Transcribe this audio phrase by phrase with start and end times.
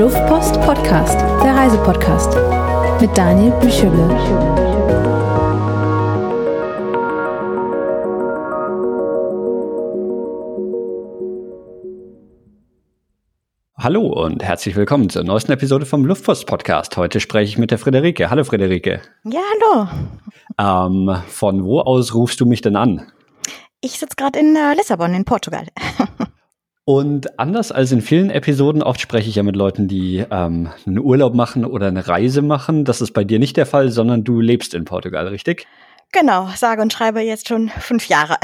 [0.00, 2.34] Luftpost Podcast, der Reisepodcast
[3.02, 4.08] mit Daniel Büchele.
[13.76, 16.96] Hallo und herzlich willkommen zur neuesten Episode vom Luftpost Podcast.
[16.96, 18.30] Heute spreche ich mit der Friederike.
[18.30, 19.02] Hallo Friederike.
[19.24, 19.86] Ja, hallo.
[20.58, 23.12] Ähm, von wo aus rufst du mich denn an?
[23.82, 25.66] Ich sitze gerade in äh, Lissabon in Portugal.
[26.84, 30.98] Und anders als in vielen Episoden, oft spreche ich ja mit Leuten, die ähm, einen
[30.98, 32.84] Urlaub machen oder eine Reise machen.
[32.84, 35.66] Das ist bei dir nicht der Fall, sondern du lebst in Portugal, richtig?
[36.12, 38.36] Genau, sage und schreibe jetzt schon fünf Jahre.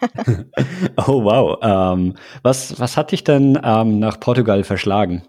[1.06, 1.58] oh wow.
[1.62, 5.22] Ähm, was, was hat dich denn ähm, nach Portugal verschlagen?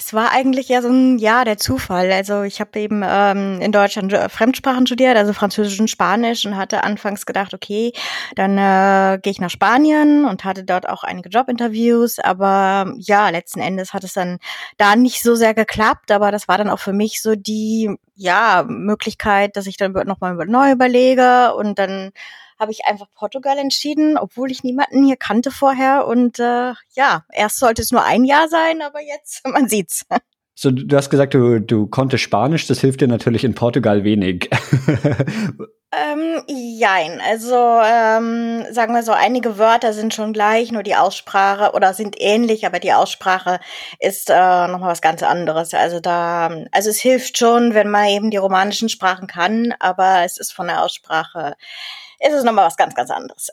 [0.00, 2.12] Es war eigentlich ja so ein ja der Zufall.
[2.12, 6.56] Also ich habe eben ähm, in Deutschland äh, Fremdsprachen studiert, also Französisch und Spanisch und
[6.56, 7.92] hatte anfangs gedacht, okay,
[8.36, 12.20] dann äh, gehe ich nach Spanien und hatte dort auch einige Jobinterviews.
[12.20, 14.38] Aber ja, letzten Endes hat es dann
[14.76, 16.12] da nicht so sehr geklappt.
[16.12, 20.34] Aber das war dann auch für mich so die ja Möglichkeit, dass ich dann nochmal
[20.46, 22.12] neu überlege und dann
[22.58, 26.06] habe ich einfach Portugal entschieden, obwohl ich niemanden hier kannte vorher.
[26.06, 30.04] Und äh, ja, erst sollte es nur ein Jahr sein, aber jetzt, man sieht's.
[30.60, 34.50] So, du hast gesagt, du, du konntest Spanisch, das hilft dir natürlich in Portugal wenig.
[35.92, 41.76] ähm, jein, also ähm, sagen wir so, einige Wörter sind schon gleich, nur die Aussprache
[41.76, 43.60] oder sind ähnlich, aber die Aussprache
[44.00, 45.74] ist äh, nochmal was ganz anderes.
[45.74, 50.38] Also da, also es hilft schon, wenn man eben die romanischen Sprachen kann, aber es
[50.38, 51.54] ist von der Aussprache
[52.20, 53.50] ist es nochmal was ganz, ganz anderes.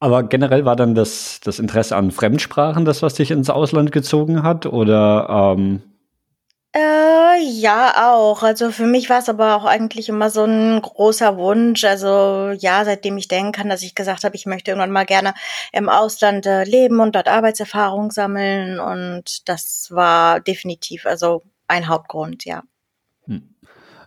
[0.00, 4.42] Aber generell war dann das, das Interesse an Fremdsprachen das, was dich ins Ausland gezogen
[4.44, 4.66] hat?
[4.66, 5.82] Oder ähm
[6.74, 8.42] äh, ja, auch.
[8.42, 11.84] Also für mich war es aber auch eigentlich immer so ein großer Wunsch.
[11.84, 15.34] Also ja, seitdem ich denken kann, dass ich gesagt habe, ich möchte irgendwann mal gerne
[15.72, 18.78] im Ausland äh, leben und dort Arbeitserfahrung sammeln.
[18.80, 22.62] Und das war definitiv also ein Hauptgrund, ja.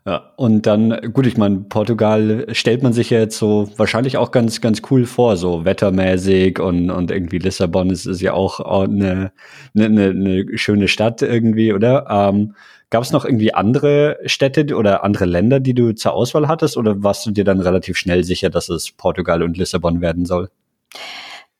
[0.05, 4.31] Ja, und dann, gut, ich meine, Portugal stellt man sich ja jetzt so wahrscheinlich auch
[4.31, 9.31] ganz, ganz cool vor, so wettermäßig und, und irgendwie Lissabon ist, ist ja auch eine,
[9.75, 12.07] eine, eine schöne Stadt irgendwie, oder?
[12.09, 12.55] Ähm,
[12.91, 17.01] Gab es noch irgendwie andere Städte oder andere Länder, die du zur Auswahl hattest, oder
[17.01, 20.49] warst du dir dann relativ schnell sicher, dass es Portugal und Lissabon werden soll?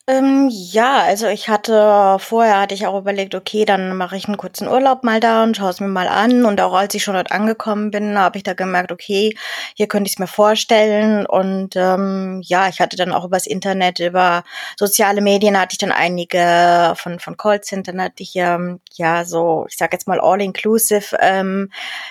[0.08, 4.36] Ähm, ja, also ich hatte vorher hatte ich auch überlegt, okay, dann mache ich einen
[4.36, 6.44] kurzen Urlaub mal da und schaue es mir mal an.
[6.46, 9.36] Und auch als ich schon dort angekommen bin, habe ich da gemerkt, okay,
[9.76, 11.26] hier könnte ich es mir vorstellen.
[11.28, 14.44] Und ähm, ja, ich hatte dann auch übers Internet, über
[14.78, 19.78] soziale Medien hatte ich dann einige von von Callcentern hatte ich ähm, ja so, ich
[19.78, 21.70] sage jetzt mal all-inclusive ähm,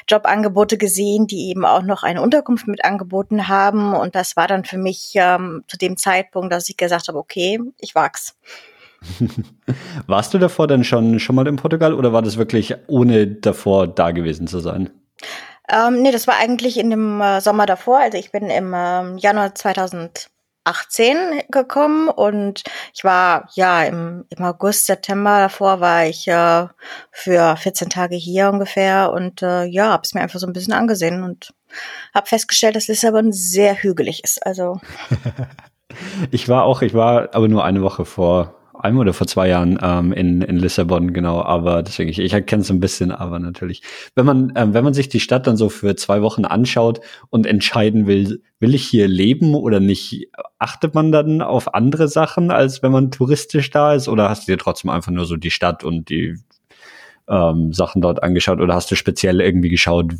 [0.09, 3.95] Jobangebote gesehen, die eben auch noch eine Unterkunft mit angeboten haben.
[3.95, 7.61] Und das war dann für mich ähm, zu dem Zeitpunkt, dass ich gesagt habe, okay,
[7.79, 8.37] ich wachs.
[10.07, 13.87] Warst du davor denn schon, schon mal in Portugal oder war das wirklich ohne davor
[13.87, 14.91] da gewesen zu sein?
[15.71, 17.99] Ähm, nee, das war eigentlich in dem äh, Sommer davor.
[18.01, 19.55] Also ich bin im ähm, Januar
[20.65, 22.63] 2018 gekommen und
[22.95, 26.67] ich war ja im, im August, September davor war ich äh,
[27.11, 30.73] für 14 Tage hier ungefähr und äh, ja, habe es mir einfach so ein bisschen
[30.75, 31.55] angesehen und
[32.15, 34.45] habe festgestellt, dass Lissabon sehr hügelig ist.
[34.45, 34.81] Also
[36.31, 39.79] Ich war auch, ich war aber nur eine Woche vor einem oder vor zwei Jahren
[39.83, 43.83] ähm, in, in Lissabon, genau, aber deswegen, ich, ich kenne es ein bisschen, aber natürlich.
[44.15, 47.47] Wenn man, ähm, wenn man sich die Stadt dann so für zwei Wochen anschaut und
[47.47, 52.83] entscheiden will, will ich hier leben oder nicht, achtet man dann auf andere Sachen, als
[52.83, 55.85] wenn man touristisch da ist, oder hast du dir trotzdem einfach nur so die Stadt
[55.85, 56.37] und die
[57.29, 60.13] ähm, Sachen dort angeschaut oder hast du speziell irgendwie geschaut,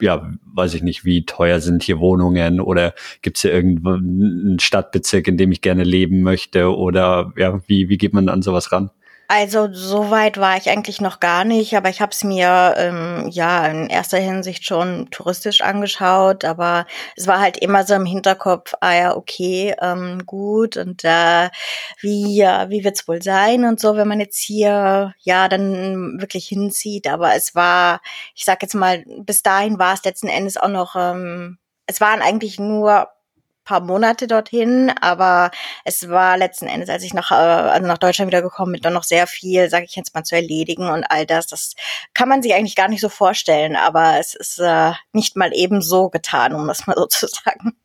[0.00, 4.58] ja, weiß ich nicht, wie teuer sind hier Wohnungen oder gibt es hier irgendwo einen
[4.58, 8.72] Stadtbezirk, in dem ich gerne leben möchte oder ja, wie, wie geht man an sowas
[8.72, 8.90] ran?
[9.30, 13.28] Also so weit war ich eigentlich noch gar nicht, aber ich habe es mir ähm,
[13.30, 18.72] ja in erster Hinsicht schon touristisch angeschaut, aber es war halt immer so im Hinterkopf,
[18.80, 21.50] ah ja, okay, ähm, gut und äh,
[22.00, 26.46] wie äh, wie wird's wohl sein und so, wenn man jetzt hier ja dann wirklich
[26.48, 27.06] hinzieht.
[27.06, 28.00] Aber es war,
[28.34, 32.22] ich sag jetzt mal, bis dahin war es letzten Endes auch noch, ähm, es waren
[32.22, 33.08] eigentlich nur
[33.68, 35.50] paar Monate dorthin, aber
[35.84, 39.04] es war letzten Endes, als ich nach, äh, also nach Deutschland wiedergekommen bin, dann noch
[39.04, 41.46] sehr viel, sage ich jetzt mal, zu erledigen und all das.
[41.48, 41.74] Das
[42.14, 45.82] kann man sich eigentlich gar nicht so vorstellen, aber es ist äh, nicht mal eben
[45.82, 47.76] so getan, um das mal so zu sagen.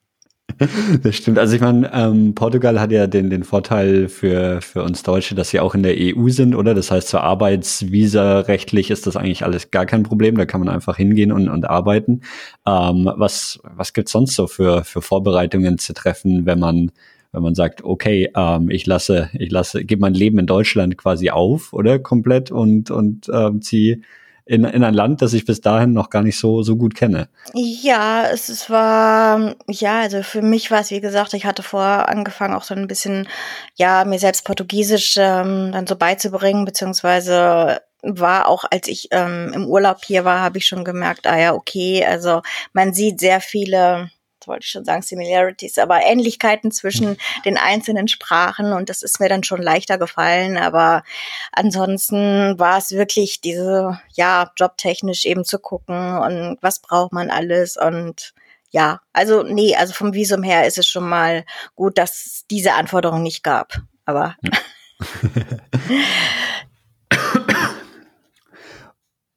[1.03, 1.39] Das stimmt.
[1.39, 5.49] Also ich meine, ähm, Portugal hat ja den, den Vorteil für, für uns Deutsche, dass
[5.49, 6.73] sie auch in der EU sind, oder?
[6.73, 10.37] Das heißt, zur Arbeitsvisa rechtlich ist das eigentlich alles gar kein Problem.
[10.37, 12.21] Da kann man einfach hingehen und, und arbeiten.
[12.65, 16.91] Ähm, was was gibt's sonst so für, für Vorbereitungen zu treffen, wenn man
[17.31, 21.31] wenn man sagt, okay, ähm, ich lasse, ich lasse, gebe mein Leben in Deutschland quasi
[21.31, 24.01] auf, oder komplett und und ähm, ziehe
[24.45, 27.29] in, in ein Land, das ich bis dahin noch gar nicht so, so gut kenne.
[27.53, 32.09] Ja, es, es war, ja, also für mich war es, wie gesagt, ich hatte vorher
[32.09, 33.27] angefangen, auch so ein bisschen,
[33.75, 39.65] ja, mir selbst Portugiesisch ähm, dann so beizubringen, beziehungsweise war auch, als ich ähm, im
[39.65, 42.41] Urlaub hier war, habe ich schon gemerkt, ah ja, okay, also
[42.73, 44.09] man sieht sehr viele
[44.47, 49.29] wollte ich schon sagen, Similarities, aber Ähnlichkeiten zwischen den einzelnen Sprachen und das ist mir
[49.29, 50.57] dann schon leichter gefallen.
[50.57, 51.03] Aber
[51.51, 57.77] ansonsten war es wirklich diese, ja, jobtechnisch eben zu gucken und was braucht man alles
[57.77, 58.33] und
[58.73, 61.45] ja, also nee, also vom Visum her ist es schon mal
[61.75, 63.77] gut, dass es diese Anforderung nicht gab.
[64.05, 64.35] Aber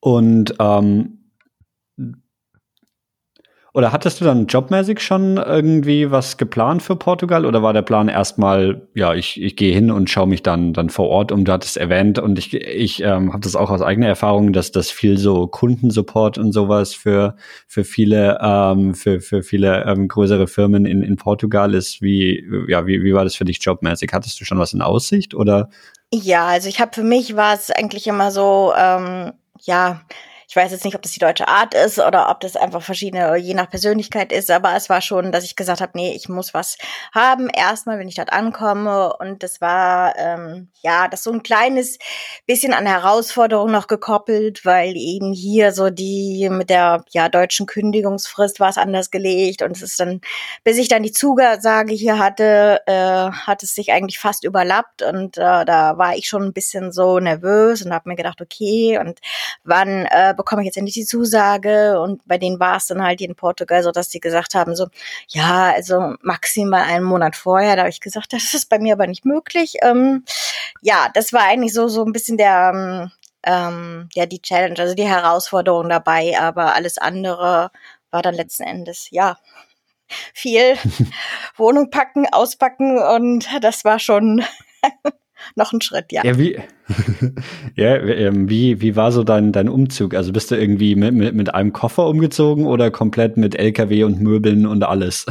[0.01, 1.17] und ähm,
[3.77, 8.09] oder hattest du dann jobmäßig schon irgendwie was geplant für Portugal oder war der Plan
[8.09, 11.45] erstmal, ja, ich, ich gehe hin und schaue mich dann, dann vor Ort um?
[11.45, 14.91] Du hattest erwähnt und ich, ich ähm, habe das auch aus eigener Erfahrung, dass das
[14.91, 17.37] viel so Kundensupport und sowas für,
[17.69, 22.01] für viele, ähm, für, für viele ähm, größere Firmen in, in Portugal ist.
[22.01, 24.09] Wie, ja, wie, wie war das für dich jobmäßig?
[24.15, 25.69] Hattest du schon was in Aussicht oder?
[26.11, 30.01] Ja, also ich habe für mich war es eigentlich immer so, ähm, ja,
[30.49, 33.37] ich weiß jetzt nicht, ob das die deutsche Art ist oder ob das einfach verschiedene,
[33.37, 36.55] je nach Persönlichkeit ist, aber es war schon, dass ich gesagt habe, nee, ich muss
[36.55, 36.79] was
[37.13, 39.13] haben, erstmal, wenn ich dort ankomme.
[39.19, 41.99] Und das war, ähm, ja, das so ein kleines
[42.47, 48.61] bisschen an Herausforderung noch gekoppelt, weil eben hier so die mit der ja, deutschen Kündigungsfrist
[48.61, 49.63] war es anders gelegt.
[49.63, 50.21] Und es ist dann,
[50.63, 55.03] bis ich dann die Zusage hier hatte, äh, hat es sich eigentlich fast überlappt.
[55.03, 58.99] Und äh, da war ich schon ein bisschen so nervös und habe mir gedacht, okay,
[58.99, 59.19] und
[59.65, 62.01] wann äh, bekomme ich jetzt endlich die Zusage?
[62.01, 64.87] Und bei denen war es dann halt in Portugal so, dass sie gesagt haben, so,
[65.29, 67.77] ja, also maximal einen Monat vorher.
[67.77, 69.77] Da habe ich gesagt, das ist bei mir aber nicht möglich.
[69.83, 70.25] Ähm,
[70.83, 73.11] ja, das war eigentlich so, so ein bisschen der,
[73.45, 77.71] ähm, ja, die Challenge, also die Herausforderung dabei, aber alles andere
[78.11, 79.39] war dann letzten Endes, ja,
[80.35, 80.77] viel
[81.57, 84.45] Wohnung packen, auspacken und das war schon
[85.55, 86.25] noch ein Schritt, ja.
[86.25, 86.59] Ja, wie,
[87.77, 90.15] ja, ähm, wie, wie war so dein, dein Umzug?
[90.15, 94.21] Also bist du irgendwie mit, mit, mit einem Koffer umgezogen oder komplett mit LKW und
[94.21, 95.27] Möbeln und alles?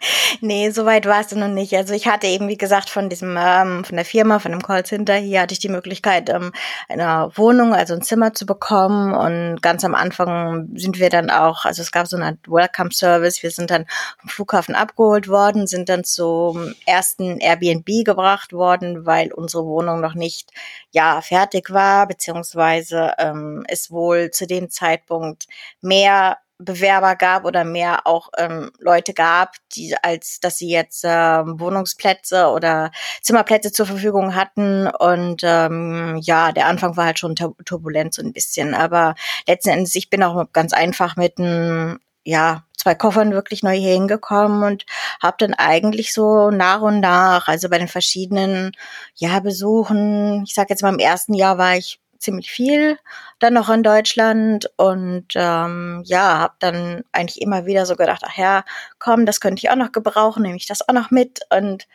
[0.40, 1.74] Nee, so weit war es noch nicht.
[1.74, 5.16] Also ich hatte eben, wie gesagt, von diesem, ähm, von der Firma, von dem Callcenter
[5.16, 6.52] hier hatte ich die Möglichkeit, ähm,
[6.88, 9.14] eine Wohnung, also ein Zimmer zu bekommen.
[9.14, 13.42] Und ganz am Anfang sind wir dann auch, also es gab so eine Welcome Service.
[13.42, 13.86] Wir sind dann
[14.18, 20.14] vom Flughafen abgeholt worden, sind dann zum ersten Airbnb gebracht worden, weil unsere Wohnung noch
[20.14, 20.50] nicht,
[20.90, 25.46] ja, fertig war, beziehungsweise ähm, es wohl zu dem Zeitpunkt
[25.80, 31.60] mehr Bewerber gab oder mehr auch ähm, Leute gab, die als dass sie jetzt ähm,
[31.60, 32.90] Wohnungsplätze oder
[33.22, 34.88] Zimmerplätze zur Verfügung hatten.
[34.88, 39.14] Und ähm, ja, der Anfang war halt schon turbulent so ein bisschen, aber
[39.46, 43.92] letzten Endes ich bin auch ganz einfach mit einem ja zwei Koffern wirklich neu hier
[43.92, 44.86] hingekommen und
[45.22, 48.72] habe dann eigentlich so nach und nach, also bei den verschiedenen
[49.14, 52.98] ja Besuchen, ich sag jetzt mal im ersten Jahr war ich ziemlich viel
[53.38, 58.36] dann noch in Deutschland und ähm, ja, habe dann eigentlich immer wieder so gedacht, ach
[58.36, 58.64] ja,
[58.98, 61.86] komm, das könnte ich auch noch gebrauchen, nehme ich das auch noch mit und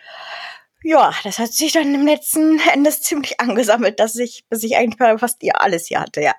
[0.84, 4.98] ja, das hat sich dann im letzten Endes ziemlich angesammelt, dass ich, bis ich eigentlich
[5.20, 6.34] fast ihr alles hier hatte, ja.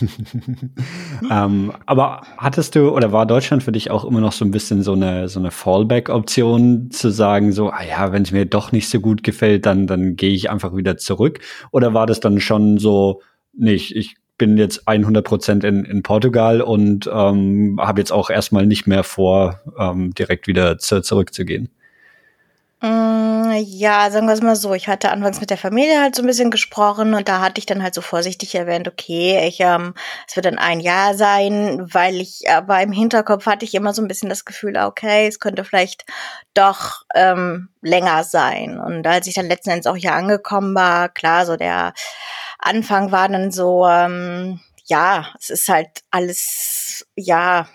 [1.30, 4.82] ähm, aber hattest du oder war Deutschland für dich auch immer noch so ein bisschen
[4.82, 8.88] so eine so eine Fallback-Option zu sagen, so, ah ja, wenn es mir doch nicht
[8.88, 11.40] so gut gefällt, dann dann gehe ich einfach wieder zurück?
[11.72, 13.22] Oder war das dann schon so,
[13.54, 18.66] nicht, ich bin jetzt 100 Prozent in, in Portugal und ähm, habe jetzt auch erstmal
[18.66, 21.70] nicht mehr vor, ähm, direkt wieder zu, zurückzugehen?
[22.82, 24.74] Mm, ja, sagen wir es mal so.
[24.74, 27.64] Ich hatte anfangs mit der Familie halt so ein bisschen gesprochen und da hatte ich
[27.64, 29.94] dann halt so vorsichtig erwähnt, okay, ich, ähm,
[30.28, 34.02] es wird dann ein Jahr sein, weil ich, aber im Hinterkopf hatte ich immer so
[34.02, 36.04] ein bisschen das Gefühl, okay, es könnte vielleicht
[36.52, 38.78] doch ähm, länger sein.
[38.78, 41.94] Und als ich dann letzten Endes auch hier angekommen war, klar, so der
[42.58, 47.66] Anfang war dann so, ähm, ja, es ist halt alles, ja,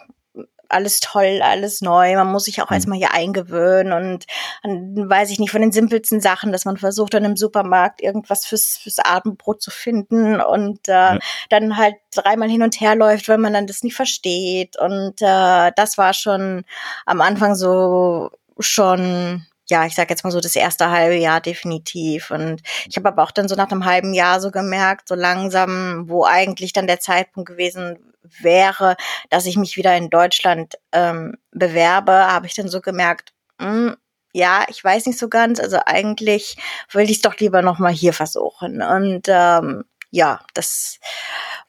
[0.73, 2.15] alles toll, alles neu.
[2.15, 2.75] Man muss sich auch mhm.
[2.75, 4.25] erstmal hier eingewöhnen und
[4.63, 8.45] dann weiß ich nicht von den simpelsten Sachen, dass man versucht dann im Supermarkt irgendwas
[8.45, 11.19] fürs, fürs Abendbrot zu finden und äh, ja.
[11.49, 14.77] dann halt dreimal hin und her läuft, weil man dann das nicht versteht.
[14.77, 16.63] Und äh, das war schon
[17.05, 22.29] am Anfang so schon ja, ich sag jetzt mal so das erste halbe Jahr definitiv.
[22.29, 26.09] Und ich habe aber auch dann so nach einem halben Jahr so gemerkt, so langsam,
[26.09, 28.97] wo eigentlich dann der Zeitpunkt gewesen wäre,
[29.29, 33.95] dass ich mich wieder in Deutschland ähm, bewerbe, habe ich dann so gemerkt, mh, hm,
[34.33, 35.59] ja, ich weiß nicht so ganz.
[35.59, 36.57] Also eigentlich
[36.91, 38.81] will ich es doch lieber noch mal hier versuchen.
[38.81, 40.99] Und ähm, ja, das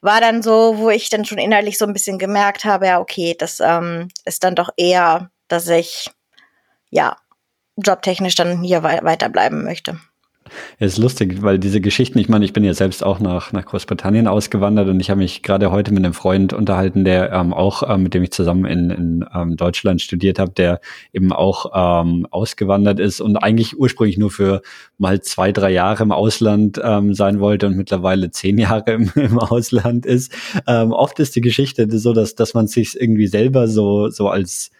[0.00, 3.36] war dann so, wo ich dann schon innerlich so ein bisschen gemerkt habe, ja, okay,
[3.38, 6.10] das ähm, ist dann doch eher, dass ich
[6.90, 7.16] ja
[7.76, 9.98] jobtechnisch dann hier weiterbleiben möchte.
[10.78, 13.64] Ja, ist lustig, weil diese Geschichten, ich meine, ich bin ja selbst auch nach, nach
[13.64, 17.82] Großbritannien ausgewandert und ich habe mich gerade heute mit einem Freund unterhalten, der ähm, auch,
[17.88, 20.80] ähm, mit dem ich zusammen in, in ähm, Deutschland studiert habe, der
[21.12, 24.62] eben auch ähm, ausgewandert ist und eigentlich ursprünglich nur für
[24.98, 29.38] mal zwei, drei Jahre im Ausland ähm, sein wollte und mittlerweile zehn Jahre im, im
[29.38, 30.32] Ausland ist.
[30.66, 34.70] Ähm, oft ist die Geschichte so, dass, dass man sich irgendwie selber so, so als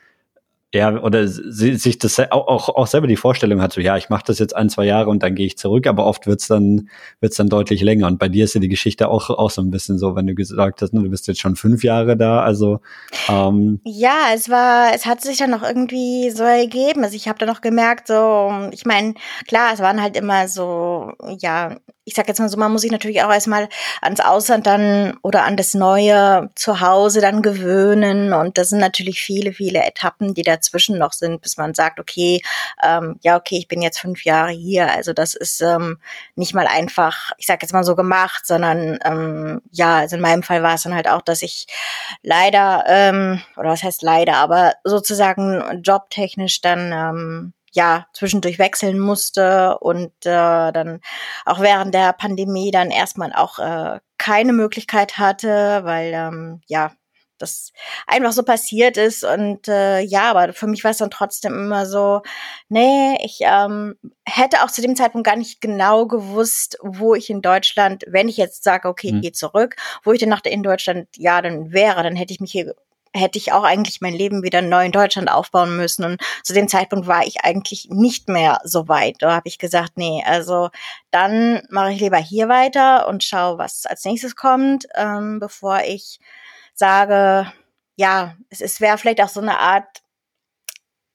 [0.74, 4.24] ja, oder sie, sich das auch, auch selber die Vorstellung hat, so ja, ich mache
[4.26, 6.88] das jetzt ein, zwei Jahre und dann gehe ich zurück, aber oft wird's dann
[7.20, 8.06] wird's dann deutlich länger.
[8.06, 10.34] Und bei dir ist ja die Geschichte auch, auch so ein bisschen so, wenn du
[10.34, 12.80] gesagt hast, ne, du bist jetzt schon fünf Jahre da, also
[13.28, 17.04] ähm Ja, es war, es hat sich dann noch irgendwie so ergeben.
[17.04, 19.14] Also ich habe dann noch gemerkt, so, ich meine,
[19.46, 22.90] klar, es waren halt immer so, ja, ich sag jetzt mal so, man muss sich
[22.90, 23.68] natürlich auch erstmal
[24.00, 28.32] ans Ausland dann oder an das neue Zuhause dann gewöhnen.
[28.32, 32.40] Und das sind natürlich viele, viele Etappen, die dazwischen noch sind, bis man sagt, okay,
[32.82, 34.90] ähm, ja, okay, ich bin jetzt fünf Jahre hier.
[34.92, 35.98] Also das ist ähm,
[36.36, 40.42] nicht mal einfach, ich sag jetzt mal so gemacht, sondern ähm, ja, also in meinem
[40.42, 41.66] Fall war es dann halt auch, dass ich
[42.22, 49.78] leider, ähm, oder was heißt leider, aber sozusagen jobtechnisch dann ähm, ja zwischendurch wechseln musste
[49.78, 51.00] und äh, dann
[51.46, 56.92] auch während der Pandemie dann erstmal auch äh, keine Möglichkeit hatte, weil ähm, ja
[57.42, 57.72] das
[58.06, 61.86] einfach so passiert ist und äh, ja, aber für mich war es dann trotzdem immer
[61.86, 62.22] so,
[62.68, 67.42] nee, ich ähm, hätte auch zu dem Zeitpunkt gar nicht genau gewusst, wo ich in
[67.42, 69.20] Deutschland, wenn ich jetzt sage, okay, ich mhm.
[69.20, 72.52] gehe zurück, wo ich denn nach in Deutschland ja dann wäre, dann hätte ich mich
[72.52, 72.74] hier
[73.14, 76.04] hätte ich auch eigentlich mein Leben wieder neu in Deutschland aufbauen müssen.
[76.04, 79.16] Und zu dem Zeitpunkt war ich eigentlich nicht mehr so weit.
[79.20, 80.70] Da habe ich gesagt, nee, also
[81.10, 86.20] dann mache ich lieber hier weiter und schaue, was als nächstes kommt, ähm, bevor ich
[86.74, 87.52] sage,
[87.96, 90.02] ja, es, es wäre vielleicht auch so eine Art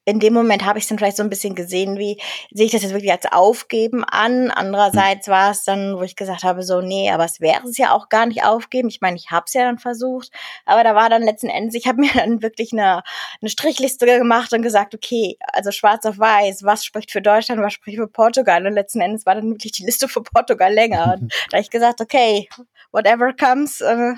[0.08, 2.18] in dem Moment habe ich es dann vielleicht so ein bisschen gesehen, wie
[2.52, 4.52] sehe ich das jetzt wirklich als Aufgeben an.
[4.52, 7.92] Andererseits war es dann, wo ich gesagt habe, so, nee, aber es wäre es ja
[7.92, 8.88] auch gar nicht aufgeben.
[8.88, 10.32] Ich meine, ich habe es ja dann versucht,
[10.66, 13.04] aber da war dann letzten Endes, ich habe mir dann wirklich eine,
[13.42, 17.74] eine Strichliste gemacht und gesagt, okay, also schwarz auf weiß, was spricht für Deutschland, was
[17.74, 18.66] spricht für Portugal.
[18.66, 21.18] Und letzten Endes war dann wirklich die Liste für Portugal länger.
[21.20, 22.48] Und da habe ich gesagt, okay,
[22.94, 24.14] whatever comes, äh,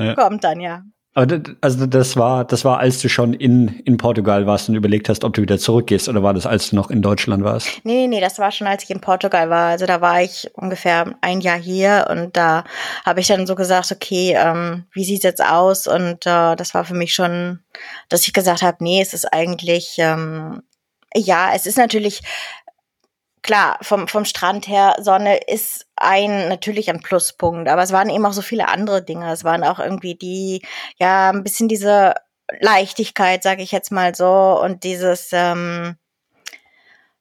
[0.00, 0.14] ja.
[0.14, 0.82] kommt dann, ja.
[1.12, 4.76] Aber das, also das war, das war, als du schon in, in Portugal warst und
[4.76, 7.80] überlegt hast, ob du wieder zurückgehst, oder war das, als du noch in Deutschland warst?
[7.82, 9.70] Nee, nee, das war schon, als ich in Portugal war.
[9.70, 12.62] Also da war ich ungefähr ein Jahr hier und da
[13.04, 15.88] habe ich dann so gesagt, okay, ähm, wie sieht's jetzt aus?
[15.88, 17.58] Und äh, das war für mich schon,
[18.08, 20.62] dass ich gesagt habe, nee, es ist eigentlich, ähm,
[21.16, 22.22] ja, es ist natürlich
[23.42, 28.24] klar, vom, vom Strand her, Sonne ist ein, natürlich ein Pluspunkt, aber es waren eben
[28.26, 29.30] auch so viele andere Dinge.
[29.32, 30.62] Es waren auch irgendwie die,
[30.98, 32.14] ja, ein bisschen diese
[32.60, 35.96] Leichtigkeit, sage ich jetzt mal so, und dieses, ähm,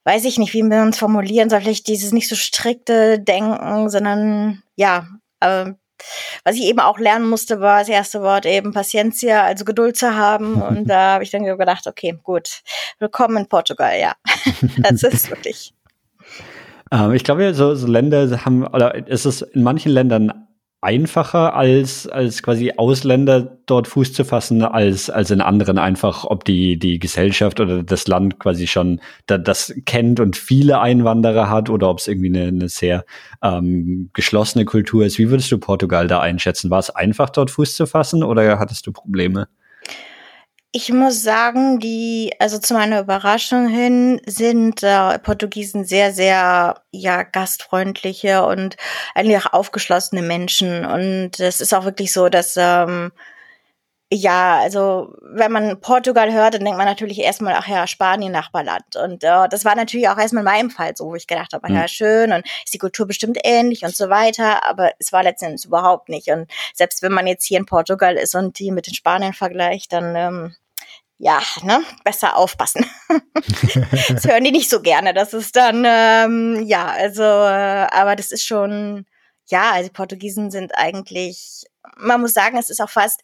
[0.04, 4.64] weiß ich nicht, wie man es formulieren soll, vielleicht dieses nicht so strikte Denken, sondern
[4.76, 5.08] ja,
[5.40, 5.74] äh,
[6.44, 10.16] was ich eben auch lernen musste, war das erste Wort eben Paciencia, also Geduld zu
[10.16, 10.62] haben.
[10.62, 12.62] Und da habe ich dann gedacht, okay, gut,
[13.00, 14.16] willkommen in Portugal, ja.
[14.78, 15.74] das ist wirklich
[16.92, 20.32] ähm, ich glaube, so, so Länder haben, oder ist es in manchen Ländern
[20.82, 26.46] einfacher als, als quasi Ausländer dort Fuß zu fassen, als, als in anderen einfach, ob
[26.46, 31.70] die, die Gesellschaft oder das Land quasi schon da, das kennt und viele Einwanderer hat
[31.70, 33.04] oder ob es irgendwie eine, eine sehr
[33.44, 35.20] ähm, geschlossene Kultur ist.
[35.20, 36.70] Wie würdest du Portugal da einschätzen?
[36.70, 39.50] War es einfach dort Fuß zu fassen oder hattest du Probleme?
[40.72, 47.24] Ich muss sagen, die, also zu meiner Überraschung hin, sind äh, Portugiesen sehr, sehr, ja,
[47.24, 48.78] gastfreundliche und
[49.16, 50.86] eigentlich auch aufgeschlossene Menschen.
[50.86, 53.12] Und es ist auch wirklich so, dass ähm,
[54.12, 58.96] ja, also wenn man Portugal hört, dann denkt man natürlich erstmal, ach ja, Spanien, Nachbarland.
[58.96, 61.70] Und äh, das war natürlich auch erstmal in meinem Fall so, wo ich gedacht habe,
[61.70, 61.76] mhm.
[61.76, 65.66] ja, schön und ist die Kultur bestimmt ähnlich und so weiter, aber es war letztendlich
[65.66, 66.28] überhaupt nicht.
[66.30, 69.94] Und selbst wenn man jetzt hier in Portugal ist und die mit den Spaniern vergleicht,
[69.94, 70.56] dann ähm,
[71.20, 72.86] ja, ne, besser aufpassen.
[74.10, 75.14] das hören die nicht so gerne.
[75.14, 79.06] Das ist dann, ähm, ja, also, äh, aber das ist schon,
[79.48, 81.66] ja, also Portugiesen sind eigentlich,
[81.98, 83.22] man muss sagen, es ist auch fast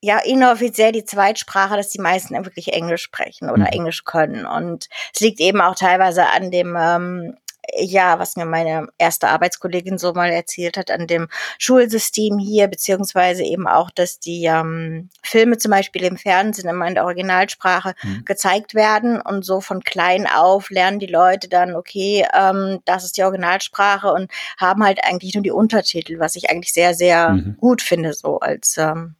[0.00, 3.72] ja inoffiziell die Zweitsprache, dass die meisten wirklich Englisch sprechen oder mhm.
[3.72, 4.46] Englisch können.
[4.46, 7.36] Und es liegt eben auch teilweise an dem ähm,
[7.76, 11.28] ja, was mir meine erste Arbeitskollegin so mal erzählt hat an dem
[11.58, 16.94] Schulsystem hier, beziehungsweise eben auch, dass die ähm, Filme zum Beispiel im Fernsehen immer in
[16.94, 18.24] der Originalsprache mhm.
[18.24, 23.16] gezeigt werden und so von klein auf lernen die Leute dann, okay, ähm, das ist
[23.16, 27.56] die Originalsprache und haben halt eigentlich nur die Untertitel, was ich eigentlich sehr, sehr mhm.
[27.58, 29.14] gut finde, so als ähm,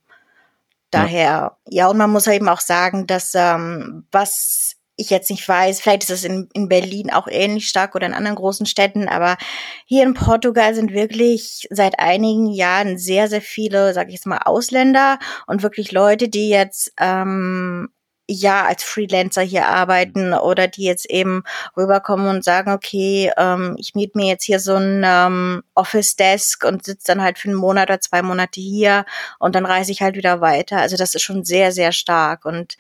[0.91, 1.57] daher.
[1.67, 1.85] Ja.
[1.85, 6.03] ja, und man muss eben auch sagen, dass ähm, was ich jetzt nicht weiß, vielleicht
[6.03, 9.37] ist es in, in Berlin auch ähnlich stark oder in anderen großen Städten, aber
[9.87, 14.41] hier in Portugal sind wirklich seit einigen Jahren sehr, sehr viele, sag ich jetzt mal,
[14.45, 17.91] Ausländer und wirklich Leute, die jetzt ähm,
[18.29, 21.43] ja als Freelancer hier arbeiten oder die jetzt eben
[21.77, 26.65] rüberkommen und sagen, okay, ähm, ich miete mir jetzt hier so ein ähm, Office Desk
[26.65, 29.07] und sitze dann halt für einen Monat oder zwei Monate hier
[29.39, 30.79] und dann reise ich halt wieder weiter.
[30.79, 32.77] Also das ist schon sehr, sehr stark und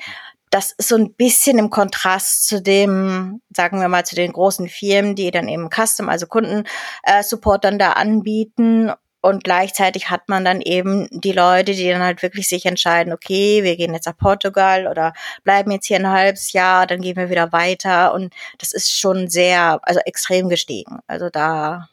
[0.50, 4.68] das ist so ein bisschen im Kontrast zu dem, sagen wir mal, zu den großen
[4.68, 8.92] Firmen, die dann eben Custom, also Kundensupport äh, dann da anbieten.
[9.20, 13.64] Und gleichzeitig hat man dann eben die Leute, die dann halt wirklich sich entscheiden, okay,
[13.64, 15.12] wir gehen jetzt nach Portugal oder
[15.44, 18.14] bleiben jetzt hier ein halbes Jahr, dann gehen wir wieder weiter.
[18.14, 21.00] Und das ist schon sehr, also extrem gestiegen.
[21.08, 21.88] Also da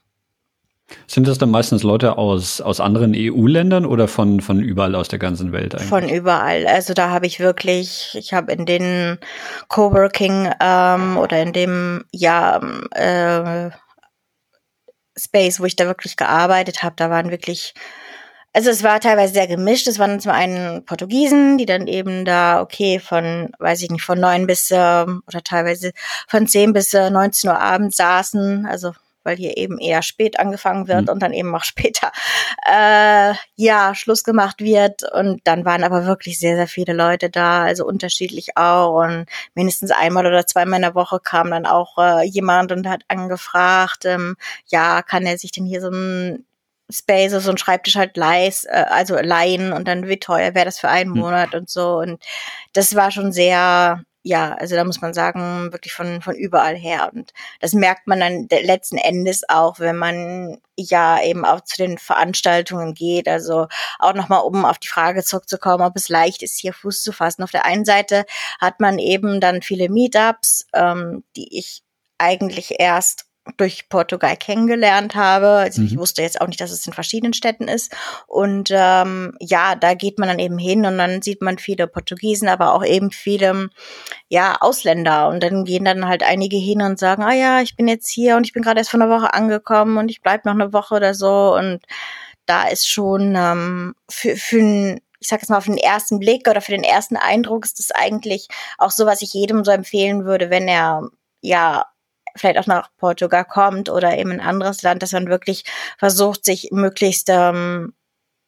[1.08, 5.18] sind das dann meistens Leute aus, aus anderen EU-Ländern oder von, von überall aus der
[5.18, 5.90] ganzen Welt eigentlich?
[5.90, 6.68] Von überall.
[6.68, 9.18] Also da habe ich wirklich, ich habe in den
[9.68, 13.72] Coworking ähm, oder in dem ja äh,
[15.18, 17.74] Space, wo ich da wirklich gearbeitet habe, da waren wirklich
[18.56, 19.86] also es war teilweise sehr gemischt.
[19.86, 24.18] Es waren zum einen Portugiesen, die dann eben da, okay, von, weiß ich nicht, von
[24.18, 25.92] neun bis, äh, oder teilweise
[26.30, 28.66] von zehn bis äh, 19 Uhr abends saßen.
[28.66, 28.94] Also
[29.26, 31.10] weil hier eben eher spät angefangen wird mhm.
[31.10, 32.12] und dann eben auch später
[32.66, 35.02] äh, ja Schluss gemacht wird.
[35.12, 39.04] Und dann waren aber wirklich sehr, sehr viele Leute da, also unterschiedlich auch.
[39.04, 43.04] Und mindestens einmal oder zweimal in der Woche kam dann auch äh, jemand und hat
[43.08, 44.36] angefragt, ähm,
[44.68, 46.46] ja, kann er sich denn hier so ein
[46.92, 50.80] Space, so ein Schreibtisch halt leis, äh, also leihen und dann wie teuer wäre das
[50.80, 51.20] für einen mhm.
[51.20, 51.98] Monat und so.
[51.98, 52.24] Und
[52.74, 57.12] das war schon sehr ja, also da muss man sagen, wirklich von, von überall her.
[57.14, 62.00] Und das merkt man dann letzten Endes auch, wenn man ja eben auch zu den
[62.00, 63.28] Veranstaltungen geht.
[63.28, 63.68] Also
[64.00, 67.44] auch nochmal, um auf die Frage zurückzukommen, ob es leicht ist, hier Fuß zu fassen.
[67.44, 68.26] Auf der einen Seite
[68.60, 71.84] hat man eben dann viele Meetups, ähm, die ich
[72.18, 73.28] eigentlich erst
[73.58, 75.48] durch Portugal kennengelernt habe.
[75.48, 75.88] Also mhm.
[75.88, 77.96] ich wusste jetzt auch nicht, dass es in verschiedenen Städten ist.
[78.28, 82.48] Und ähm, ja, da geht man dann eben hin und dann sieht man viele Portugiesen,
[82.48, 83.70] aber auch eben viele
[84.30, 85.28] ja Ausländer.
[85.30, 88.36] Und dann gehen dann halt einige hin und sagen, ah ja, ich bin jetzt hier
[88.36, 90.96] und ich bin gerade erst vor einer Woche angekommen und ich bleib noch eine Woche
[90.96, 91.56] oder so.
[91.56, 91.82] Und
[92.46, 96.48] da ist schon ähm, für, für ein ich sag jetzt mal auf den ersten Blick
[96.48, 100.24] oder für den ersten Eindruck ist das eigentlich auch so, was ich jedem so empfehlen
[100.26, 101.10] würde, wenn er
[101.42, 101.86] ja
[102.36, 105.64] vielleicht auch nach Portugal kommt oder eben ein anderes Land, dass man wirklich
[105.98, 107.94] versucht, sich möglichst ähm,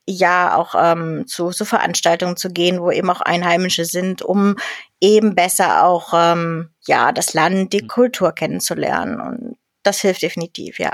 [0.08, 4.56] ja auch ähm, zu, zu Veranstaltungen zu gehen, wo eben auch Einheimische sind, um
[5.02, 7.88] eben besser auch ähm, ja das Land, die hm.
[7.88, 9.19] Kultur kennenzulernen.
[9.19, 10.93] Und das hilft definitiv, ja.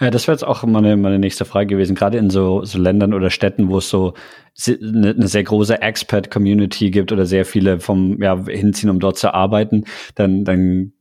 [0.00, 1.94] Ja, das wäre jetzt auch meine, meine nächste Frage gewesen.
[1.94, 4.14] Gerade in so, so Ländern oder Städten, wo es so
[4.66, 9.32] eine, eine sehr große Expat-Community gibt oder sehr viele vom ja, hinziehen, um dort zu
[9.32, 9.84] arbeiten,
[10.16, 10.92] dann, dann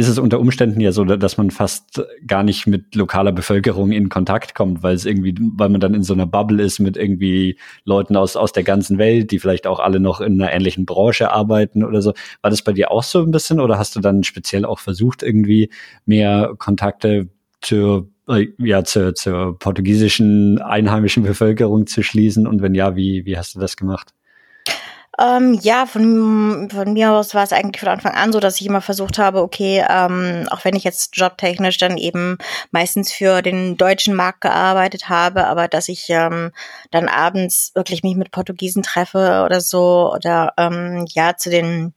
[0.00, 4.08] ist es unter Umständen ja so, dass man fast gar nicht mit lokaler Bevölkerung in
[4.08, 7.58] Kontakt kommt, weil es irgendwie, weil man dann in so einer Bubble ist mit irgendwie
[7.84, 11.30] Leuten aus, aus der ganzen Welt, die vielleicht auch alle noch in einer ähnlichen Branche
[11.30, 12.14] arbeiten oder so.
[12.40, 15.22] War das bei dir auch so ein bisschen oder hast du dann speziell auch versucht,
[15.22, 15.68] irgendwie
[16.06, 17.28] mehr Kontakte
[17.60, 22.46] zur, äh, ja, zur, zur portugiesischen einheimischen Bevölkerung zu schließen?
[22.46, 24.14] Und wenn ja, wie, wie hast du das gemacht?
[25.18, 28.66] Ähm, ja, von, von mir aus war es eigentlich von Anfang an so, dass ich
[28.66, 32.38] immer versucht habe, okay, ähm, auch wenn ich jetzt jobtechnisch dann eben
[32.70, 36.52] meistens für den deutschen Markt gearbeitet habe, aber dass ich ähm,
[36.90, 41.92] dann abends wirklich mich mit Portugiesen treffe oder so oder ähm, ja zu den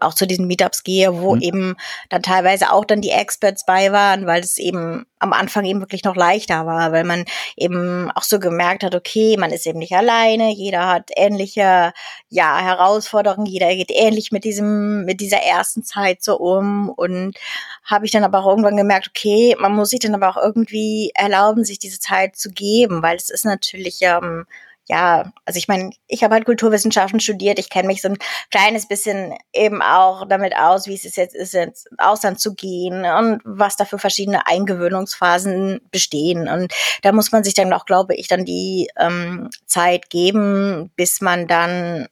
[0.00, 1.42] auch zu diesen Meetups gehe, wo mhm.
[1.42, 1.76] eben
[2.08, 6.04] dann teilweise auch dann die Experts bei waren, weil es eben am Anfang eben wirklich
[6.04, 7.24] noch leichter war, weil man
[7.56, 11.92] eben auch so gemerkt hat, okay, man ist eben nicht alleine, jeder hat ähnliche,
[12.28, 17.36] ja, Herausforderungen, jeder geht ähnlich mit diesem, mit dieser ersten Zeit so um und
[17.84, 21.10] habe ich dann aber auch irgendwann gemerkt, okay, man muss sich dann aber auch irgendwie
[21.14, 24.46] erlauben, sich diese Zeit zu geben, weil es ist natürlich, ähm,
[24.88, 28.18] ja, also ich meine, ich habe halt Kulturwissenschaften studiert, ich kenne mich so ein
[28.50, 33.42] kleines bisschen eben auch damit aus, wie es jetzt ist, ins Ausland zu gehen und
[33.44, 36.48] was da für verschiedene Eingewöhnungsphasen bestehen.
[36.48, 36.72] Und
[37.02, 41.46] da muss man sich dann auch, glaube ich, dann die ähm, Zeit geben, bis man
[41.46, 42.08] dann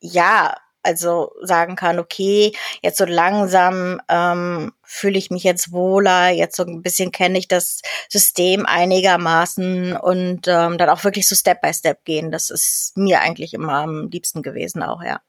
[0.00, 0.54] ja
[0.84, 6.64] also sagen kann, okay, jetzt so langsam ähm, fühle ich mich jetzt wohler, jetzt so
[6.64, 11.72] ein bisschen kenne ich das System einigermaßen und ähm, dann auch wirklich so Step by
[11.72, 12.30] Step gehen.
[12.30, 15.20] Das ist mir eigentlich immer am liebsten gewesen auch, ja.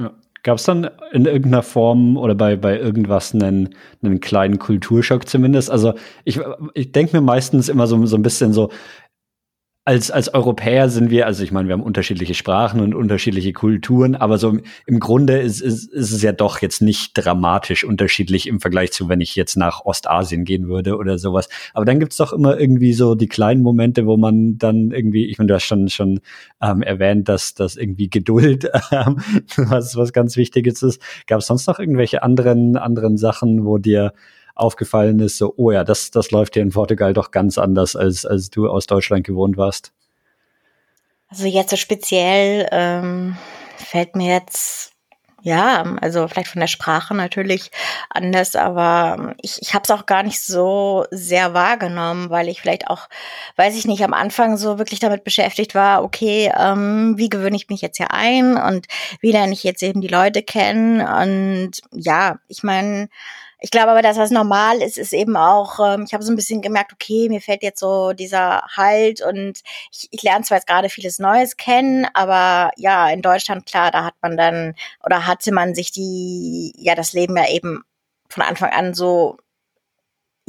[0.00, 0.12] ja.
[0.44, 5.70] Gab es dann in irgendeiner Form oder bei, bei irgendwas einen, einen kleinen Kulturschock zumindest?
[5.70, 6.38] Also ich,
[6.74, 8.70] ich denke mir meistens immer so, so ein bisschen so,
[9.88, 14.16] als, als Europäer sind wir, also ich meine, wir haben unterschiedliche Sprachen und unterschiedliche Kulturen,
[14.16, 18.60] aber so im, Grunde ist, ist, ist es ja doch jetzt nicht dramatisch unterschiedlich im
[18.60, 21.48] Vergleich zu, wenn ich jetzt nach Ostasien gehen würde oder sowas.
[21.72, 25.38] Aber dann gibt's doch immer irgendwie so die kleinen Momente, wo man dann irgendwie, ich
[25.38, 26.20] meine, du hast schon, schon
[26.60, 29.16] ähm, erwähnt, dass dass irgendwie Geduld ähm,
[29.56, 31.00] was, was ganz Wichtiges ist.
[31.26, 34.12] Gab es sonst noch irgendwelche anderen, anderen Sachen, wo dir
[34.58, 38.26] aufgefallen ist, so, oh ja, das, das läuft hier in Portugal doch ganz anders, als,
[38.26, 39.92] als du aus Deutschland gewohnt warst?
[41.28, 43.36] Also jetzt so speziell ähm,
[43.76, 44.92] fällt mir jetzt
[45.42, 47.70] ja, also vielleicht von der Sprache natürlich
[48.10, 52.88] anders, aber ich, ich habe es auch gar nicht so sehr wahrgenommen, weil ich vielleicht
[52.88, 53.08] auch,
[53.56, 57.68] weiß ich nicht, am Anfang so wirklich damit beschäftigt war, okay, ähm, wie gewöhne ich
[57.68, 58.86] mich jetzt hier ein und
[59.20, 63.08] wie lerne ich jetzt eben die Leute kennen und ja, ich meine,
[63.60, 66.36] ich glaube aber, dass was normal ist, ist eben auch, ähm, ich habe so ein
[66.36, 69.60] bisschen gemerkt, okay, mir fällt jetzt so dieser Halt und
[69.92, 74.04] ich, ich lerne zwar jetzt gerade vieles Neues kennen, aber ja, in Deutschland, klar, da
[74.04, 77.82] hat man dann oder hatte man sich die, ja, das Leben ja eben
[78.28, 79.38] von Anfang an so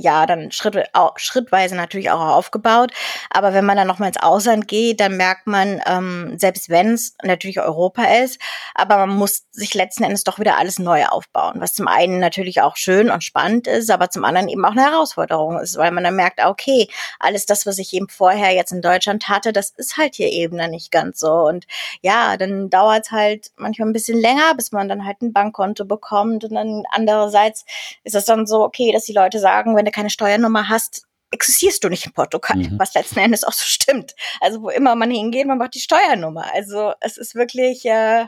[0.01, 0.77] ja, dann Schritt,
[1.17, 2.91] schrittweise natürlich auch aufgebaut.
[3.29, 7.15] Aber wenn man dann nochmal ins Ausland geht, dann merkt man, ähm, selbst wenn es
[7.23, 8.39] natürlich Europa ist,
[8.73, 12.61] aber man muss sich letzten Endes doch wieder alles neu aufbauen, was zum einen natürlich
[12.61, 16.03] auch schön und spannend ist, aber zum anderen eben auch eine Herausforderung ist, weil man
[16.03, 16.87] dann merkt, okay,
[17.19, 20.57] alles das, was ich eben vorher jetzt in Deutschland hatte, das ist halt hier eben
[20.57, 21.31] dann nicht ganz so.
[21.31, 21.65] Und
[22.01, 25.85] ja, dann dauert es halt manchmal ein bisschen länger, bis man dann halt ein Bankkonto
[25.85, 26.43] bekommt.
[26.43, 27.65] Und dann andererseits
[28.03, 31.83] ist es dann so, okay, dass die Leute sagen, wenn du keine Steuernummer hast, existierst
[31.83, 32.79] du nicht in Portugal, mhm.
[32.79, 34.15] was letzten Endes auch so stimmt.
[34.41, 36.45] Also wo immer man hingeht, man macht die Steuernummer.
[36.53, 38.25] Also es ist wirklich, äh,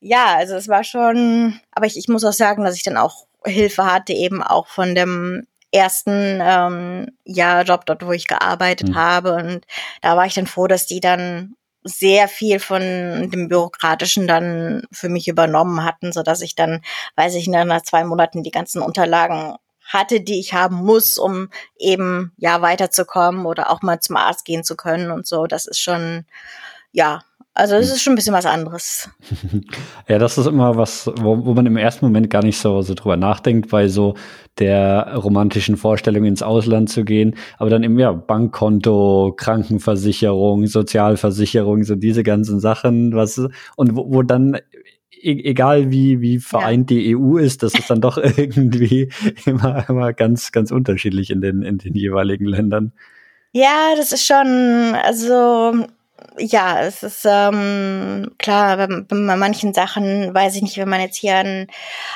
[0.00, 3.26] ja, also es war schon, aber ich, ich muss auch sagen, dass ich dann auch
[3.44, 8.94] Hilfe hatte, eben auch von dem ersten ähm, ja, Job dort, wo ich gearbeitet mhm.
[8.94, 9.34] habe.
[9.34, 9.66] Und
[10.00, 12.80] da war ich dann froh, dass die dann sehr viel von
[13.30, 16.82] dem Bürokratischen dann für mich übernommen hatten, so dass ich dann,
[17.16, 19.54] weiß ich, nach zwei Monaten die ganzen Unterlagen
[19.88, 21.48] hatte, die ich haben muss, um
[21.78, 25.46] eben ja weiterzukommen oder auch mal zum Arzt gehen zu können und so.
[25.46, 26.26] Das ist schon,
[26.92, 27.22] ja,
[27.58, 29.10] also es ist schon ein bisschen was anderes.
[30.08, 32.94] ja, das ist immer was, wo, wo man im ersten Moment gar nicht so, so
[32.94, 34.14] drüber nachdenkt, bei so
[34.58, 37.34] der romantischen Vorstellung ins Ausland zu gehen.
[37.56, 43.38] Aber dann eben ja Bankkonto, Krankenversicherung, Sozialversicherung, so diese ganzen Sachen, was
[43.74, 44.58] und wo, wo dann
[45.22, 46.96] E-, egal wie, wie vereint ja.
[46.96, 49.10] die EU ist, das ist dann doch irgendwie
[49.44, 52.92] immer, immer ganz, ganz unterschiedlich in den, in den jeweiligen Ländern.
[53.52, 55.86] Ja, das ist schon, also
[56.38, 61.16] ja, es ist ähm, klar, bei, bei manchen Sachen, weiß ich nicht, wenn man jetzt
[61.16, 61.68] hier einen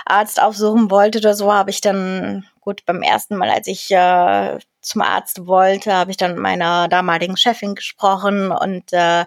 [0.04, 4.58] Arzt aufsuchen wollte oder so, habe ich dann, gut, beim ersten Mal, als ich äh,
[4.82, 9.24] zum Arzt wollte, habe ich dann mit meiner damaligen Chefin gesprochen und äh,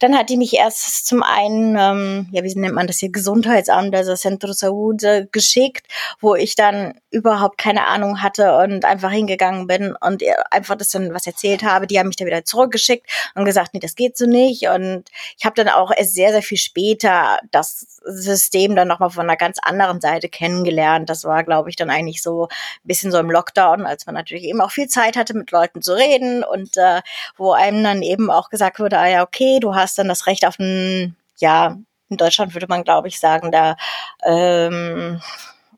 [0.00, 3.94] dann hat die mich erst zum einen, ähm, ja, wie nennt man das hier, Gesundheitsamt,
[3.94, 5.86] also Centro Saúde, geschickt,
[6.20, 11.14] wo ich dann überhaupt keine Ahnung hatte und einfach hingegangen bin und einfach das dann
[11.14, 11.86] was erzählt habe.
[11.86, 14.68] Die haben mich dann wieder zurückgeschickt und gesagt, nee, das geht so nicht.
[14.68, 15.04] Und
[15.38, 19.36] ich habe dann auch erst sehr, sehr viel später das System dann nochmal von einer
[19.36, 21.08] ganz anderen Seite kennengelernt.
[21.08, 22.48] Das war, glaube ich, dann eigentlich so ein
[22.84, 25.92] bisschen so im Lockdown, als man natürlich eben auch viel Zeit hatte, mit Leuten zu
[25.94, 27.00] reden und äh,
[27.36, 30.46] wo einem dann eben auch gesagt wurde, ah ja, okay, du hast dann das Recht
[30.46, 31.76] auf ein, ja,
[32.08, 33.76] in Deutschland würde man, glaube ich, sagen, da
[34.24, 35.20] ähm,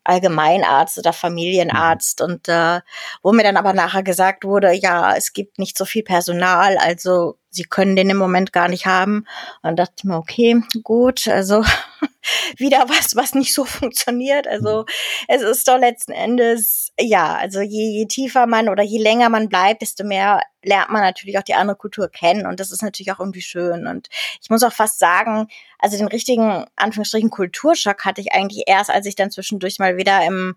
[0.05, 2.81] Allgemeinarzt oder Familienarzt und äh,
[3.23, 7.37] wo mir dann aber nachher gesagt wurde, ja, es gibt nicht so viel Personal, also
[7.51, 9.27] sie können den im Moment gar nicht haben.
[9.63, 11.65] Und dachte ich mir, okay, gut, also
[12.57, 14.47] wieder was, was nicht so funktioniert.
[14.47, 14.85] Also
[15.29, 19.49] es ist doch letzten Endes, ja, also je, je tiefer man oder je länger man
[19.49, 23.13] bleibt, desto mehr lernt man natürlich auch die andere Kultur kennen und das ist natürlich
[23.13, 23.87] auch irgendwie schön.
[23.87, 24.09] Und
[24.43, 29.07] ich muss auch fast sagen, also den richtigen, Anführungsstrichen, Kulturschock hatte ich eigentlich erst, als
[29.07, 30.55] ich dann zwischendurch mal wieder im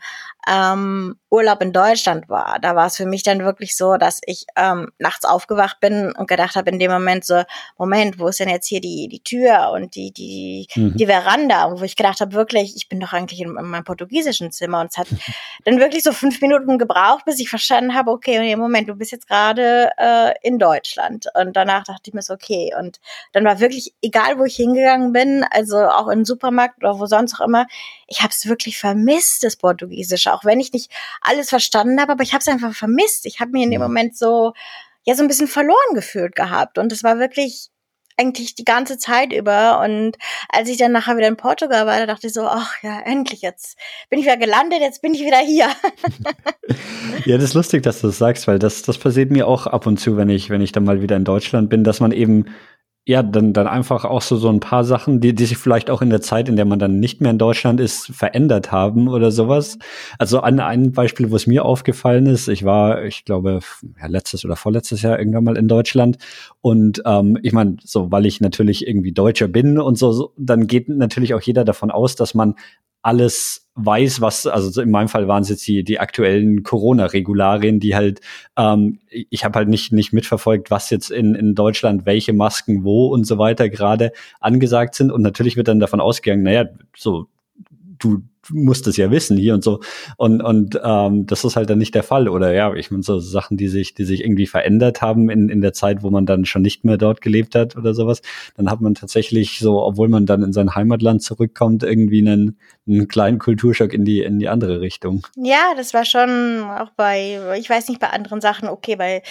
[0.48, 2.60] ähm, Urlaub in Deutschland war.
[2.62, 6.28] Da war es für mich dann wirklich so, dass ich ähm, nachts aufgewacht bin und
[6.28, 7.44] gedacht habe, in dem Moment so,
[7.78, 10.98] Moment, wo ist denn jetzt hier die, die Tür und die, die, mhm.
[10.98, 14.52] die Veranda, wo ich gedacht habe, wirklich, ich bin doch eigentlich in, in meinem portugiesischen
[14.52, 15.08] Zimmer und es hat
[15.66, 19.28] dann wirklich so fünf Minuten gebraucht, bis ich verstanden habe, okay, Moment, du bist jetzt
[19.28, 21.28] gerade äh, in Deutschland.
[21.34, 22.74] Und danach dachte ich mir so, okay.
[22.78, 23.00] Und
[23.32, 27.06] dann war wirklich, egal wo ich hingegangen bin, also auch in den Supermarkt oder wo
[27.06, 27.68] sonst auch immer,
[28.08, 30.92] ich habe es wirklich vermisst, das Portugiesische, auch wenn ich nicht
[31.22, 33.26] alles verstanden habe, aber ich habe es einfach vermisst.
[33.26, 34.54] Ich habe mir in dem Moment so
[35.06, 37.70] ja so ein bisschen verloren gefühlt gehabt und es war wirklich
[38.18, 39.82] eigentlich die ganze Zeit über.
[39.82, 40.18] Und
[40.50, 43.42] als ich dann nachher wieder in Portugal war, da dachte ich so, ach ja, endlich
[43.42, 43.78] jetzt
[44.10, 45.68] bin ich wieder gelandet, jetzt bin ich wieder hier.
[47.26, 49.86] ja, das ist lustig, dass du das sagst, weil das, das passiert mir auch ab
[49.88, 52.46] und zu, wenn ich, wenn ich dann mal wieder in Deutschland bin, dass man eben
[53.06, 56.02] ja, dann, dann einfach auch so, so ein paar Sachen, die, die sich vielleicht auch
[56.02, 59.30] in der Zeit, in der man dann nicht mehr in Deutschland ist, verändert haben oder
[59.30, 59.78] sowas.
[60.20, 63.60] Also an ein Beispiel, wo es mir aufgefallen ist, ich war, ich glaube,
[64.00, 66.18] ja, letztes oder vorletztes Jahr irgendwann mal in Deutschland
[66.62, 70.68] und ähm, ich meine, so, weil ich natürlich irgendwie Deutscher bin und so, so, dann
[70.68, 72.56] geht natürlich auch jeder davon aus, dass man
[73.02, 77.96] alles weiß, was, also in meinem Fall waren es jetzt die, die aktuellen Corona-Regularien, die
[77.96, 78.22] halt,
[78.56, 83.08] ähm, ich habe halt nicht, nicht mitverfolgt, was jetzt in, in Deutschland, welche Masken wo
[83.08, 85.12] und so weiter gerade angesagt sind.
[85.12, 87.28] Und natürlich wird dann davon ausgegangen, naja, so,
[87.98, 89.80] du, musst es ja wissen hier und so.
[90.18, 92.28] Und, und ähm, das ist halt dann nicht der Fall.
[92.28, 95.62] Oder ja, ich meine, so Sachen, die sich, die sich irgendwie verändert haben in, in
[95.62, 98.22] der Zeit, wo man dann schon nicht mehr dort gelebt hat oder sowas,
[98.56, 103.08] dann hat man tatsächlich so, obwohl man dann in sein Heimatland zurückkommt, irgendwie einen, einen
[103.08, 105.26] kleinen Kulturschock in die, in die andere Richtung.
[105.36, 109.22] Ja, das war schon auch bei, ich weiß nicht, bei anderen Sachen okay, weil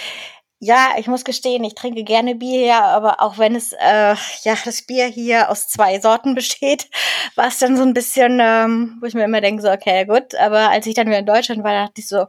[0.63, 4.55] ja, ich muss gestehen, ich trinke gerne Bier hier, aber auch wenn es äh, ja
[4.63, 6.89] das Bier hier aus zwei Sorten besteht,
[7.35, 10.35] war es dann so ein bisschen, ähm, wo ich mir immer denke, so okay, gut.
[10.35, 12.27] Aber als ich dann wieder in Deutschland war, dachte ich so,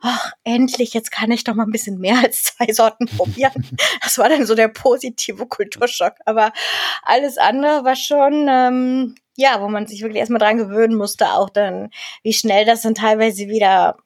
[0.00, 3.66] ach endlich, jetzt kann ich doch mal ein bisschen mehr als zwei Sorten probieren.
[4.02, 6.14] das war dann so der positive Kulturschock.
[6.24, 6.52] Aber
[7.02, 11.50] alles andere war schon ähm, ja, wo man sich wirklich erstmal dran gewöhnen musste, auch
[11.50, 11.90] dann,
[12.22, 13.96] wie schnell das dann teilweise wieder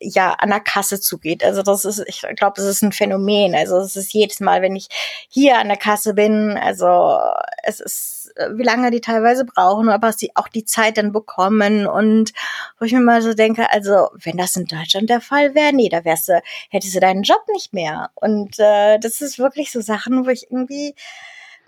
[0.00, 1.42] ja an der Kasse zugeht.
[1.44, 3.54] Also das ist, ich glaube, das ist ein Phänomen.
[3.54, 4.88] Also es ist jedes Mal, wenn ich
[5.28, 7.18] hier an der Kasse bin, also
[7.62, 12.32] es ist, wie lange die teilweise brauchen, aber sie auch die Zeit dann bekommen und
[12.78, 15.88] wo ich mir mal so denke, also wenn das in Deutschland der Fall wäre, nee,
[15.88, 18.10] da wärst du, hättest du deinen Job nicht mehr.
[18.14, 20.94] Und äh, das ist wirklich so Sachen, wo ich irgendwie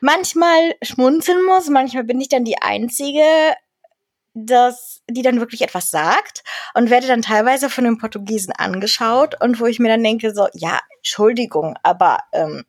[0.00, 3.22] manchmal schmunzeln muss, manchmal bin ich dann die Einzige,
[4.34, 9.60] dass die dann wirklich etwas sagt und werde dann teilweise von den Portugiesen angeschaut und
[9.60, 12.64] wo ich mir dann denke so, ja, Entschuldigung, aber ähm,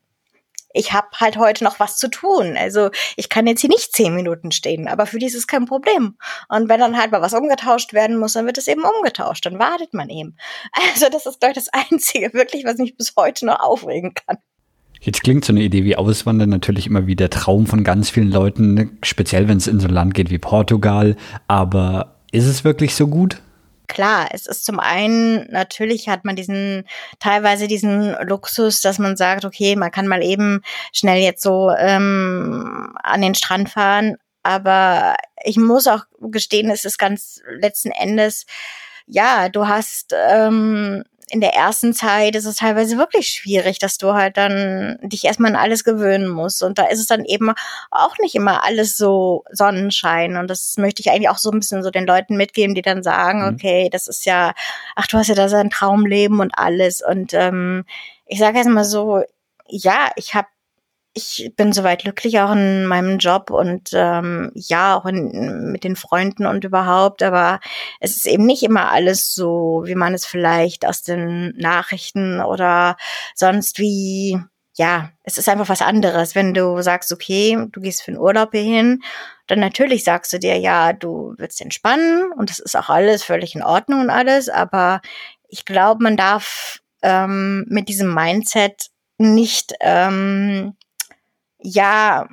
[0.74, 2.56] ich habe halt heute noch was zu tun.
[2.58, 5.66] Also ich kann jetzt hier nicht zehn Minuten stehen, aber für die ist es kein
[5.66, 6.18] Problem.
[6.48, 9.46] Und wenn dann halt mal was umgetauscht werden muss, dann wird es eben umgetauscht.
[9.46, 10.38] Dann wartet man eben.
[10.94, 14.38] Also das ist, glaube ich, das Einzige wirklich, was mich bis heute noch aufregen kann.
[15.02, 18.32] Jetzt klingt so eine Idee wie Auswandern natürlich immer wie der Traum von ganz vielen
[18.32, 18.90] Leuten, ne?
[19.02, 21.16] speziell wenn es in so ein Land geht wie Portugal.
[21.48, 23.42] Aber ist es wirklich so gut?
[23.88, 26.84] Klar, es ist zum einen, natürlich hat man diesen,
[27.20, 30.62] teilweise diesen Luxus, dass man sagt, okay, man kann mal eben
[30.94, 34.18] schnell jetzt so ähm, an den Strand fahren.
[34.44, 38.46] Aber ich muss auch gestehen, es ist ganz letzten Endes,
[39.08, 44.14] ja, du hast ähm, in der ersten Zeit ist es teilweise wirklich schwierig, dass du
[44.14, 46.64] halt dann dich erstmal an alles gewöhnen musst.
[46.64, 47.52] Und da ist es dann eben
[47.92, 50.38] auch nicht immer alles so Sonnenschein.
[50.38, 53.04] Und das möchte ich eigentlich auch so ein bisschen so den Leuten mitgeben, die dann
[53.04, 53.54] sagen, mhm.
[53.54, 54.54] okay, das ist ja,
[54.96, 57.02] ach, du hast ja da sein Traumleben und alles.
[57.02, 57.86] Und ähm,
[58.26, 59.24] ich sage jetzt mal so,
[59.68, 60.48] ja, ich habe
[61.20, 65.98] ich bin soweit glücklich auch in meinem Job und ähm, ja, auch in, mit den
[65.98, 67.60] Freunden und überhaupt, aber
[68.00, 72.96] es ist eben nicht immer alles so, wie man es vielleicht aus den Nachrichten oder
[73.36, 74.40] sonst wie,
[74.76, 76.36] ja, es ist einfach was anderes.
[76.36, 79.02] Wenn du sagst, okay, du gehst für den Urlaub hier hin,
[79.48, 83.56] dann natürlich sagst du dir, ja, du willst entspannen und das ist auch alles völlig
[83.56, 85.02] in Ordnung und alles, aber
[85.50, 90.76] ich glaube, man darf ähm, mit diesem Mindset nicht ähm,
[91.60, 92.28] ja,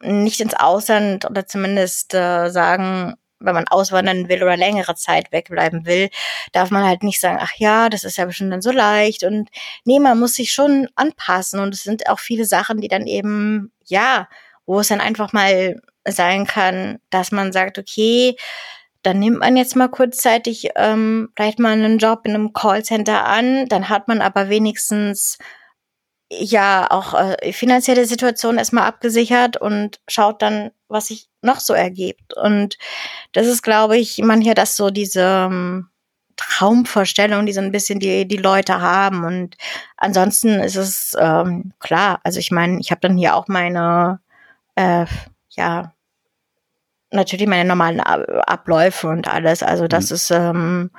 [0.00, 5.86] nicht ins Ausland oder zumindest äh, sagen, wenn man auswandern will oder längere Zeit wegbleiben
[5.86, 6.10] will,
[6.52, 9.24] darf man halt nicht sagen, ach ja, das ist ja bestimmt dann so leicht.
[9.24, 9.50] Und
[9.84, 11.60] nee, man muss sich schon anpassen.
[11.60, 14.28] Und es sind auch viele Sachen, die dann eben, ja,
[14.66, 18.36] wo es dann einfach mal sein kann, dass man sagt, okay,
[19.02, 23.66] dann nimmt man jetzt mal kurzzeitig ähm, vielleicht mal einen Job in einem Callcenter an,
[23.68, 25.38] dann hat man aber wenigstens
[26.40, 32.36] ja auch äh, finanzielle Situation erstmal abgesichert und schaut dann, was sich noch so ergibt.
[32.36, 32.78] Und
[33.32, 35.88] das ist, glaube ich, mancher das so diese, ähm,
[36.36, 39.24] Traumvorstellungen, die so ein bisschen die, die Leute haben.
[39.24, 39.56] Und
[39.96, 44.20] ansonsten ist es ähm, klar, also ich meine, ich habe dann hier auch meine,
[44.74, 45.06] äh,
[45.50, 45.92] ja,
[47.10, 49.62] natürlich meine normalen Abläufe und alles.
[49.62, 50.14] Also das mhm.
[50.14, 50.90] ist, ähm,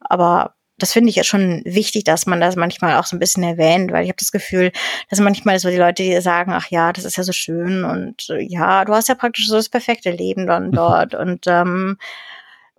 [0.00, 3.42] aber das finde ich ja schon wichtig, dass man das manchmal auch so ein bisschen
[3.42, 4.72] erwähnt, weil ich habe das Gefühl,
[5.08, 8.28] dass manchmal so die Leute die sagen, ach ja, das ist ja so schön und
[8.30, 11.98] äh, ja, du hast ja praktisch so das perfekte Leben dann dort und ähm,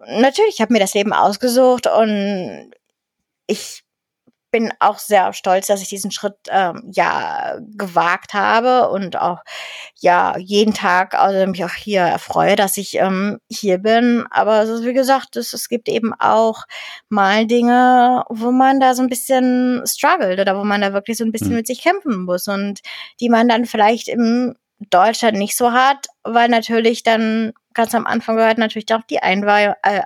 [0.07, 2.71] natürlich, ich habe mir das Leben ausgesucht und
[3.47, 3.83] ich
[4.51, 9.39] bin auch sehr stolz, dass ich diesen Schritt ähm, ja gewagt habe und auch
[9.99, 14.25] ja jeden Tag also mich auch hier erfreue, dass ich ähm, hier bin.
[14.31, 16.63] Aber ist, wie gesagt, es, es gibt eben auch
[17.09, 21.25] mal Dinge, wo man da so ein bisschen struggelt oder wo man da wirklich so
[21.25, 21.57] ein bisschen mhm.
[21.57, 22.81] mit sich kämpfen muss und
[23.19, 24.55] die man dann vielleicht im
[24.89, 29.75] Deutschland nicht so hat, weil natürlich dann ganz am Anfang gehört natürlich auch die Einweihung,
[29.83, 30.03] äh,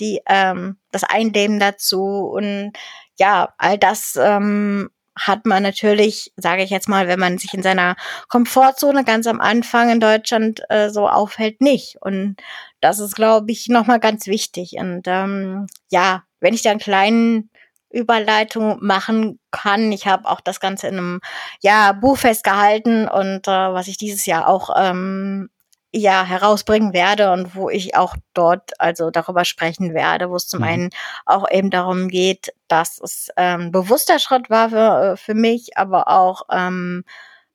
[0.00, 2.72] die ähm, das Einleben dazu und
[3.18, 7.62] ja, all das ähm, hat man natürlich, sage ich jetzt mal, wenn man sich in
[7.62, 7.96] seiner
[8.28, 11.96] Komfortzone ganz am Anfang in Deutschland äh, so aufhält, nicht.
[12.00, 12.36] Und
[12.80, 14.74] das ist, glaube ich, nochmal ganz wichtig.
[14.78, 17.50] Und ähm, ja, wenn ich da einen kleinen
[17.92, 19.92] Überleitung machen kann.
[19.92, 21.20] Ich habe auch das Ganze in einem
[21.60, 25.50] ja, Buch festgehalten und äh, was ich dieses Jahr auch ähm,
[25.92, 30.60] ja herausbringen werde und wo ich auch dort also darüber sprechen werde, wo es zum
[30.60, 30.66] mhm.
[30.66, 30.90] einen
[31.26, 36.08] auch eben darum geht, dass es ähm, bewusster Schritt war für, äh, für mich, aber
[36.08, 37.04] auch ähm,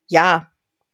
[0.08, 0.48] ja,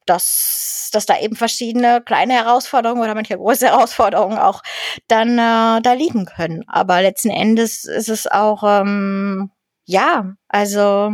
[0.06, 4.62] dass, dass da eben verschiedene kleine Herausforderungen oder manche große Herausforderungen auch
[5.08, 6.64] dann äh, da liegen können.
[6.66, 9.50] Aber letzten Endes ist es auch ähm,
[9.86, 11.12] ja, also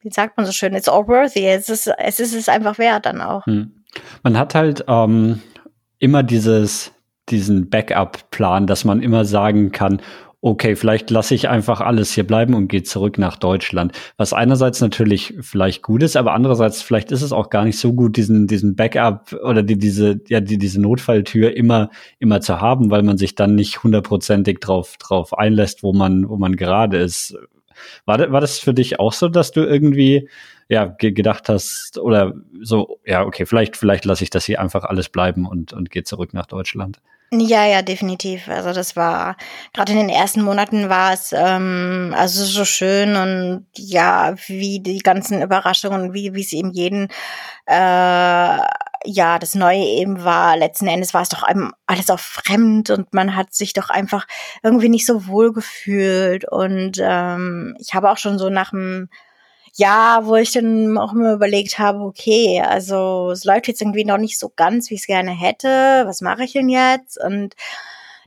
[0.00, 1.46] wie sagt man so schön, it's all worthy.
[1.46, 3.44] Es ist es ist es einfach wert dann auch.
[3.46, 3.75] Hm.
[4.22, 5.40] Man hat halt ähm,
[5.98, 6.92] immer dieses,
[7.28, 10.00] diesen Backup-Plan, dass man immer sagen kann,
[10.46, 13.92] okay, vielleicht lasse ich einfach alles hier bleiben und gehe zurück nach Deutschland.
[14.16, 17.92] Was einerseits natürlich vielleicht gut ist, aber andererseits vielleicht ist es auch gar nicht so
[17.94, 22.90] gut, diesen, diesen Backup oder die, diese, ja, die, diese Notfalltür immer, immer zu haben,
[22.90, 27.36] weil man sich dann nicht hundertprozentig drauf, drauf einlässt, wo man, wo man gerade ist.
[28.04, 30.28] War, war das für dich auch so, dass du irgendwie
[30.68, 34.84] ja ge gedacht hast oder so, ja, okay, vielleicht, vielleicht lasse ich das hier einfach
[34.84, 37.00] alles bleiben und, und gehe zurück nach Deutschland?
[37.32, 38.48] Ja, ja, definitiv.
[38.48, 39.36] Also das war
[39.72, 45.00] gerade in den ersten Monaten war es ähm, also so schön und ja, wie die
[45.00, 47.08] ganzen Überraschungen, wie wie es eben jeden
[47.66, 50.56] äh, ja das Neue eben war.
[50.56, 54.26] Letzten Endes war es doch einem alles auch fremd und man hat sich doch einfach
[54.62, 59.08] irgendwie nicht so wohl gefühlt und ähm, ich habe auch schon so nach dem
[59.76, 64.16] ja, wo ich dann auch immer überlegt habe, okay, also es läuft jetzt irgendwie noch
[64.18, 66.04] nicht so ganz, wie ich es gerne hätte.
[66.06, 67.22] Was mache ich denn jetzt?
[67.22, 67.54] Und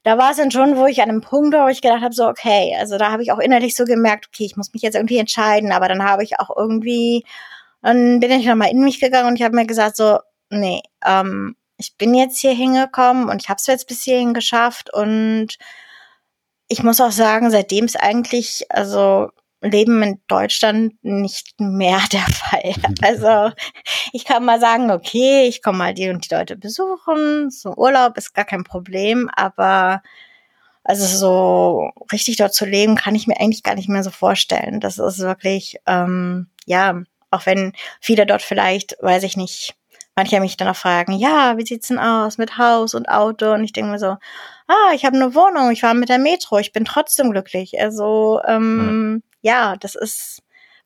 [0.03, 2.13] da war es dann schon, wo ich an einem Punkt war, wo ich gedacht habe,
[2.13, 4.95] so, okay, also da habe ich auch innerlich so gemerkt, okay, ich muss mich jetzt
[4.95, 7.25] irgendwie entscheiden, aber dann habe ich auch irgendwie,
[7.81, 10.19] dann bin ich nochmal in mich gegangen und ich habe mir gesagt, so,
[10.51, 14.93] nee, ähm, ich bin jetzt hier hingekommen und ich habe es jetzt bis hierhin geschafft
[14.93, 15.57] und
[16.67, 19.29] ich muss auch sagen, seitdem es eigentlich, also
[19.61, 22.73] Leben in Deutschland nicht mehr der Fall.
[23.01, 23.53] Also
[24.13, 28.17] ich kann mal sagen, okay, ich komme mal die und die Leute besuchen, so Urlaub
[28.17, 30.01] ist gar kein Problem, aber
[30.83, 34.79] also so richtig dort zu leben, kann ich mir eigentlich gar nicht mehr so vorstellen.
[34.79, 39.75] Das ist wirklich, ähm, ja, auch wenn viele dort vielleicht, weiß ich nicht,
[40.15, 43.53] manche mich dann auch fragen, ja, wie sieht's denn aus mit Haus und Auto?
[43.53, 44.17] Und ich denke mir so,
[44.67, 47.79] ah, ich habe eine Wohnung, ich fahre mit der Metro, ich bin trotzdem glücklich.
[47.79, 50.41] Also ähm, ja, das ist,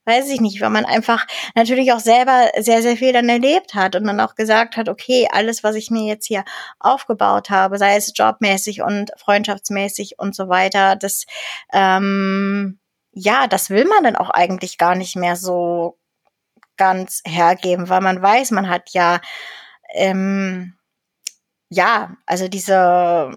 [0.06, 3.96] weiß ich nicht, weil man einfach natürlich auch selber sehr, sehr viel dann erlebt hat
[3.96, 6.44] und dann auch gesagt hat, okay, alles, was ich mir jetzt hier
[6.80, 11.26] aufgebaut habe, sei es jobmäßig und freundschaftsmäßig und so weiter, das,
[11.72, 12.80] ähm,
[13.12, 15.98] ja, das will man dann auch eigentlich gar nicht mehr so
[16.78, 19.22] ganz hergeben, weil man weiß, man hat ja,
[19.94, 20.76] ähm,
[21.70, 23.36] ja, also diese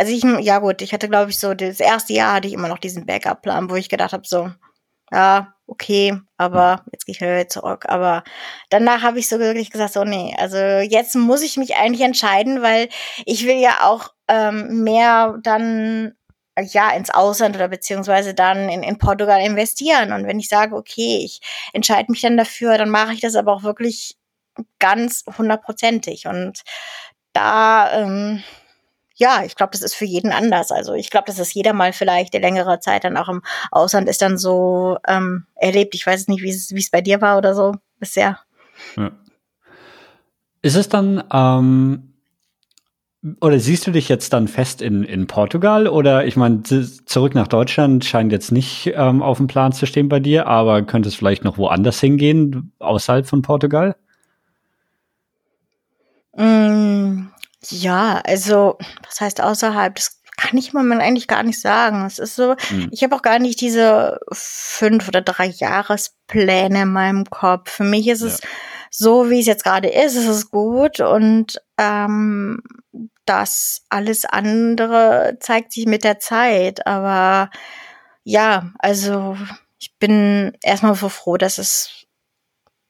[0.00, 2.68] also ich, ja gut, ich hatte, glaube ich, so das erste Jahr hatte ich immer
[2.68, 4.50] noch diesen Backup-Plan, wo ich gedacht habe, so,
[5.12, 7.84] ja, okay, aber jetzt gehe ich wieder zurück.
[7.86, 8.24] Aber
[8.70, 12.62] danach habe ich so wirklich gesagt, so, nee, also jetzt muss ich mich eigentlich entscheiden,
[12.62, 12.88] weil
[13.26, 16.14] ich will ja auch ähm, mehr dann
[16.58, 20.14] ja ins Ausland oder beziehungsweise dann in, in Portugal investieren.
[20.14, 21.42] Und wenn ich sage, okay, ich
[21.74, 24.16] entscheide mich dann dafür, dann mache ich das aber auch wirklich
[24.78, 26.26] ganz hundertprozentig.
[26.26, 26.62] Und
[27.34, 28.42] da ähm,
[29.20, 30.72] ja, ich glaube, das ist für jeden anders.
[30.72, 34.08] Also ich glaube, dass es jeder mal vielleicht der längere Zeit dann auch im Ausland
[34.08, 35.94] ist dann so ähm, erlebt.
[35.94, 38.38] Ich weiß nicht, wie es bei dir war oder so bisher.
[38.96, 39.12] Ja.
[40.62, 42.14] Ist es dann, ähm,
[43.42, 45.86] oder siehst du dich jetzt dann fest in, in Portugal?
[45.86, 50.08] Oder ich meine, zurück nach Deutschland scheint jetzt nicht ähm, auf dem Plan zu stehen
[50.08, 53.96] bei dir, aber könnte es vielleicht noch woanders hingehen, außerhalb von Portugal?
[56.34, 57.26] Mm,
[57.68, 59.94] ja, also, was heißt außerhalb?
[59.94, 62.06] Das kann ich im Moment eigentlich gar nicht sagen.
[62.06, 62.88] Es ist so, hm.
[62.90, 67.70] ich habe auch gar nicht diese fünf oder drei Jahrespläne in meinem Kopf.
[67.70, 68.28] Für mich ist ja.
[68.28, 68.40] es
[68.90, 72.62] so, wie es jetzt gerade ist, ist es gut und ähm,
[73.26, 76.86] das alles andere zeigt sich mit der Zeit.
[76.86, 77.50] Aber
[78.24, 79.36] ja, also
[79.78, 82.06] ich bin erstmal so froh, dass es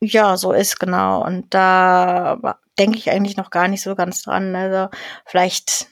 [0.01, 1.25] ja so ist, genau.
[1.25, 4.57] Und da denke ich eigentlich noch gar nicht so ganz dran.
[4.57, 4.89] Also
[5.27, 5.87] vielleicht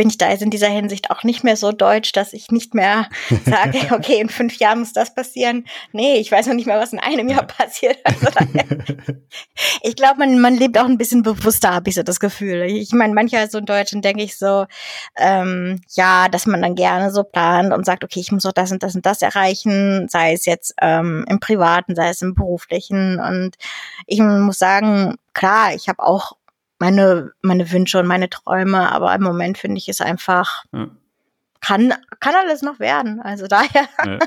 [0.00, 2.74] bin ich da jetzt in dieser Hinsicht auch nicht mehr so deutsch, dass ich nicht
[2.74, 3.10] mehr
[3.44, 5.66] sage, okay, in fünf Jahren muss das passieren.
[5.92, 7.98] Nee, ich weiß noch nicht mehr, was in einem Jahr passiert.
[8.04, 8.28] Also,
[9.82, 12.62] ich glaube, man, man lebt auch ein bisschen bewusster, habe ich so das Gefühl.
[12.62, 14.64] Ich meine, manchmal so in Deutschland denke ich so,
[15.18, 18.72] ähm, ja, dass man dann gerne so plant und sagt, okay, ich muss auch das
[18.72, 23.20] und das und das erreichen, sei es jetzt ähm, im Privaten, sei es im Beruflichen.
[23.20, 23.56] Und
[24.06, 26.36] ich muss sagen, klar, ich habe auch
[26.78, 30.88] meine, meine Wünsche und meine Träume, aber im Moment finde ich es einfach, ja.
[31.60, 33.20] kann, kann alles noch werden.
[33.20, 33.88] Also daher.
[34.04, 34.18] Ja.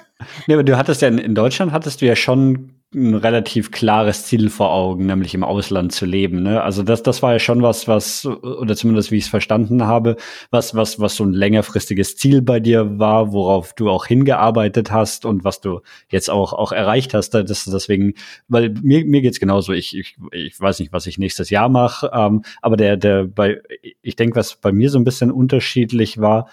[0.48, 4.26] Nee, aber du hattest ja in, in Deutschland hattest du ja schon ein relativ klares
[4.26, 6.44] Ziel vor Augen, nämlich im Ausland zu leben.
[6.44, 6.62] Ne?
[6.62, 10.16] Also das, das war ja schon was, was, oder zumindest wie ich es verstanden habe,
[10.52, 15.26] was, was, was so ein längerfristiges Ziel bei dir war, worauf du auch hingearbeitet hast
[15.26, 17.32] und was du jetzt auch, auch erreicht hast.
[17.32, 18.14] Das, deswegen,
[18.48, 19.74] weil mir, mir geht's genauso.
[19.74, 23.62] Ich, ich, ich weiß nicht, was ich nächstes Jahr mache, ähm, aber der, der bei,
[24.02, 26.48] ich denke, was bei mir so ein bisschen unterschiedlich war,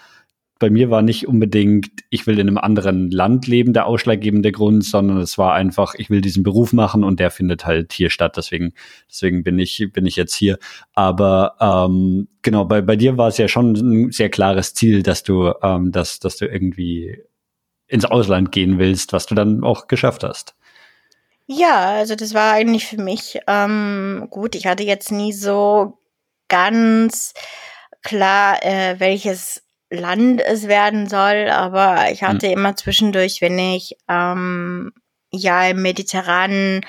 [0.61, 4.85] bei mir war nicht unbedingt, ich will in einem anderen Land leben, der ausschlaggebende Grund,
[4.85, 8.37] sondern es war einfach, ich will diesen Beruf machen und der findet halt hier statt.
[8.37, 8.73] Deswegen,
[9.09, 10.59] deswegen bin ich, bin ich jetzt hier.
[10.93, 15.23] Aber ähm, genau, bei, bei dir war es ja schon ein sehr klares Ziel, dass
[15.23, 17.23] du, ähm, dass, dass du irgendwie
[17.87, 20.55] ins Ausland gehen willst, was du dann auch geschafft hast.
[21.47, 24.53] Ja, also das war eigentlich für mich ähm, gut.
[24.53, 25.97] Ich hatte jetzt nie so
[26.47, 27.33] ganz
[28.03, 32.53] klar, äh, welches Land es werden soll, aber ich hatte mhm.
[32.53, 34.93] immer zwischendurch, wenn ich ähm,
[35.31, 36.81] ja im Mediterranen,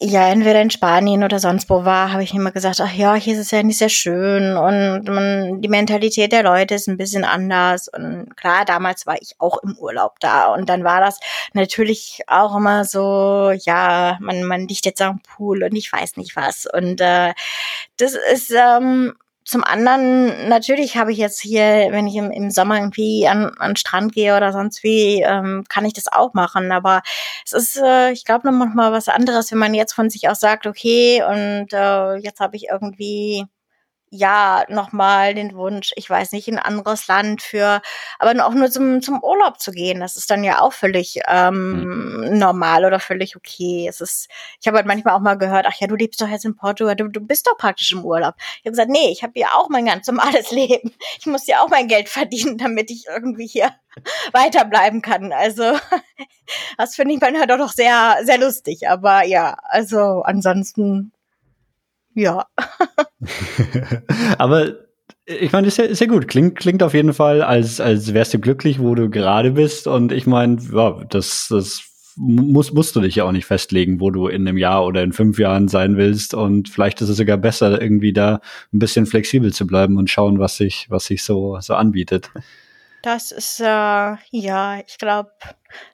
[0.00, 3.32] ja entweder in Spanien oder sonst wo war, habe ich immer gesagt, ach ja, hier
[3.34, 7.24] ist es ja nicht sehr schön und man, die Mentalität der Leute ist ein bisschen
[7.24, 11.18] anders und klar, damals war ich auch im Urlaub da und dann war das
[11.54, 16.36] natürlich auch immer so, ja, man man liegt jetzt am Pool und ich weiß nicht
[16.36, 17.32] was und äh,
[17.96, 19.14] das ist ähm,
[19.46, 23.76] zum anderen, natürlich habe ich jetzt hier, wenn ich im, im Sommer irgendwie an, an
[23.76, 26.72] Strand gehe oder sonst wie, ähm, kann ich das auch machen.
[26.72, 27.02] Aber
[27.44, 30.40] es ist, äh, ich glaube, noch mal was anderes, wenn man jetzt von sich aus
[30.40, 33.46] sagt, okay, und äh, jetzt habe ich irgendwie
[34.10, 37.82] ja nochmal den Wunsch, ich weiß nicht, in ein anderes Land für,
[38.18, 40.00] aber auch nur zum, zum Urlaub zu gehen.
[40.00, 42.38] Das ist dann ja auch völlig ähm, mhm.
[42.38, 43.86] normal oder völlig okay.
[43.88, 44.28] Es ist,
[44.60, 46.96] ich habe halt manchmal auch mal gehört, ach ja, du lebst doch jetzt in Portugal,
[46.96, 48.34] du, du bist doch praktisch im Urlaub.
[48.38, 50.92] Ich habe gesagt, nee, ich habe ja auch mein ganz normales Leben.
[51.18, 53.72] Ich muss ja auch mein Geld verdienen, damit ich irgendwie hier
[54.32, 55.32] weiterbleiben kann.
[55.32, 55.76] Also
[56.78, 58.88] das finde ich manchmal doch sehr, sehr lustig.
[58.88, 61.12] Aber ja, also ansonsten
[62.16, 62.46] ja.
[64.38, 64.72] Aber
[65.26, 66.28] ich meine, ist ja, ist ja gut.
[66.28, 69.86] Klingt, klingt auf jeden Fall, als, als wärst du glücklich, wo du gerade bist.
[69.86, 71.82] Und ich meine, ja, das, das
[72.16, 75.12] muss, musst du dich ja auch nicht festlegen, wo du in einem Jahr oder in
[75.12, 76.32] fünf Jahren sein willst.
[76.32, 78.40] Und vielleicht ist es sogar besser, irgendwie da
[78.72, 82.30] ein bisschen flexibel zu bleiben und schauen, was sich, was sich so, so anbietet.
[83.02, 83.64] Das ist, äh,
[84.30, 85.30] ja, ich glaube,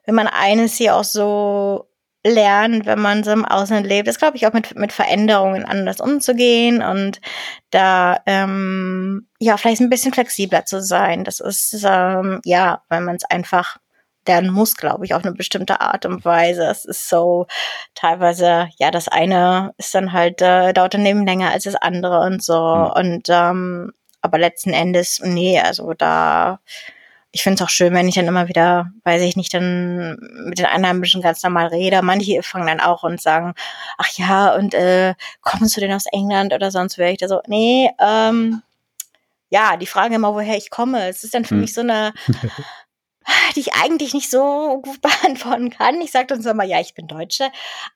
[0.05, 1.87] wenn man eines hier auch so
[2.25, 5.99] lernt, wenn man so im Ausland lebt, ist, glaube ich, auch mit, mit Veränderungen anders
[5.99, 7.19] umzugehen und
[7.69, 11.23] da ähm, ja vielleicht ein bisschen flexibler zu sein.
[11.23, 13.77] Das ist ähm, ja, weil man es einfach
[14.27, 16.63] lernen muss, glaube ich, auf eine bestimmte Art und Weise.
[16.63, 17.47] Es ist so
[17.93, 22.21] teilweise, ja, das eine ist dann halt, äh, dauert dann eben länger als das andere
[22.21, 22.57] und so.
[22.57, 22.91] Mhm.
[22.91, 26.59] Und ähm, aber letzten Endes, nee, also da
[27.35, 30.59] ich finde es auch schön, wenn ich dann immer wieder, weiß ich nicht, dann mit
[30.59, 32.03] den Einheimischen ganz normal rede.
[32.03, 33.55] Manche fangen dann auch und sagen,
[33.97, 37.41] ach ja, und äh, kommst du denn aus England oder sonst wäre ich da so,
[37.47, 38.61] nee, ähm,
[39.49, 41.09] ja, die fragen immer, woher ich komme.
[41.09, 41.61] Es ist dann für hm.
[41.61, 42.13] mich so eine
[43.55, 46.01] die ich eigentlich nicht so gut beantworten kann.
[46.01, 47.49] Ich sage dann so mal, ja, ich bin Deutsche,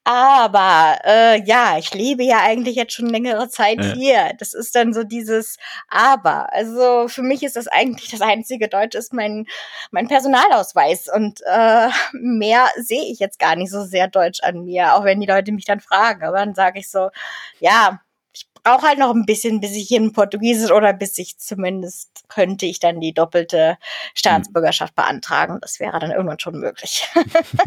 [0.04, 3.94] aber äh, ja, ich lebe ja eigentlich jetzt schon längere Zeit ja.
[3.94, 4.34] hier.
[4.40, 5.58] Das ist dann so dieses
[5.88, 6.52] Aber.
[6.54, 9.46] Also für mich ist das eigentlich das einzige Deutsche ist mein
[9.92, 14.96] mein Personalausweis und äh, mehr sehe ich jetzt gar nicht so sehr Deutsch an mir,
[14.96, 16.24] auch wenn die Leute mich dann fragen.
[16.24, 17.10] Aber dann sage ich so,
[17.60, 18.00] ja,
[18.68, 22.80] brauche halt noch ein bisschen, bis ich in Portugiesisch oder bis ich zumindest könnte ich
[22.80, 23.78] dann die doppelte
[24.14, 25.60] Staatsbürgerschaft beantragen.
[25.62, 27.08] Das wäre dann irgendwann schon möglich.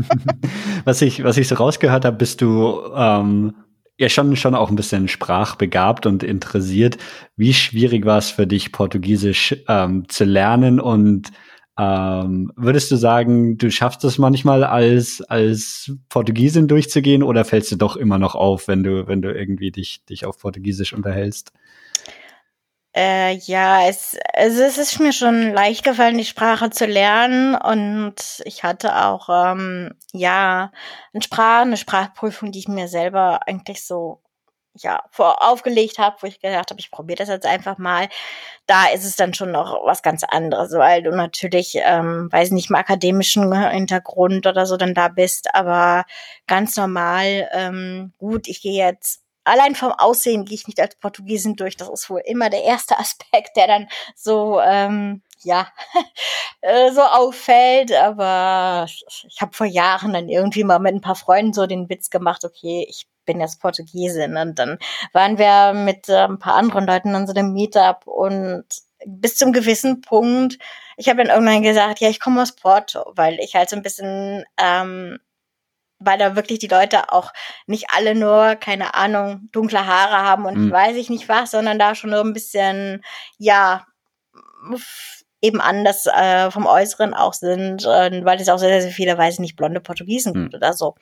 [0.85, 3.55] was ich, was ich so rausgehört habe, bist du ähm,
[3.97, 6.99] ja schon, schon auch ein bisschen sprachbegabt und interessiert.
[7.37, 11.31] Wie schwierig war es für dich, Portugiesisch ähm, zu lernen und
[11.79, 17.77] ähm, würdest du sagen, du schaffst es manchmal als, als Portugiesin durchzugehen oder fällst du
[17.77, 21.53] doch immer noch auf, wenn du, wenn du irgendwie dich, dich auf Portugiesisch unterhältst?
[22.93, 28.43] Äh, ja, es, also es ist mir schon leicht gefallen, die Sprache zu lernen und
[28.45, 30.73] ich hatte auch ähm, ja
[31.12, 34.21] eine, Sprach, eine Sprachprüfung, die ich mir selber eigentlich so
[34.83, 38.09] ja, vor aufgelegt habe, wo ich gedacht habe, ich probiere das jetzt einfach mal.
[38.66, 42.70] Da ist es dann schon noch was ganz anderes, weil du natürlich, ähm, weiß nicht,
[42.70, 46.05] im akademischen Hintergrund oder so dann da bist, aber
[46.47, 51.57] ganz normal, ähm, gut, ich gehe jetzt allein vom Aussehen gehe ich nicht als Portugiesin
[51.57, 51.76] durch.
[51.76, 55.68] Das ist wohl immer der erste Aspekt, der dann so, ähm, ja,
[56.61, 57.93] äh, so auffällt.
[57.93, 62.11] Aber ich habe vor Jahren dann irgendwie mal mit ein paar Freunden so den Witz
[62.11, 64.37] gemacht, okay, ich bin jetzt Portugiesin.
[64.37, 64.78] Und dann
[65.12, 68.64] waren wir mit äh, ein paar anderen Leuten an so einem Meetup und
[69.07, 70.59] bis zum gewissen Punkt,
[70.97, 73.83] ich habe dann irgendwann gesagt, ja, ich komme aus Porto, weil ich halt so ein
[73.83, 75.18] bisschen, ähm,
[75.99, 77.33] weil da wirklich die Leute auch
[77.66, 80.70] nicht alle nur, keine Ahnung, dunkle Haare haben und mhm.
[80.72, 83.03] weiß ich nicht was, sondern da schon so ein bisschen,
[83.39, 83.87] ja,
[85.43, 89.34] eben anders äh, vom Äußeren auch sind, äh, weil es auch sehr, sehr viele, weiß
[89.34, 90.57] ich nicht, blonde Portugiesen gibt mhm.
[90.57, 90.97] oder so.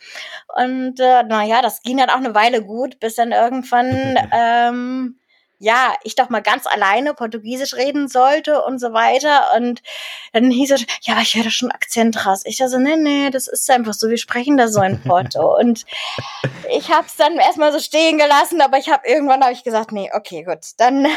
[0.56, 5.18] Und äh, naja, das ging dann auch eine Weile gut, bis dann irgendwann ähm,
[5.60, 9.48] ja, ich doch mal ganz alleine Portugiesisch reden sollte und so weiter.
[9.56, 9.82] Und
[10.32, 12.42] dann hieß es, ja, aber ich höre schon Akzent raus.
[12.44, 15.58] Ich dachte so, nee, nee, das ist einfach so, wir sprechen da so in Porto.
[15.58, 15.84] und
[16.70, 19.90] ich habe es dann erstmal so stehen gelassen, aber ich habe irgendwann habe ich gesagt,
[19.90, 21.08] nee, okay, gut, dann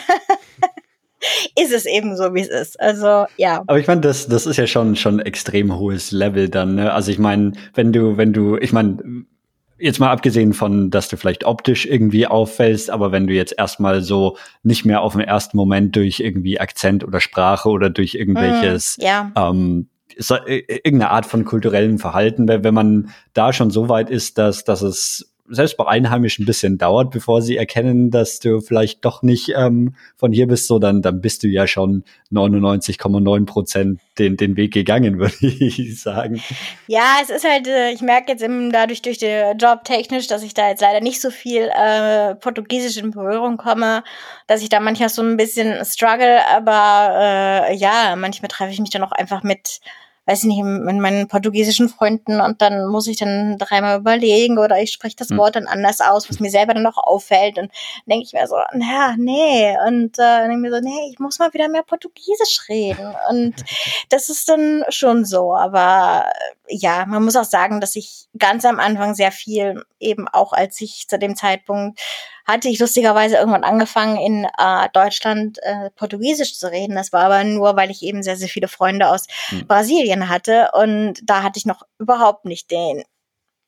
[1.60, 2.80] ist es eben so, wie es ist.
[2.80, 3.64] Also ja.
[3.68, 6.76] Aber ich meine, das, das ist ja schon schon extrem hohes Level dann.
[6.76, 6.92] Ne?
[6.94, 9.26] Also ich meine, wenn du, wenn du, ich meine,
[9.82, 14.02] jetzt mal abgesehen von, dass du vielleicht optisch irgendwie auffällst, aber wenn du jetzt erstmal
[14.02, 18.98] so nicht mehr auf den ersten Moment durch irgendwie Akzent oder Sprache oder durch irgendwelches
[19.00, 19.32] mm, ja.
[19.36, 24.64] ähm, so, irgendeine Art von kulturellem Verhalten, wenn man da schon so weit ist, dass,
[24.64, 29.22] dass es selbst bei Einheimischen ein bisschen dauert, bevor sie erkennen, dass du vielleicht doch
[29.22, 34.38] nicht ähm, von hier bist, so dann, dann bist du ja schon 99,9 Prozent den,
[34.38, 36.42] den Weg gegangen, würde ich sagen.
[36.88, 40.44] Ja, es ist halt, äh, ich merke jetzt eben dadurch durch den Job technisch, dass
[40.44, 44.04] ich da jetzt leider nicht so viel äh, Portugiesisch in Berührung komme,
[44.48, 48.90] dass ich da manchmal so ein bisschen struggle, aber äh, ja, manchmal treffe ich mich
[48.90, 49.82] dann auch einfach mit
[50.32, 54.92] weiß nicht, mit meinen portugiesischen Freunden und dann muss ich dann dreimal überlegen oder ich
[54.92, 55.38] spreche das hm.
[55.38, 57.58] Wort dann anders aus, was mir selber dann noch auffällt.
[57.58, 57.72] Und
[58.06, 59.76] denke ich mir so, naja, nee.
[59.88, 63.14] Und äh, denke mir so, nee, ich muss mal wieder mehr Portugiesisch reden.
[63.30, 63.56] Und
[64.10, 65.54] das ist dann schon so.
[65.54, 66.32] Aber
[66.68, 70.80] ja, man muss auch sagen, dass ich ganz am Anfang sehr viel eben auch als
[70.82, 72.00] ich zu dem Zeitpunkt
[72.46, 76.96] hatte ich lustigerweise irgendwann angefangen, in äh, Deutschland äh, Portugiesisch zu reden.
[76.96, 79.68] Das war aber nur, weil ich eben sehr, sehr viele Freunde aus mhm.
[79.68, 80.70] Brasilien hatte.
[80.74, 83.04] Und da hatte ich noch überhaupt nicht den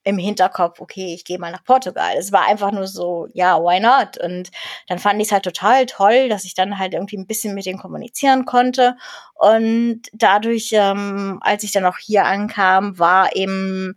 [0.04, 2.16] im Hinterkopf, okay, ich gehe mal nach Portugal.
[2.18, 4.18] Es war einfach nur so, ja, why not?
[4.18, 4.52] Und
[4.88, 7.66] dann fand ich es halt total toll, dass ich dann halt irgendwie ein bisschen mit
[7.66, 8.98] denen kommunizieren konnte.
[9.36, 13.96] Und dadurch, ähm, als ich dann auch hier ankam, war eben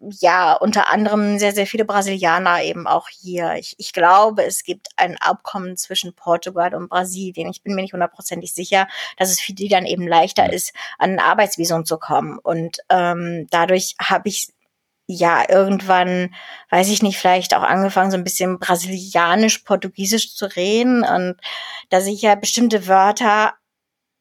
[0.00, 3.54] ja, unter anderem sehr, sehr viele Brasilianer eben auch hier.
[3.54, 7.48] Ich, ich glaube, es gibt ein Abkommen zwischen Portugal und Brasilien.
[7.50, 11.12] Ich bin mir nicht hundertprozentig sicher, dass es für die dann eben leichter ist, an
[11.12, 12.38] ein Arbeitsvisum zu kommen.
[12.38, 14.48] Und ähm, dadurch habe ich
[15.06, 16.34] ja irgendwann,
[16.70, 21.36] weiß ich nicht, vielleicht auch angefangen, so ein bisschen brasilianisch-portugiesisch zu reden und
[21.88, 23.54] dass ich ja bestimmte Wörter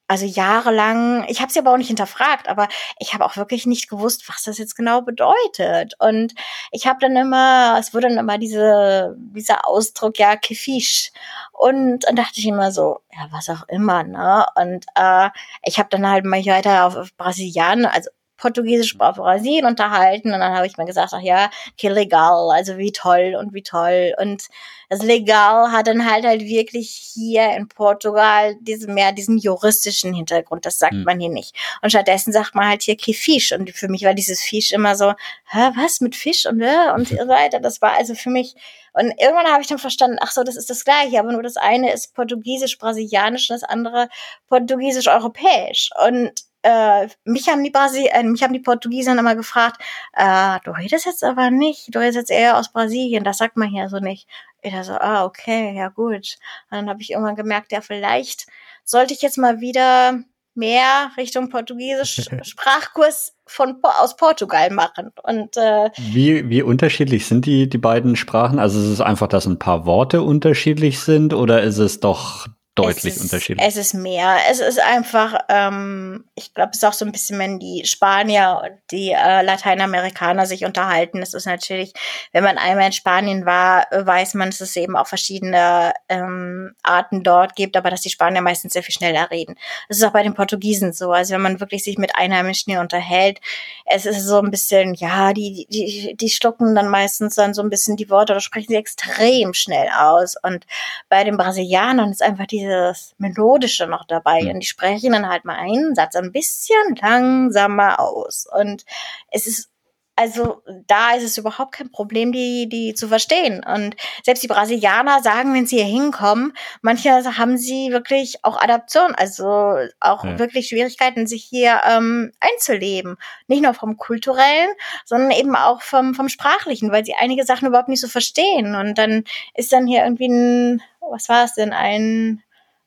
[0.07, 2.67] also jahrelang, ich habe sie aber auch nicht hinterfragt, aber
[2.99, 5.95] ich habe auch wirklich nicht gewusst, was das jetzt genau bedeutet.
[5.99, 6.33] Und
[6.71, 11.11] ich habe dann immer, es wurde dann immer diese, dieser Ausdruck, ja, Kefisch.
[11.51, 14.45] Und dann dachte ich immer so, ja, was auch immer, ne?
[14.55, 15.29] Und äh,
[15.63, 20.39] ich habe dann halt mal weiter auf, auf Brasilian, also Portugiesisch auf Brasilien unterhalten und
[20.39, 24.13] dann habe ich mir gesagt, ach ja, que legal, also wie toll und wie toll.
[24.19, 24.47] Und
[24.89, 30.65] das Legal hat dann halt halt wirklich hier in Portugal diesen mehr diesen juristischen Hintergrund,
[30.65, 31.03] das sagt mhm.
[31.03, 31.55] man hier nicht.
[31.81, 33.51] Und stattdessen sagt man halt hier que Fisch.
[33.51, 35.13] Und für mich war dieses Fisch immer so,
[35.45, 37.59] hä, was mit Fisch und äh, und so weiter.
[37.59, 38.55] Das war also für mich
[38.97, 41.55] und irgendwann habe ich dann verstanden, ach so, das ist das Gleiche, aber nur das
[41.55, 44.09] eine ist portugiesisch-brasilianisch und das andere
[44.49, 45.91] portugiesisch-europäisch.
[46.07, 46.31] Und
[46.63, 49.81] äh, mich haben die Brasi äh, mich haben die Portugiesen immer gefragt,
[50.13, 53.69] äh, du redest jetzt aber nicht, du redest jetzt eher aus Brasilien, das sagt man
[53.69, 54.27] hier so nicht.
[54.61, 56.37] Ich dachte so, ah, okay, ja gut.
[56.69, 58.47] Und dann habe ich irgendwann gemerkt, ja, vielleicht
[58.83, 60.19] sollte ich jetzt mal wieder
[60.55, 65.11] mehr Richtung Portugiesisch Sprachkurs von aus Portugal machen.
[65.23, 68.59] Und äh, wie wie unterschiedlich sind die die beiden Sprachen?
[68.59, 72.47] Also ist es einfach, dass ein paar Worte unterschiedlich sind, oder ist es doch
[72.77, 73.67] deutlich es ist, unterschiedlich.
[73.67, 74.37] Es ist mehr.
[74.49, 78.61] Es ist einfach, ähm, ich glaube, es ist auch so ein bisschen, wenn die Spanier
[78.63, 81.21] und die äh, Lateinamerikaner sich unterhalten.
[81.21, 81.93] Es ist natürlich,
[82.31, 87.23] wenn man einmal in Spanien war, weiß man, dass es eben auch verschiedene ähm, Arten
[87.23, 89.55] dort gibt, aber dass die Spanier meistens sehr viel schneller reden.
[89.87, 91.11] Das ist auch bei den Portugiesen so.
[91.11, 93.39] Also wenn man wirklich sich mit Einheimischen hier unterhält,
[93.85, 97.69] es ist so ein bisschen, ja, die, die, die schlucken dann meistens dann so ein
[97.69, 100.35] bisschen die Worte oder sprechen sie extrem schnell aus.
[100.41, 100.65] Und
[101.09, 104.43] bei den Brasilianern ist einfach diese dieses Melodische noch dabei.
[104.43, 104.49] Mhm.
[104.51, 108.47] Und die sprechen dann halt mal einen Satz ein bisschen langsamer aus.
[108.51, 108.85] Und
[109.31, 109.69] es ist
[110.17, 113.63] also da ist es überhaupt kein Problem, die, die zu verstehen.
[113.63, 113.95] Und
[114.25, 119.77] selbst die Brasilianer sagen, wenn sie hier hinkommen, manche haben sie wirklich auch Adaption, also
[119.99, 120.39] auch ja.
[120.39, 123.17] wirklich Schwierigkeiten, sich hier ähm, einzuleben.
[123.47, 124.69] Nicht nur vom kulturellen,
[125.05, 128.75] sondern eben auch vom, vom sprachlichen, weil sie einige Sachen überhaupt nicht so verstehen.
[128.75, 132.41] Und dann ist dann hier irgendwie ein, was war es denn, ein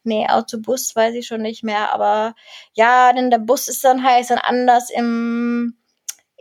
[0.04, 2.34] Nee, Autobus weiß ich schon nicht mehr, aber
[2.72, 5.76] ja, denn der Bus ist dann halt dann anders im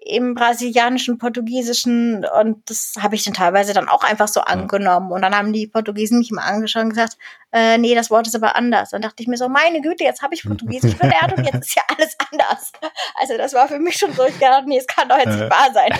[0.01, 5.11] im brasilianischen, portugiesischen und das habe ich dann teilweise dann auch einfach so angenommen.
[5.11, 7.17] Und dann haben die Portugiesen mich mal angeschaut und gesagt,
[7.51, 8.91] äh, nee, das Wort ist aber anders.
[8.91, 11.75] Dann dachte ich mir so, meine Güte, jetzt habe ich Portugiesisch gelernt und jetzt ist
[11.75, 12.71] ja alles anders.
[13.19, 15.49] Also das war für mich schon so, ich dachte, nee, es kann doch jetzt nicht
[15.49, 15.91] wahr sein.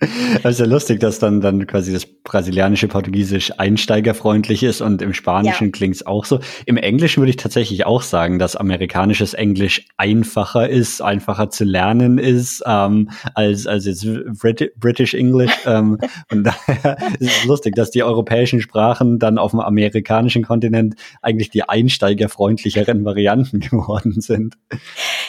[0.42, 5.14] das ist ja lustig, dass dann, dann quasi das brasilianische Portugiesisch einsteigerfreundlich ist und im
[5.14, 5.70] Spanischen ja.
[5.70, 6.40] klingt es auch so.
[6.66, 12.18] Im Englischen würde ich tatsächlich auch sagen, dass amerikanisches Englisch einfacher ist, einfacher zu lernen
[12.18, 14.04] ist, ähm, als, als jetzt
[14.40, 15.52] Brit British English.
[15.66, 15.98] ähm,
[16.32, 20.94] und daher ist es lustig, dass die europäischen Sprachen dann auf dem Amerikanischen afrikanischen Kontinent
[21.22, 24.56] eigentlich die einsteigerfreundlicheren Varianten geworden sind.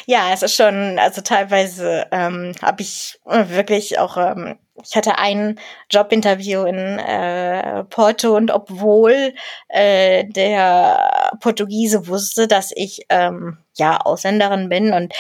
[0.06, 5.60] Ja, es ist schon, also teilweise ähm, habe ich wirklich auch ähm, ich hatte ein
[5.92, 9.34] Jobinterview in äh, Porto und obwohl
[9.68, 15.14] äh, der Portugiese wusste, dass ich ähm, ja Ausländerin bin und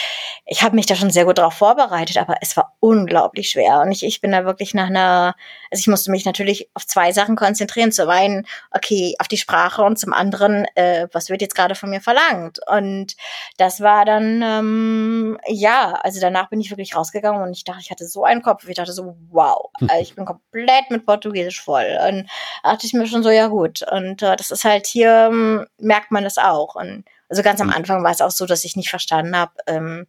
[0.45, 3.91] ich habe mich da schon sehr gut darauf vorbereitet, aber es war unglaublich schwer und
[3.91, 5.36] ich, ich bin da wirklich nach einer,
[5.72, 7.91] also ich musste mich natürlich auf zwei Sachen konzentrieren.
[7.91, 11.89] Zum einen, okay, auf die Sprache und zum anderen, äh, was wird jetzt gerade von
[11.89, 12.59] mir verlangt?
[12.67, 13.15] Und
[13.57, 17.91] das war dann, ähm, ja, also danach bin ich wirklich rausgegangen und ich dachte, ich
[17.91, 21.97] hatte so einen Kopf, ich dachte so, wow, also ich bin komplett mit Portugiesisch voll.
[22.07, 22.30] Und
[22.64, 23.82] dachte ich mir schon so, ja gut.
[23.91, 26.76] Und äh, das ist halt hier, ähm, merkt man das auch.
[26.76, 27.74] Und also ganz am mhm.
[27.74, 29.53] Anfang war es auch so, dass ich nicht verstanden habe.
[29.68, 30.07] Ähm,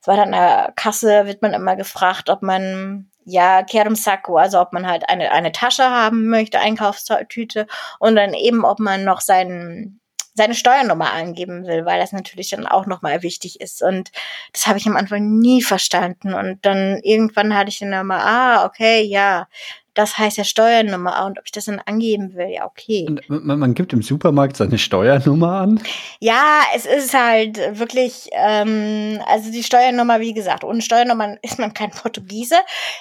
[0.00, 4.36] es war dann an der Kasse, wird man immer gefragt, ob man ja, Kerem Sacco,
[4.36, 7.66] also ob man halt eine, eine Tasche haben möchte, Einkaufstüte
[8.00, 10.00] und dann eben, ob man noch seinen
[10.34, 13.82] seine Steuernummer angeben will, weil das natürlich dann auch nochmal wichtig ist.
[13.82, 14.10] Und
[14.52, 16.32] das habe ich am Anfang nie verstanden.
[16.32, 19.46] Und dann irgendwann hatte ich dann immer, ah, okay, ja,
[19.94, 23.06] das heißt ja Steuernummer und ob ich das dann angeben will, ja, okay.
[23.28, 25.82] Man, man, gibt im Supermarkt seine Steuernummer an?
[26.20, 31.74] Ja, es ist halt wirklich, ähm, also die Steuernummer, wie gesagt, ohne Steuernummer ist man
[31.74, 32.56] kein Portugiese.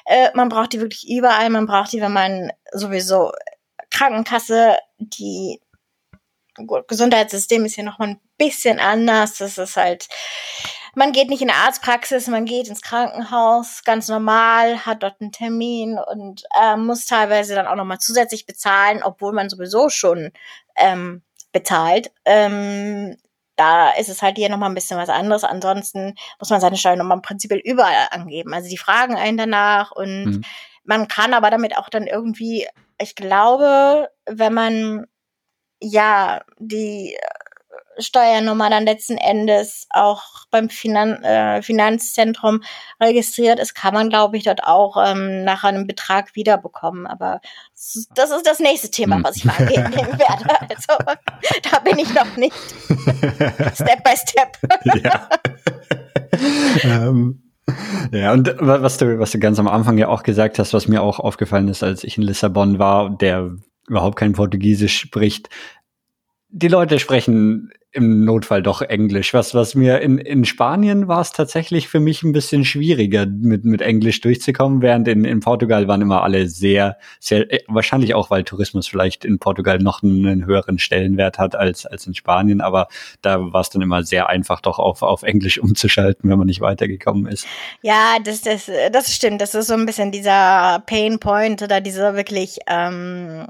[0.06, 3.32] Äh, man braucht die wirklich überall, man braucht die, wenn man sowieso
[3.90, 5.60] Krankenkasse, die
[6.66, 9.38] gut, Gesundheitssystem ist hier noch mal ein bisschen anders.
[9.38, 10.08] Das ist halt,
[10.96, 15.32] man geht nicht in eine Arztpraxis, man geht ins Krankenhaus, ganz normal, hat dort einen
[15.32, 20.32] Termin und äh, muss teilweise dann auch noch mal zusätzlich bezahlen, obwohl man sowieso schon
[20.76, 21.22] ähm,
[21.52, 22.12] bezahlt.
[22.26, 23.18] Ähm,
[23.56, 25.44] da ist es halt hier nochmal ein bisschen was anderes.
[25.44, 28.54] Ansonsten muss man seine Steuernummer im Prinzip überall angeben.
[28.54, 30.42] Also die fragen einen danach und mhm.
[30.84, 32.68] man kann aber damit auch dann irgendwie,
[32.98, 35.06] ich glaube, wenn man
[35.82, 37.18] ja, die
[37.98, 42.62] Steuernummer dann letzten Endes auch beim Finan äh, Finanzzentrum
[43.00, 47.08] registriert ist, kann man, glaube ich, dort auch ähm, nach einem Betrag wiederbekommen.
[47.08, 47.42] Aber
[48.16, 49.24] das ist das nächste Thema, hm.
[49.24, 50.62] was ich mal angehen werde.
[50.62, 51.20] Also
[51.72, 52.56] da bin ich noch nicht.
[53.76, 54.58] step by step.
[55.04, 55.30] ja.
[56.84, 57.44] ähm.
[58.12, 61.02] Ja, und was du, was du ganz am Anfang ja auch gesagt hast, was mir
[61.02, 63.56] auch aufgefallen ist, als ich in Lissabon war, der
[63.88, 65.50] überhaupt kein Portugiesisch spricht.
[66.50, 69.34] Die Leute sprechen im Notfall doch Englisch.
[69.34, 73.66] Was, was mir in, in Spanien war es tatsächlich für mich ein bisschen schwieriger, mit,
[73.66, 78.30] mit Englisch durchzukommen, während in, in Portugal waren immer alle sehr, sehr, äh, wahrscheinlich auch,
[78.30, 82.88] weil Tourismus vielleicht in Portugal noch einen höheren Stellenwert hat als, als in Spanien, aber
[83.22, 86.62] da war es dann immer sehr einfach, doch auf, auf Englisch umzuschalten, wenn man nicht
[86.62, 87.46] weitergekommen ist.
[87.82, 89.42] Ja, das, das, das stimmt.
[89.42, 93.48] Das ist so ein bisschen dieser Pain Point oder dieser wirklich, ähm,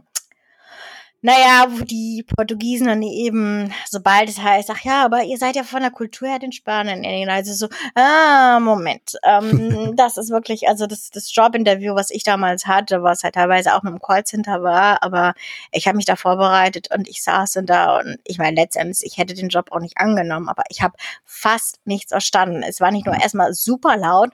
[1.22, 5.63] naja, wo die Portugiesen dann eben, sobald es heißt, ach ja, aber ihr seid ja
[5.63, 10.88] von der Kultur her den Spaniern, also so, ah, Moment, ähm, das ist wirklich, also
[10.88, 15.03] das, das Jobinterview, was ich damals hatte, was halt teilweise auch mit dem Callcenter war,
[15.03, 15.34] aber
[15.72, 19.17] ich habe mich da vorbereitet und ich saß dann da und ich meine, letztendlich, ich
[19.17, 22.63] hätte den Job auch nicht angenommen, aber ich habe fast nichts verstanden.
[22.63, 24.32] Es war nicht nur erstmal super laut,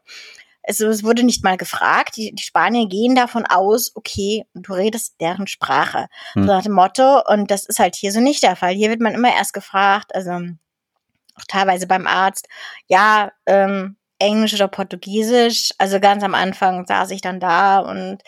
[0.68, 2.18] es, es wurde nicht mal gefragt.
[2.18, 6.08] Die, die Spanier gehen davon aus, okay, du redest deren Sprache.
[6.34, 6.44] Hm.
[6.44, 7.24] So nach dem Motto.
[7.26, 8.74] Und das ist halt hier so nicht der Fall.
[8.74, 12.48] Hier wird man immer erst gefragt, also auch teilweise beim Arzt,
[12.88, 15.72] ja, ähm, Englisch oder Portugiesisch.
[15.78, 18.22] Also ganz am Anfang saß ich dann da und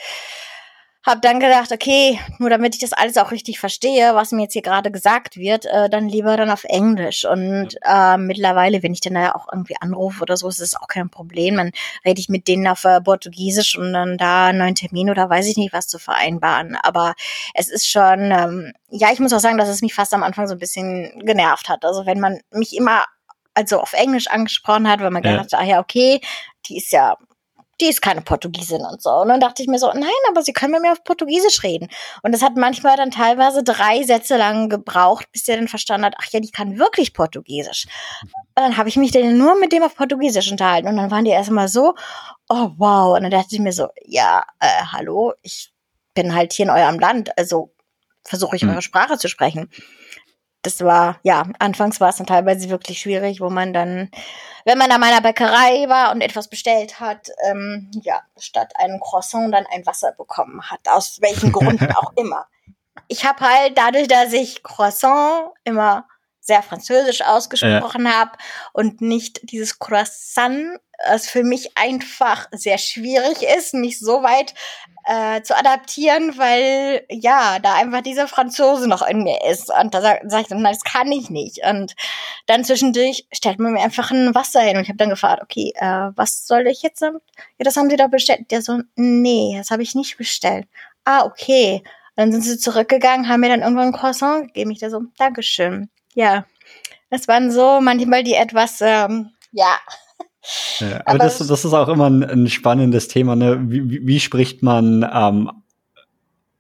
[1.04, 4.54] hab dann gedacht, okay, nur damit ich das alles auch richtig verstehe, was mir jetzt
[4.54, 7.24] hier gerade gesagt wird, äh, dann lieber dann auf Englisch.
[7.24, 10.88] Und äh, mittlerweile, wenn ich dann da auch irgendwie anrufe oder so, ist das auch
[10.88, 11.56] kein Problem.
[11.56, 11.72] Dann
[12.06, 15.48] rede ich mit denen auf äh, Portugiesisch und dann da einen neuen Termin oder weiß
[15.48, 16.76] ich nicht was zu vereinbaren.
[16.76, 17.16] Aber
[17.54, 20.48] es ist schon, ähm, ja, ich muss auch sagen, dass es mich fast am Anfang
[20.48, 21.86] so ein bisschen genervt hat.
[21.86, 23.06] Also wenn man mich immer
[23.54, 25.32] also auf Englisch angesprochen hat, weil man ja.
[25.32, 26.20] gedacht hat, ah ja, okay,
[26.66, 27.16] die ist ja
[27.80, 29.10] die ist keine Portugiesin und so.
[29.10, 31.90] Und dann dachte ich mir so, nein, aber sie können mit mir auf Portugiesisch reden.
[32.24, 36.16] Und das hat manchmal dann teilweise drei Sätze lang gebraucht, bis der dann verstanden hat,
[36.20, 37.86] ach ja, die kann wirklich Portugiesisch.
[38.22, 40.88] Und dann habe ich mich dann nur mit dem auf Portugiesisch unterhalten.
[40.88, 41.96] Und dann waren die erstmal so,
[42.50, 43.16] oh wow.
[43.16, 45.72] Und dann dachte ich mir so, ja, äh, hallo, ich
[46.14, 47.72] bin halt hier in eurem Land, also
[48.24, 48.70] versuche ich hm.
[48.72, 49.70] eure Sprache zu sprechen
[50.62, 54.12] das war, ja, anfangs war es dann teilweise wirklich schwierig, wo man dann,
[54.66, 59.54] wenn man an meiner Bäckerei war und etwas bestellt hat, ähm, ja, statt einem Croissant
[59.54, 62.48] dann ein Wasser bekommen hat, aus welchen Gründen auch immer.
[63.08, 66.06] Ich habe halt dadurch, dass ich Croissant immer
[66.50, 68.14] sehr französisch ausgesprochen ja.
[68.14, 68.32] habe
[68.74, 74.54] und nicht dieses Croissant, es für mich einfach sehr schwierig ist, mich so weit
[75.06, 79.72] äh, zu adaptieren, weil ja, da einfach dieser Franzose noch in mir ist.
[79.72, 81.60] Und da sage sag ich dann, das kann ich nicht.
[81.64, 81.96] Und
[82.48, 85.72] dann zwischendurch stellt man mir einfach ein Wasser hin und ich habe dann gefragt, okay,
[85.76, 87.24] äh, was soll ich jetzt damit?
[87.58, 88.52] Ja, das haben sie da bestellt.
[88.52, 90.68] Der so, nee, das habe ich nicht bestellt.
[91.06, 91.82] Ah, okay.
[92.16, 94.72] Dann sind sie zurückgegangen, haben mir dann irgendwann ein Croissant gegeben.
[94.72, 95.90] Ich da so, Dankeschön.
[96.16, 96.46] Ja,
[97.10, 99.78] das waren so manchmal die etwas, ähm, ja.
[100.80, 103.36] ja aber, aber das, das ist auch immer ein, ein spannendes Thema.
[103.36, 103.60] Ne?
[103.68, 105.52] Wie, wie spricht man ähm,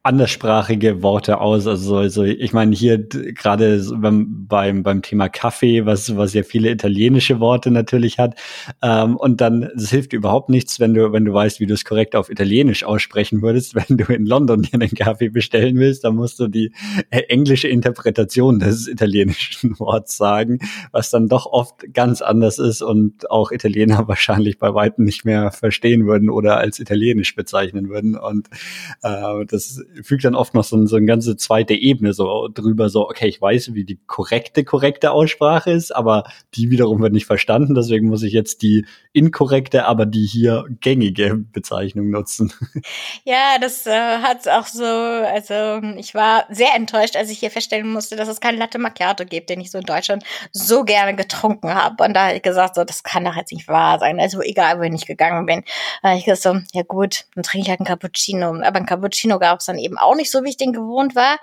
[0.02, 1.68] anderssprachige Worte aus.
[1.68, 6.72] Also, also ich meine hier gerade beim, beim, beim Thema Kaffee, was, was ja viele
[6.72, 8.40] italienische Worte natürlich hat.
[8.82, 11.84] Ähm, und dann, es hilft überhaupt nichts, wenn du, wenn du weißt, wie du es
[11.84, 13.76] korrekt auf Italienisch aussprechen würdest.
[13.90, 16.72] Wenn du in London dir einen Kaffee bestellen willst, dann musst du die
[17.10, 20.60] äh, englische Interpretation des italienischen Worts sagen,
[20.92, 25.52] was dann doch oft ganz anders ist und auch Italiener wahrscheinlich bei weitem nicht mehr
[25.52, 28.18] verstehen würden oder als italienisch bezeichnen würden.
[28.18, 28.50] Und
[29.02, 33.10] äh, das fügt dann oft noch so, so eine ganze zweite Ebene so drüber, so,
[33.10, 36.24] okay, ich weiß, wie die korrekte, korrekte Aussprache ist, aber
[36.56, 41.36] die wiederum wird nicht verstanden, deswegen muss ich jetzt die inkorrekte, aber die hier gängige
[41.36, 42.54] Bezeichnung nutzen.
[43.26, 47.92] Ja, das äh, hat auch so, also ich war sehr enttäuscht, als ich hier feststellen
[47.92, 51.74] musste, dass es kein Latte Macchiato gibt, den ich so in Deutschland so gerne getrunken
[51.74, 52.04] habe.
[52.04, 54.20] Und da habe ich gesagt, so, das kann doch jetzt nicht wahr sein.
[54.20, 55.64] Also egal, wohin ich gegangen bin.
[56.02, 58.50] Da habe ich gesagt, so, ja gut, dann trinke ich halt einen Cappuccino.
[58.62, 61.38] Aber ein Cappuccino gab es dann eben auch nicht so, wie ich den gewohnt war.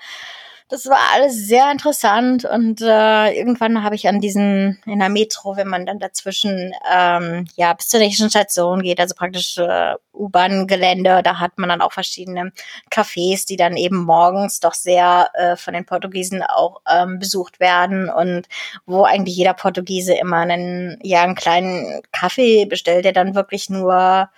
[0.68, 5.56] Das war alles sehr interessant und äh, irgendwann habe ich an diesen in der Metro,
[5.56, 11.22] wenn man dann dazwischen ähm, ja bis zur nächsten Station geht, also praktisch äh, U-Bahn-Gelände,
[11.22, 12.50] da hat man dann auch verschiedene
[12.90, 18.10] Cafés, die dann eben morgens doch sehr äh, von den Portugiesen auch ähm, besucht werden
[18.10, 18.48] und
[18.86, 24.30] wo eigentlich jeder Portugiese immer einen ja einen kleinen Kaffee bestellt, der dann wirklich nur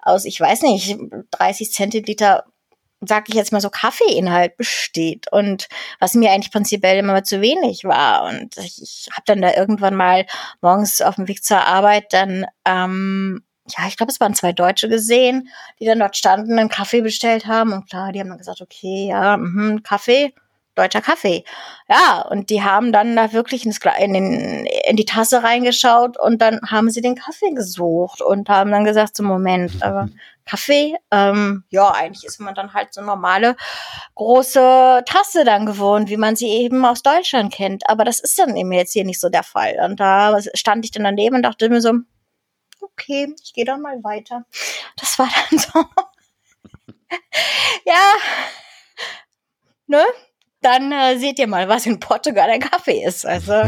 [0.00, 0.96] aus, ich weiß nicht,
[1.32, 2.44] 30 Zentiliter
[3.00, 5.68] sag ich jetzt mal so, Kaffeeinhalt besteht und
[6.00, 8.24] was mir eigentlich prinzipiell immer zu wenig war.
[8.24, 10.26] Und ich, ich habe dann da irgendwann mal
[10.60, 14.88] morgens auf dem Weg zur Arbeit dann, ähm, ja, ich glaube, es waren zwei Deutsche
[14.88, 15.48] gesehen,
[15.80, 17.72] die dann dort standen, einen Kaffee bestellt haben.
[17.72, 20.34] Und klar, die haben dann gesagt, okay, ja, mh, Kaffee
[20.74, 21.44] deutscher Kaffee.
[21.88, 26.60] Ja, und die haben dann da wirklich in, den, in die Tasse reingeschaut und dann
[26.70, 30.08] haben sie den Kaffee gesucht und haben dann gesagt, so Moment, aber
[30.46, 33.56] Kaffee, ähm, ja, eigentlich ist man dann halt so normale
[34.14, 37.88] große Tasse dann gewohnt, wie man sie eben aus Deutschland kennt.
[37.88, 39.78] Aber das ist dann eben jetzt hier nicht so der Fall.
[39.82, 41.94] Und da stand ich dann daneben und dachte mir so,
[42.80, 44.44] okay, ich gehe dann mal weiter.
[44.96, 45.78] Das war dann so.
[47.86, 48.12] ja,
[49.86, 50.04] ne?
[50.64, 53.26] Dann äh, seht ihr mal, was in Portugal ein Kaffee ist.
[53.26, 53.52] Also.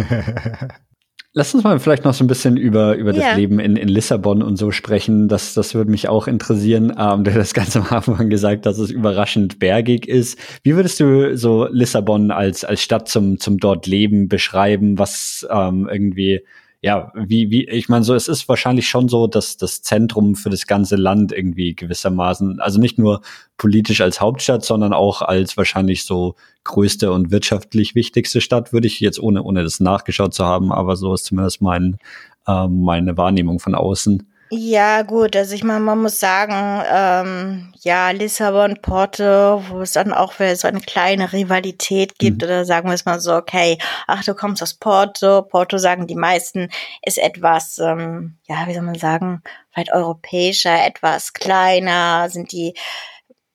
[1.38, 3.34] Lass uns mal vielleicht noch so ein bisschen über, über das ja.
[3.34, 5.28] Leben in, in Lissabon und so sprechen.
[5.28, 6.94] Das, das würde mich auch interessieren.
[6.98, 10.38] Ähm, du hast das Ganze am Anfang gesagt, dass es überraschend bergig ist.
[10.62, 14.98] Wie würdest du so Lissabon als, als Stadt zum, zum dort Leben beschreiben?
[14.98, 16.40] Was ähm, irgendwie
[16.86, 20.50] ja, wie, wie, ich meine, so, es ist wahrscheinlich schon so, dass das Zentrum für
[20.50, 23.22] das ganze Land irgendwie gewissermaßen, also nicht nur
[23.56, 29.00] politisch als Hauptstadt, sondern auch als wahrscheinlich so größte und wirtschaftlich wichtigste Stadt, würde ich
[29.00, 31.98] jetzt ohne, ohne das nachgeschaut zu haben, aber so ist zumindest mein,
[32.46, 34.22] äh, meine Wahrnehmung von außen.
[34.50, 39.24] Ja, gut, also ich meine, man muss sagen, ähm, ja, Lissabon, Porto,
[39.68, 42.46] wo es dann auch wieder so eine kleine Rivalität gibt, mhm.
[42.46, 43.76] oder sagen wir es mal so, okay,
[44.06, 46.68] ach, du kommst aus Porto, Porto sagen die meisten,
[47.02, 49.42] ist etwas, ähm, ja, wie soll man sagen,
[49.72, 52.74] vielleicht europäischer, etwas kleiner, sind die,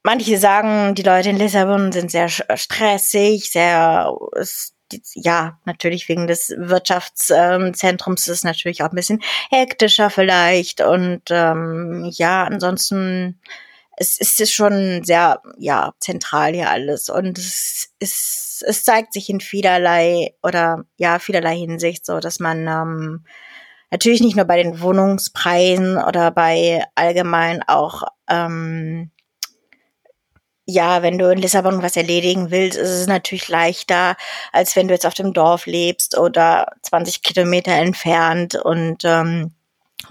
[0.04, 4.74] manche sagen, die Leute in Lissabon sind sehr stressig, sehr, ist
[5.14, 12.10] ja, natürlich wegen des Wirtschaftszentrums ist es natürlich auch ein bisschen hektischer vielleicht und ähm,
[12.14, 13.39] ja, ansonsten
[13.98, 19.39] es ist schon sehr ja zentral hier alles und es ist es zeigt sich in
[19.39, 23.26] vielerlei oder ja vielerlei Hinsicht so, dass man ähm,
[23.92, 29.12] natürlich nicht nur bei den Wohnungspreisen oder bei allgemein auch ähm,
[30.72, 34.16] ja, wenn du in Lissabon was erledigen willst, ist es natürlich leichter,
[34.52, 38.56] als wenn du jetzt auf dem Dorf lebst oder 20 Kilometer entfernt.
[38.56, 39.52] Und ähm,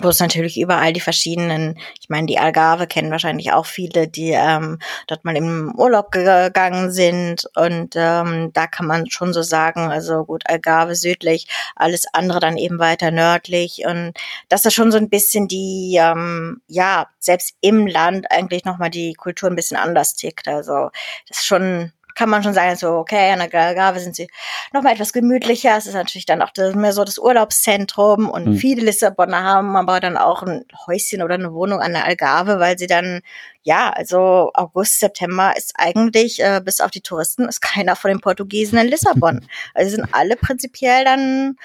[0.02, 4.30] wo es natürlich überall die verschiedenen, ich meine, die Algarve kennen wahrscheinlich auch viele, die
[4.30, 7.46] ähm, dort mal im Urlaub gegangen sind.
[7.56, 12.56] Und ähm, da kann man schon so sagen, also gut, Algarve südlich, alles andere dann
[12.56, 13.82] eben weiter nördlich.
[13.86, 14.12] Und
[14.48, 19.14] dass da schon so ein bisschen die, ähm, ja, selbst im Land eigentlich nochmal die
[19.14, 20.90] Kultur ein bisschen anders tickt, also
[21.28, 24.28] das ist schon kann man schon sagen, so, okay, an der Algarve sind sie
[24.72, 25.76] noch mal etwas gemütlicher.
[25.76, 28.56] Es ist natürlich dann auch das, mehr so das Urlaubszentrum und mhm.
[28.56, 32.78] viele Lissabonner haben aber dann auch ein Häuschen oder eine Wohnung an der Algarve, weil
[32.78, 33.20] sie dann,
[33.62, 38.20] ja, also August, September ist eigentlich, äh, bis auf die Touristen, ist keiner von den
[38.20, 39.46] Portugiesen in Lissabon.
[39.74, 41.56] also sind alle prinzipiell dann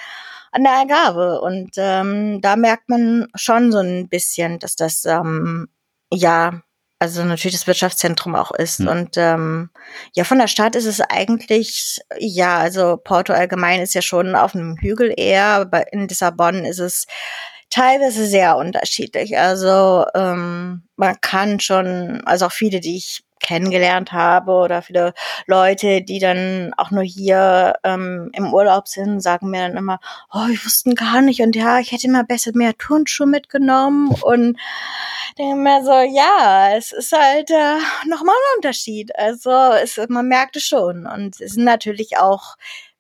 [0.52, 1.42] an der Algarve.
[1.42, 5.68] Und ähm, da merkt man schon so ein bisschen, dass das ähm,
[6.12, 6.62] ja
[7.00, 8.80] also natürlich das Wirtschaftszentrum auch ist.
[8.80, 8.88] Mhm.
[8.88, 9.70] Und ähm,
[10.14, 14.56] ja, von der Stadt ist es eigentlich, ja, also Porto allgemein ist ja schon auf
[14.56, 17.06] einem Hügel eher, aber in Lissabon ist es
[17.70, 19.38] teilweise sehr unterschiedlich.
[19.38, 25.14] Also ähm, man kann schon, also auch viele, die ich kennengelernt habe oder viele
[25.46, 30.00] Leute, die dann auch nur hier ähm, im Urlaub sind, sagen mir dann immer,
[30.34, 34.58] oh, ich wussten gar nicht und ja, ich hätte mal besser mehr Turnschuhe mitgenommen und
[35.38, 37.78] denke mir so, ja, es ist halt äh,
[38.08, 39.16] nochmal ein Unterschied.
[39.16, 42.56] Also es, man merkt es schon und es sind natürlich auch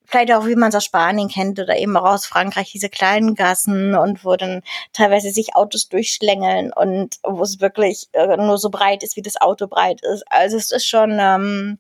[0.05, 3.35] vielleicht auch, wie man es aus Spanien kennt oder eben auch aus Frankreich, diese kleinen
[3.35, 4.61] Gassen und wo dann
[4.93, 9.39] teilweise sich Autos durchschlängeln und wo es wirklich äh, nur so breit ist, wie das
[9.39, 10.23] Auto breit ist.
[10.29, 11.79] Also es ist schon, ähm,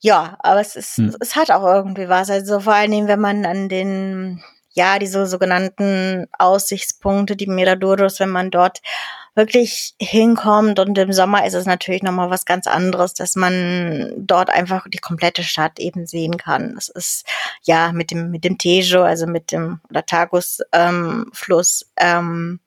[0.00, 1.16] ja, aber es ist, hm.
[1.20, 2.30] es hat auch irgendwie was.
[2.30, 4.42] Also vor allen Dingen, wenn man an den,
[4.72, 8.82] ja, diese sogenannten Aussichtspunkte, die Miradoros, wenn man dort
[9.36, 10.78] wirklich hinkommt.
[10.78, 14.98] Und im Sommer ist es natürlich nochmal was ganz anderes, dass man dort einfach die
[14.98, 16.74] komplette Stadt eben sehen kann.
[16.74, 17.26] Das ist
[17.62, 22.60] ja mit dem, mit dem Tejo, also mit dem Latagus ähm, Fluss, ähm,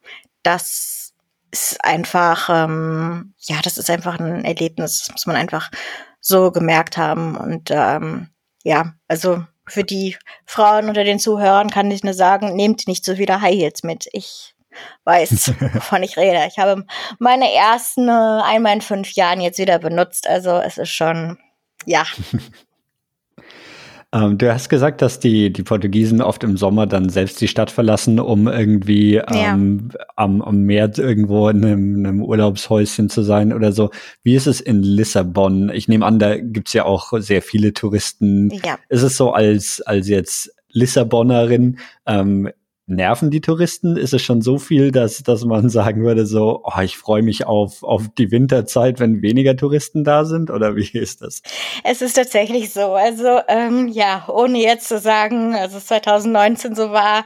[0.43, 1.13] das
[1.51, 5.71] ist einfach, ähm, ja, das ist einfach ein Erlebnis, das muss man einfach
[6.19, 7.35] so gemerkt haben.
[7.35, 8.29] Und ähm,
[8.63, 13.15] ja, also für die Frauen unter den Zuhörern kann ich nur sagen, nehmt nicht so
[13.15, 14.07] viele High Heels mit.
[14.13, 14.55] Ich
[15.03, 16.47] weiß, wovon ich rede.
[16.47, 16.85] Ich habe
[17.19, 20.27] meine ersten äh, einmal in fünf Jahren jetzt wieder benutzt.
[20.27, 21.37] Also es ist schon,
[21.85, 22.03] ja.
[24.13, 27.71] ähm, du hast gesagt, dass die, die Portugiesen oft im Sommer dann selbst die Stadt
[27.71, 30.05] verlassen, um irgendwie ähm, ja.
[30.15, 33.89] am, am Meer irgendwo in einem, einem, Urlaubshäuschen zu sein oder so.
[34.23, 35.69] Wie ist es in Lissabon?
[35.69, 38.51] Ich nehme an, da gibt's ja auch sehr viele Touristen.
[38.63, 38.77] Ja.
[38.89, 42.49] Ist es so als, als jetzt Lissabonnerin, ähm,
[42.89, 43.97] nerven die Touristen?
[43.97, 47.45] Ist es schon so viel, dass, dass man sagen würde, so, oh, ich freue mich
[47.45, 50.49] auf, auf die Winterzeit, wenn weniger Touristen da sind?
[50.49, 51.41] Oder wie ist das?
[51.83, 52.93] Es ist tatsächlich so.
[52.93, 57.25] Also ähm, ja, ohne jetzt zu sagen, also 2019 so war,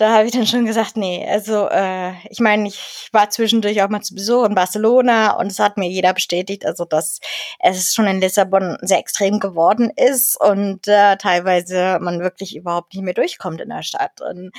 [0.00, 3.90] da habe ich dann schon gesagt, nee, also äh, ich meine, ich war zwischendurch auch
[3.90, 7.20] mal zu Besuch in Barcelona und es hat mir jeder bestätigt, also dass
[7.58, 13.02] es schon in Lissabon sehr extrem geworden ist und äh, teilweise man wirklich überhaupt nicht
[13.02, 14.22] mehr durchkommt in der Stadt.
[14.22, 14.52] Und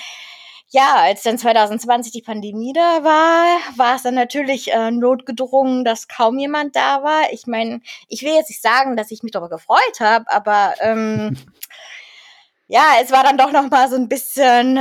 [0.69, 6.07] ja, als dann 2020 die Pandemie da war, war es dann natürlich äh, notgedrungen, dass
[6.07, 7.33] kaum jemand da war.
[7.33, 11.35] Ich meine, ich will jetzt nicht sagen, dass ich mich darüber gefreut habe, aber ähm,
[12.67, 14.79] ja, es war dann doch noch mal so ein bisschen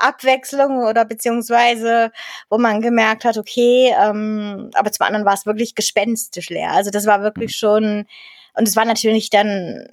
[0.00, 2.12] Abwechslung oder beziehungsweise,
[2.48, 6.72] wo man gemerkt hat, okay, ähm, aber zum anderen war es wirklich gespenstisch leer.
[6.72, 7.58] Also das war wirklich mhm.
[7.58, 8.06] schon,
[8.54, 9.86] und es war natürlich dann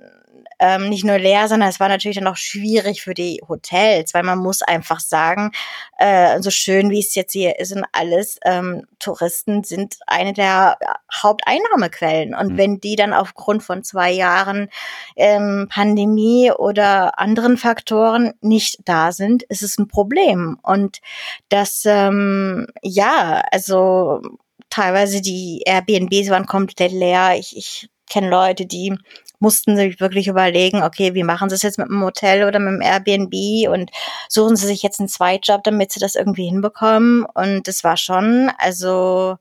[0.59, 4.23] ähm, nicht nur leer, sondern es war natürlich dann auch schwierig für die Hotels, weil
[4.23, 5.51] man muss einfach sagen,
[5.97, 10.77] äh, so schön wie es jetzt hier ist und alles, ähm, Touristen sind eine der
[11.13, 12.33] Haupteinnahmequellen.
[12.33, 12.57] Und mhm.
[12.57, 14.69] wenn die dann aufgrund von zwei Jahren
[15.15, 20.59] ähm, Pandemie oder anderen Faktoren nicht da sind, ist es ein Problem.
[20.63, 20.99] Und
[21.49, 24.21] das, ähm, ja, also
[24.69, 27.35] teilweise die Airbnbs waren komplett leer.
[27.37, 28.97] Ich, ich kenne Leute, die
[29.39, 32.73] mussten sich wirklich überlegen, okay, wie machen sie es jetzt mit dem Hotel oder mit
[32.73, 33.91] dem Airbnb und
[34.29, 37.25] suchen sie sich jetzt einen Zweitjob, damit sie das irgendwie hinbekommen.
[37.25, 39.37] Und das war schon, also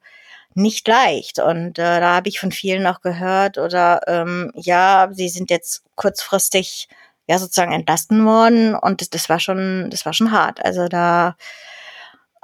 [0.55, 1.39] nicht leicht.
[1.39, 5.83] Und äh, da habe ich von vielen auch gehört oder ähm, ja, sie sind jetzt
[5.95, 6.89] kurzfristig
[7.29, 10.65] ja sozusagen entlasten worden und das, das war schon, das war schon hart.
[10.65, 11.37] Also da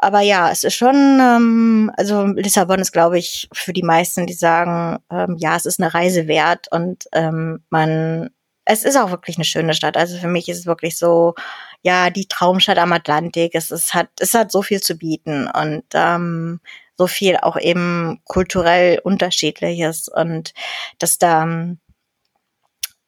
[0.03, 4.33] aber ja, es ist schon, ähm, also Lissabon ist, glaube ich, für die meisten, die
[4.33, 8.31] sagen, ähm, ja, es ist eine Reise wert und ähm, man,
[8.65, 9.97] es ist auch wirklich eine schöne Stadt.
[9.97, 11.35] Also für mich ist es wirklich so,
[11.83, 13.55] ja, die Traumstadt am Atlantik.
[13.55, 16.61] Es, ist, hat, es hat so viel zu bieten und ähm,
[16.99, 20.53] so viel auch eben kulturell unterschiedliches und
[20.99, 21.47] dass da,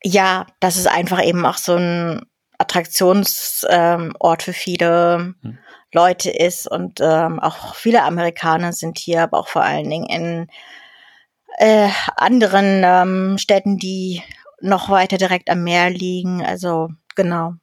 [0.03, 2.23] ja, das ist einfach eben auch so ein
[2.59, 5.35] Attraktionsort ähm, für viele.
[5.43, 5.59] Hm
[5.95, 10.49] Leute ist und ähm, auch viele Amerikaner sind hier, aber auch vor allen Dingen in
[11.59, 14.23] äh, anderen ähm, Städten, die
[14.61, 16.45] noch weiter direkt am Meer liegen.
[16.45, 17.55] Also genau.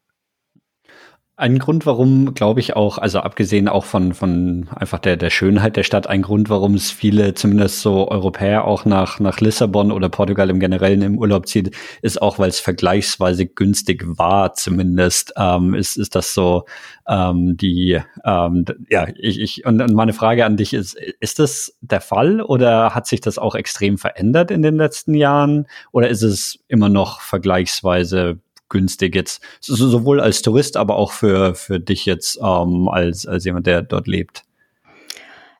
[1.41, 5.75] Ein Grund, warum, glaube ich, auch, also abgesehen auch von, von einfach der, der Schönheit
[5.75, 10.07] der Stadt, ein Grund, warum es viele, zumindest so Europäer, auch nach, nach Lissabon oder
[10.07, 15.73] Portugal im Generellen im Urlaub zieht, ist auch, weil es vergleichsweise günstig war, zumindest, ähm,
[15.73, 16.65] ist, ist das so,
[17.07, 21.75] ähm, die, ähm, ja, ich, ich, und, und meine Frage an dich ist, ist das
[21.81, 26.21] der Fall oder hat sich das auch extrem verändert in den letzten Jahren oder ist
[26.21, 28.37] es immer noch vergleichsweise
[28.71, 33.67] günstig jetzt, sowohl als Tourist, aber auch für, für dich jetzt ähm, als, als jemand,
[33.67, 34.43] der dort lebt?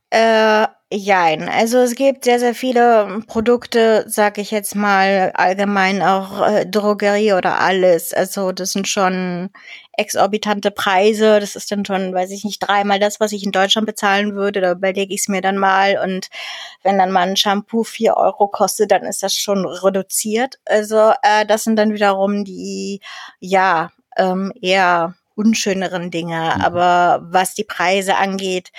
[0.09, 1.47] Äh, Jein.
[1.47, 7.31] Also es gibt sehr, sehr viele Produkte, sag ich jetzt mal, allgemein auch äh, Drogerie
[7.31, 8.13] oder alles.
[8.13, 9.51] Also das sind schon
[9.93, 11.39] exorbitante Preise.
[11.39, 14.59] Das ist dann schon, weiß ich nicht, dreimal das, was ich in Deutschland bezahlen würde.
[14.59, 15.97] Da überlege ich es mir dann mal.
[16.03, 16.27] Und
[16.83, 20.59] wenn dann mal ein Shampoo vier Euro kostet, dann ist das schon reduziert.
[20.65, 22.99] Also äh, das sind dann wiederum die,
[23.39, 26.53] ja, ähm, eher unschöneren Dinge.
[26.57, 26.61] Mhm.
[26.61, 28.73] Aber was die Preise angeht,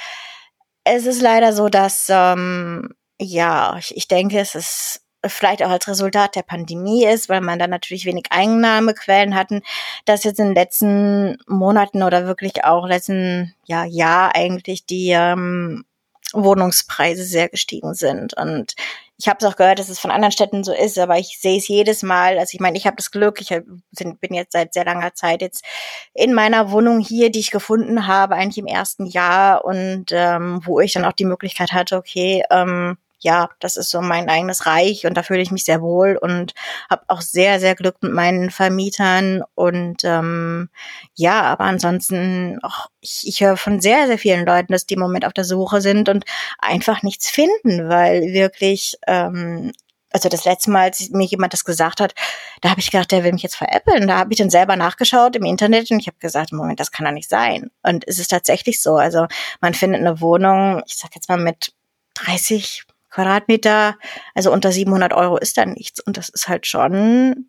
[0.85, 5.87] es ist leider so, dass, ähm, ja, ich, ich denke, es ist vielleicht auch als
[5.87, 9.63] Resultat der Pandemie ist, weil man da natürlich wenig Einnahmequellen hatten,
[10.05, 15.85] dass jetzt in den letzten Monaten oder wirklich auch letzten ja, Jahr eigentlich die ähm,
[16.33, 18.35] Wohnungspreise sehr gestiegen sind.
[18.37, 18.75] Und
[19.23, 21.57] ich habe es auch gehört, dass es von anderen Städten so ist, aber ich sehe
[21.57, 22.41] es jedes Mal.
[22.41, 25.65] Also ich meine, ich habe das Glück, ich bin jetzt seit sehr langer Zeit jetzt
[26.13, 30.81] in meiner Wohnung hier, die ich gefunden habe, eigentlich im ersten Jahr und ähm, wo
[30.81, 35.07] ich dann auch die Möglichkeit hatte, okay, ähm, ja, das ist so mein eigenes Reich
[35.07, 36.55] und da fühle ich mich sehr wohl und
[36.91, 40.69] habe auch sehr, sehr Glück mit meinen Vermietern und ähm,
[41.15, 45.01] ja, aber ansonsten auch, ich, ich höre von sehr, sehr vielen Leuten, dass die im
[45.01, 46.25] Moment auf der Suche sind und
[46.59, 49.73] einfach nichts finden, weil wirklich ähm,
[50.13, 52.15] also das letzte Mal, als mir jemand das gesagt hat,
[52.61, 54.07] da habe ich gedacht, der will mich jetzt veräppeln.
[54.07, 57.07] Da habe ich dann selber nachgeschaut im Internet und ich habe gesagt, Moment, das kann
[57.07, 57.71] doch nicht sein.
[57.83, 58.97] Und es ist tatsächlich so.
[58.97, 59.27] Also
[59.61, 61.73] man findet eine Wohnung, ich sag jetzt mal mit
[62.15, 63.97] 30, Quadratmeter,
[64.35, 66.01] also unter 700 Euro ist da nichts.
[66.01, 67.49] Und das ist halt schon,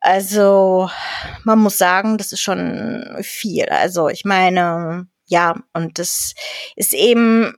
[0.00, 0.90] also
[1.44, 3.66] man muss sagen, das ist schon viel.
[3.66, 6.34] Also ich meine, ja, und das
[6.74, 7.54] ist eben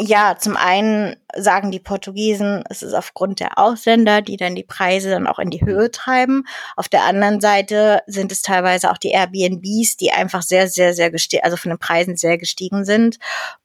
[0.00, 5.10] ja, zum einen sagen die Portugiesen, es ist aufgrund der Ausländer, die dann die Preise
[5.10, 6.44] dann auch in die Höhe treiben.
[6.76, 11.10] Auf der anderen Seite sind es teilweise auch die Airbnbs, die einfach sehr, sehr, sehr
[11.10, 13.18] gestiegen, also von den Preisen sehr gestiegen sind.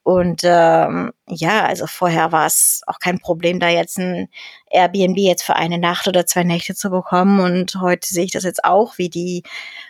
[0.04, 4.28] Und ähm, ja, also vorher war es auch kein Problem, da jetzt ein
[4.70, 7.40] Airbnb jetzt für eine Nacht oder zwei Nächte zu bekommen.
[7.40, 9.44] Und heute sehe ich das jetzt auch, wie die,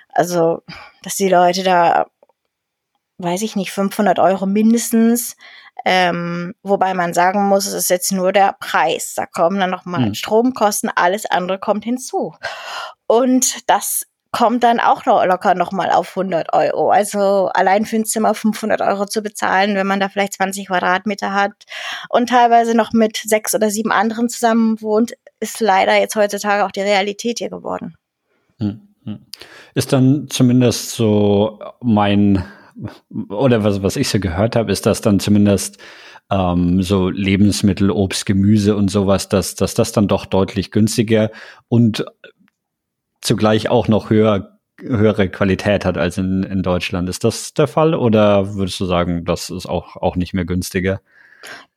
[0.09, 0.61] also,
[1.01, 2.07] dass die Leute da,
[3.17, 5.35] weiß ich nicht, 500 Euro mindestens
[5.89, 9.13] ähm, wobei man sagen muss, es ist jetzt nur der Preis.
[9.15, 10.15] Da kommen dann nochmal mhm.
[10.15, 12.35] Stromkosten, alles andere kommt hinzu.
[13.07, 16.91] Und das kommt dann auch noch locker nochmal auf 100 Euro.
[16.91, 21.33] Also allein für ein Zimmer 500 Euro zu bezahlen, wenn man da vielleicht 20 Quadratmeter
[21.33, 21.53] hat
[22.09, 26.71] und teilweise noch mit sechs oder sieben anderen zusammen wohnt, ist leider jetzt heutzutage auch
[26.71, 27.95] die Realität hier geworden.
[28.59, 28.81] Hm.
[29.05, 29.25] Hm.
[29.73, 32.43] Ist dann zumindest so mein,
[33.29, 35.77] oder was, was ich so gehört habe, ist, dass dann zumindest
[36.29, 41.31] ähm, so Lebensmittel, Obst, Gemüse und sowas, dass, dass das dann doch deutlich günstiger
[41.67, 42.05] und
[43.21, 47.09] zugleich auch noch höher, höhere Qualität hat als in, in Deutschland.
[47.09, 51.01] Ist das der Fall oder würdest du sagen, das ist auch, auch nicht mehr günstiger?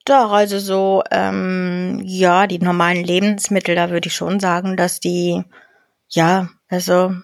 [0.05, 5.43] Doch, also so, ähm, ja, die normalen Lebensmittel, da würde ich schon sagen, dass die,
[6.09, 7.15] ja, also,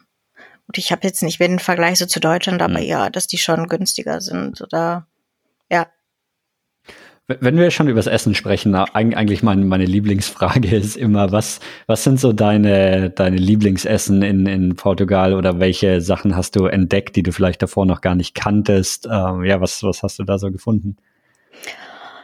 [0.66, 2.86] gut, ich habe jetzt nicht den Vergleich so zu Deutschland, aber mhm.
[2.86, 5.06] ja, dass die schon günstiger sind oder,
[5.70, 5.86] ja.
[7.28, 12.04] Wenn wir schon über das Essen sprechen, eigentlich meine, meine Lieblingsfrage ist immer, was, was
[12.04, 17.24] sind so deine, deine Lieblingsessen in, in Portugal oder welche Sachen hast du entdeckt, die
[17.24, 19.08] du vielleicht davor noch gar nicht kanntest?
[19.10, 20.96] Ähm, ja, was, was hast du da so gefunden?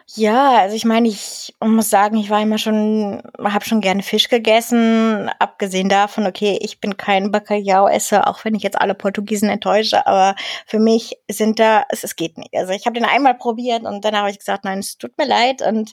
[0.07, 4.29] Ja, also ich meine, ich muss sagen, ich war immer schon, habe schon gerne Fisch
[4.29, 5.31] gegessen.
[5.39, 10.35] Abgesehen davon, okay, ich bin kein Bacalhau-Esser, auch wenn ich jetzt alle Portugiesen enttäusche, aber
[10.67, 12.55] für mich sind da, es, es geht nicht.
[12.55, 15.27] Also ich habe den einmal probiert und dann habe ich gesagt, nein, es tut mir
[15.27, 15.63] leid.
[15.63, 15.93] Und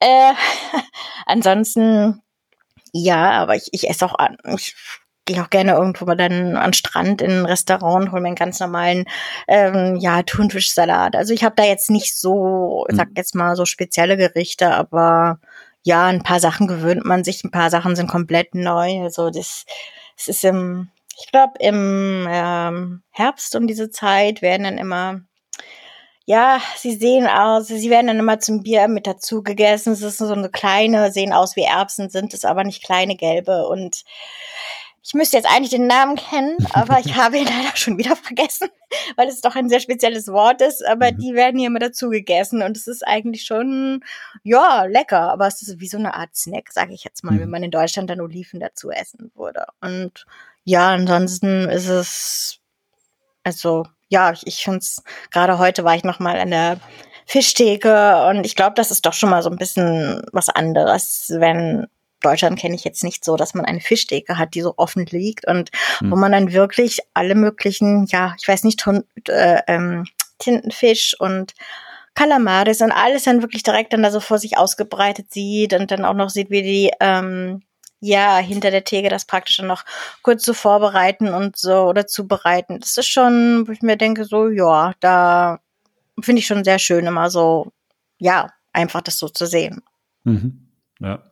[0.00, 0.32] äh,
[1.26, 2.22] ansonsten,
[2.92, 4.36] ja, aber ich, ich esse auch an.
[4.54, 4.74] Ich
[5.26, 8.60] gehe auch gerne irgendwo mal dann an Strand in ein Restaurant, hole mir einen ganz
[8.60, 9.04] normalen
[9.48, 11.14] ähm, ja Thunfischsalat.
[11.16, 12.96] Also ich habe da jetzt nicht so, mhm.
[12.96, 15.38] sag jetzt mal so spezielle Gerichte, aber
[15.82, 19.02] ja, ein paar Sachen gewöhnt man sich, ein paar Sachen sind komplett neu.
[19.02, 19.66] Also das,
[20.16, 25.20] das ist im, ich glaube im ähm, Herbst um diese Zeit werden dann immer
[26.28, 29.92] ja, sie sehen aus, sie werden dann immer zum Bier mit dazu gegessen.
[29.92, 33.68] Es ist so eine kleine, sehen aus wie Erbsen, sind es aber nicht kleine gelbe
[33.68, 34.02] und
[35.06, 38.68] ich müsste jetzt eigentlich den Namen kennen, aber ich habe ihn leider schon wieder vergessen,
[39.16, 40.84] weil es doch ein sehr spezielles Wort ist.
[40.84, 41.18] Aber mhm.
[41.18, 44.04] die werden hier immer dazu gegessen und es ist eigentlich schon,
[44.42, 45.30] ja, lecker.
[45.30, 47.40] Aber es ist wie so eine Art Snack, sage ich jetzt mal, mhm.
[47.40, 49.66] wenn man in Deutschland dann Oliven dazu essen würde.
[49.80, 50.26] Und
[50.64, 52.58] ja, ansonsten ist es,
[53.44, 56.80] also ja, ich, ich finde es, gerade heute war ich noch mal an der
[57.26, 61.86] Fischtheke und ich glaube, das ist doch schon mal so ein bisschen was anderes, wenn
[62.26, 65.46] Deutschland kenne ich jetzt nicht so, dass man eine Fischtheke hat, die so offen liegt
[65.46, 66.10] und hm.
[66.10, 68.84] wo man dann wirklich alle möglichen, ja, ich weiß nicht,
[69.28, 70.06] äh, ähm,
[70.38, 71.54] Tintenfisch und
[72.14, 76.04] Kalamaris und alles dann wirklich direkt dann da so vor sich ausgebreitet sieht und dann
[76.04, 77.62] auch noch sieht, wie die ähm,
[78.00, 79.84] ja hinter der Theke das praktisch dann noch
[80.22, 82.80] kurz so vorbereiten und so oder zubereiten.
[82.80, 85.60] Das ist schon, wo ich mir denke, so ja, da
[86.20, 87.72] finde ich schon sehr schön immer so,
[88.18, 89.82] ja, einfach das so zu sehen.
[90.24, 90.68] Mhm.
[91.00, 91.22] Ja.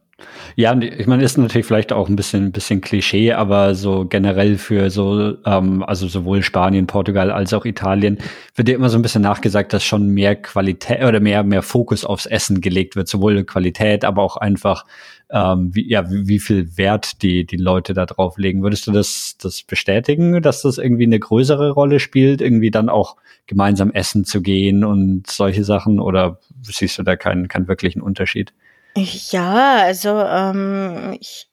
[0.56, 4.88] Ja, ich meine, ist natürlich vielleicht auch ein bisschen, bisschen Klischee, aber so generell für
[4.90, 8.18] so, ähm, also sowohl Spanien, Portugal als auch Italien
[8.54, 12.04] wird ja immer so ein bisschen nachgesagt, dass schon mehr Qualität oder mehr, mehr Fokus
[12.04, 14.84] aufs Essen gelegt wird, sowohl Qualität, aber auch einfach,
[15.30, 18.62] ähm, wie, ja, wie viel Wert die, die Leute da drauf legen.
[18.62, 23.16] Würdest du das, das bestätigen, dass das irgendwie eine größere Rolle spielt, irgendwie dann auch
[23.46, 28.52] gemeinsam essen zu gehen und solche Sachen oder siehst du da keinen, keinen wirklichen Unterschied?
[28.96, 31.50] Ja, also ähm, ich,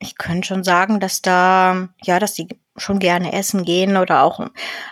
[0.00, 4.40] ich könnte schon sagen, dass da, ja, dass die schon gerne essen gehen oder auch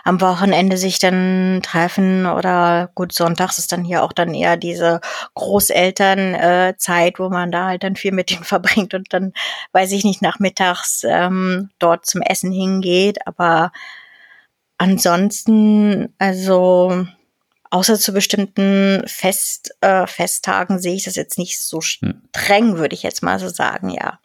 [0.03, 5.01] am Wochenende sich dann treffen oder gut, sonntags ist dann hier auch dann eher diese
[5.35, 9.33] Großelternzeit, äh, wo man da halt dann viel mit denen verbringt und dann,
[9.73, 13.19] weiß ich nicht, nachmittags ähm, dort zum Essen hingeht.
[13.27, 13.71] Aber
[14.77, 17.05] ansonsten, also
[17.69, 22.21] Außer zu bestimmten Fest, äh, Festtagen sehe ich das jetzt nicht so hm.
[22.35, 24.19] streng, würde ich jetzt mal so sagen, ja.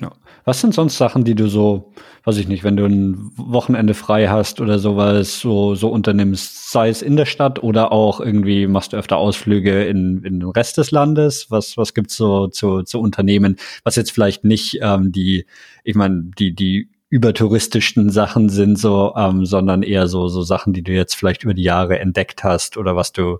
[0.00, 0.12] ja.
[0.44, 1.92] Was sind sonst Sachen, die du so,
[2.24, 6.88] weiß ich nicht, wenn du ein Wochenende frei hast oder sowas, so, so unternimmst, sei
[6.88, 10.78] es in der Stadt oder auch irgendwie machst du öfter Ausflüge in, in den Rest
[10.78, 11.46] des Landes?
[11.50, 15.46] Was, was gibt's so zu, zu Unternehmen, was jetzt vielleicht nicht ähm, die,
[15.84, 20.82] ich meine, die, die übertouristischsten Sachen sind, so, ähm, sondern eher so, so Sachen, die
[20.82, 23.38] du jetzt vielleicht über die Jahre entdeckt hast oder was du,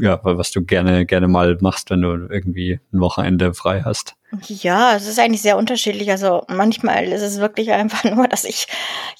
[0.00, 4.16] ja, was du gerne, gerne mal machst, wenn du irgendwie ein Wochenende frei hast.
[4.48, 6.10] Ja, es ist eigentlich sehr unterschiedlich.
[6.10, 8.66] Also manchmal ist es wirklich einfach nur, dass ich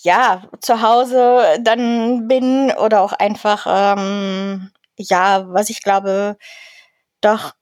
[0.02, 6.36] ja zu Hause dann bin oder auch einfach ähm, ja, was ich glaube,
[7.20, 7.52] doch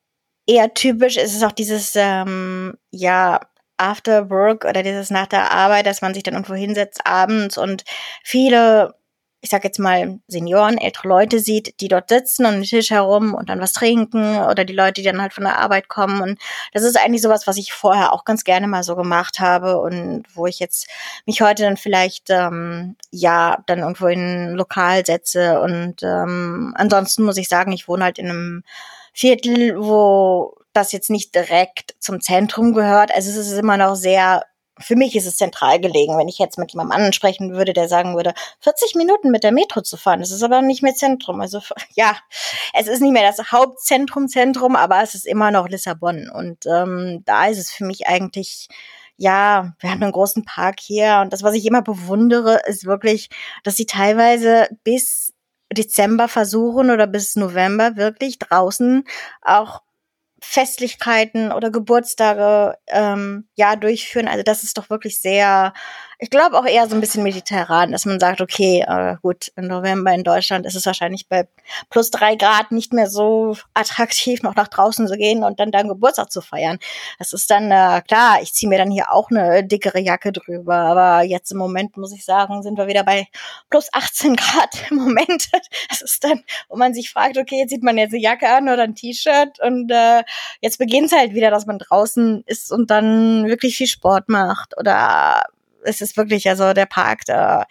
[0.46, 3.40] eher typisch ist es auch dieses ähm, ja
[3.78, 7.84] After Work oder dieses nach der Arbeit, dass man sich dann irgendwo hinsetzt abends und
[8.22, 8.94] viele,
[9.40, 13.34] ich sag jetzt mal Senioren, ältere Leute sieht, die dort sitzen und den Tisch herum
[13.34, 16.20] und dann was trinken oder die Leute, die dann halt von der Arbeit kommen.
[16.20, 16.38] Und
[16.72, 20.24] das ist eigentlich sowas, was ich vorher auch ganz gerne mal so gemacht habe und
[20.34, 20.88] wo ich jetzt
[21.24, 25.60] mich heute dann vielleicht ähm, ja dann irgendwo in ein Lokal setze.
[25.60, 28.64] Und ähm, ansonsten muss ich sagen, ich wohne halt in einem
[29.14, 33.12] Viertel, wo das jetzt nicht direkt zum Zentrum gehört.
[33.14, 34.42] Also es ist immer noch sehr
[34.80, 36.16] für mich ist es zentral gelegen.
[36.16, 39.52] Wenn ich jetzt mit jemandem anderen sprechen würde, der sagen würde, 40 Minuten mit der
[39.52, 41.40] Metro zu fahren, das ist aber nicht mehr Zentrum.
[41.40, 41.60] Also
[41.94, 42.16] ja,
[42.74, 46.30] es ist nicht mehr das Hauptzentrum, Zentrum, aber es ist immer noch Lissabon.
[46.30, 48.68] Und ähm, da ist es für mich eigentlich
[49.20, 53.30] ja, wir haben einen großen Park hier und das, was ich immer bewundere, ist wirklich,
[53.64, 55.34] dass sie teilweise bis
[55.72, 59.02] Dezember versuchen oder bis November wirklich draußen
[59.42, 59.82] auch
[60.40, 64.28] Festlichkeiten oder Geburtstage ähm, ja durchführen.
[64.28, 65.72] Also das ist doch wirklich sehr
[66.20, 69.68] ich glaube auch eher so ein bisschen mediterran, dass man sagt, okay, äh, gut, im
[69.68, 71.46] November in Deutschland ist es wahrscheinlich bei
[71.90, 75.88] plus drei Grad nicht mehr so attraktiv, noch nach draußen zu gehen und dann deinen
[75.88, 76.78] Geburtstag zu feiern.
[77.20, 80.74] Das ist dann, äh, klar, ich ziehe mir dann hier auch eine dickere Jacke drüber,
[80.74, 83.28] aber jetzt im Moment, muss ich sagen, sind wir wieder bei
[83.70, 85.48] plus 18 Grad im Moment.
[85.88, 88.68] Das ist dann, wo man sich fragt, okay, jetzt sieht man jetzt eine Jacke an
[88.68, 90.22] oder ein T-Shirt und äh,
[90.60, 94.76] jetzt beginnt es halt wieder, dass man draußen ist und dann wirklich viel Sport macht
[94.78, 95.44] oder
[95.84, 97.64] es ist wirklich, also der Park, da,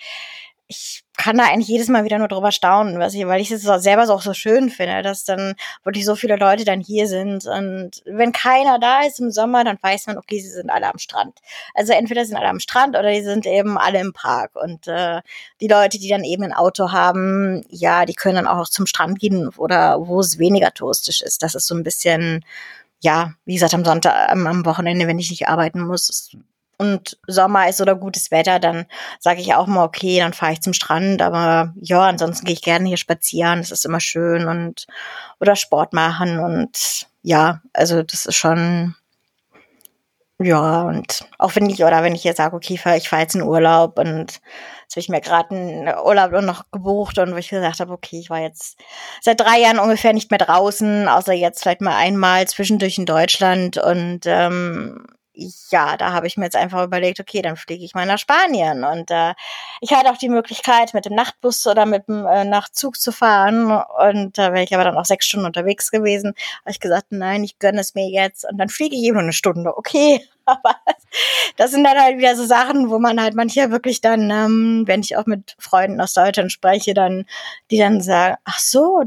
[0.69, 3.61] ich kann da eigentlich jedes Mal wieder nur drüber staunen, was ich, weil ich es
[3.61, 7.45] selber auch so schön finde, dass dann wirklich so viele Leute dann hier sind.
[7.45, 10.99] Und wenn keiner da ist im Sommer, dann weiß man, okay, sie sind alle am
[10.99, 11.39] Strand.
[11.73, 14.51] Also entweder sind alle am Strand oder die sind eben alle im Park.
[14.55, 15.21] Und äh,
[15.61, 19.19] die Leute, die dann eben ein Auto haben, ja, die können dann auch zum Strand
[19.19, 21.43] gehen oder wo es weniger touristisch ist.
[21.43, 22.43] Das ist so ein bisschen,
[22.99, 26.35] ja, wie gesagt, am Sonntag, am, am Wochenende, wenn ich nicht arbeiten muss,
[26.77, 28.85] und Sommer ist oder gutes Wetter, dann
[29.19, 31.21] sage ich auch mal, okay, dann fahre ich zum Strand.
[31.21, 33.59] Aber ja, ansonsten gehe ich gerne hier spazieren.
[33.59, 34.85] Das ist immer schön und
[35.39, 36.39] oder Sport machen.
[36.39, 38.95] Und ja, also das ist schon.
[40.39, 43.41] Ja, und auch wenn ich, oder wenn ich jetzt sage, okay, ich fahre jetzt in
[43.41, 44.39] Urlaub und
[44.83, 48.19] jetzt habe ich mir gerade einen Urlaub noch gebucht und wo ich gesagt habe, okay,
[48.19, 48.77] ich war jetzt
[49.19, 53.79] seit drei Jahren ungefähr nicht mehr draußen, außer jetzt vielleicht mal einmal zwischendurch in Deutschland
[53.79, 55.07] und ähm,
[55.69, 58.83] ja, da habe ich mir jetzt einfach überlegt, okay, dann fliege ich mal nach Spanien.
[58.83, 59.33] Und äh,
[59.81, 63.71] ich hatte auch die Möglichkeit, mit dem Nachtbus oder mit dem äh, Nachtzug zu fahren.
[63.71, 66.33] Und da wäre ich aber dann auch sechs Stunden unterwegs gewesen.
[66.61, 68.49] Habe ich gesagt, nein, ich gönne es mir jetzt.
[68.49, 69.77] Und dann fliege ich eben nur eine Stunde.
[69.77, 70.75] Okay, aber
[71.57, 75.01] das sind dann halt wieder so Sachen, wo man halt manchmal wirklich dann, ähm, wenn
[75.01, 77.25] ich auch mit Freunden aus Deutschland spreche, dann,
[77.69, 79.03] die dann sagen, ach so,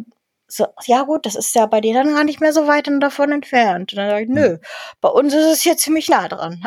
[0.53, 3.33] so, ja gut, das ist ja bei dir dann gar nicht mehr so weit davon
[3.33, 3.93] entfernt.
[3.93, 4.59] Und dann sage ich, nö,
[5.01, 6.63] bei uns ist es hier ziemlich nah dran.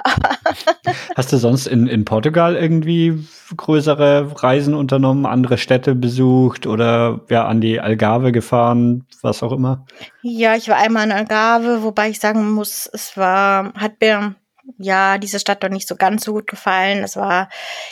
[1.16, 7.46] Hast du sonst in, in Portugal irgendwie größere Reisen unternommen, andere Städte besucht oder ja
[7.46, 9.86] an die Algarve gefahren, was auch immer?
[10.22, 14.36] Ja, ich war einmal in Algarve, wobei ich sagen muss, es war, hat mir
[14.78, 17.04] ja, diese Stadt doch nicht so ganz so gut gefallen.
[17.04, 17.50] Es war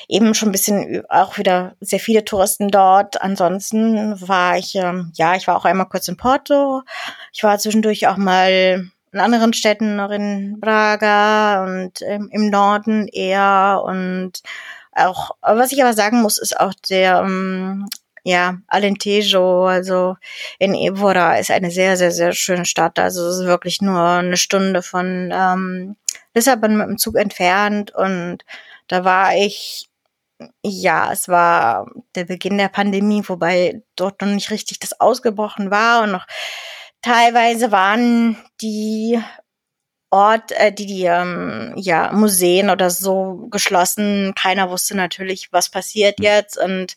[0.07, 3.21] eben schon ein bisschen auch wieder sehr viele Touristen dort.
[3.21, 6.83] Ansonsten war ich, ähm, ja, ich war auch einmal kurz in Porto.
[7.33, 13.07] Ich war zwischendurch auch mal in anderen Städten, noch in Braga und ähm, im Norden
[13.07, 13.81] eher.
[13.85, 14.41] Und
[14.93, 17.87] auch, was ich aber sagen muss, ist auch der, ähm,
[18.23, 20.15] ja, Alentejo, also
[20.59, 22.99] in Evora ist eine sehr, sehr, sehr schöne Stadt.
[22.99, 25.95] Also es ist wirklich nur eine Stunde von ähm,
[26.33, 28.39] Lissabon mit dem Zug entfernt und
[28.87, 29.89] da war ich,
[30.63, 36.03] ja, es war der Beginn der Pandemie, wobei dort noch nicht richtig das ausgebrochen war
[36.03, 36.25] und noch
[37.01, 39.21] teilweise waren die
[40.11, 44.33] Ort, äh, die die ähm, ja Museen oder so geschlossen.
[44.35, 46.25] Keiner wusste natürlich, was passiert hm.
[46.25, 46.95] jetzt und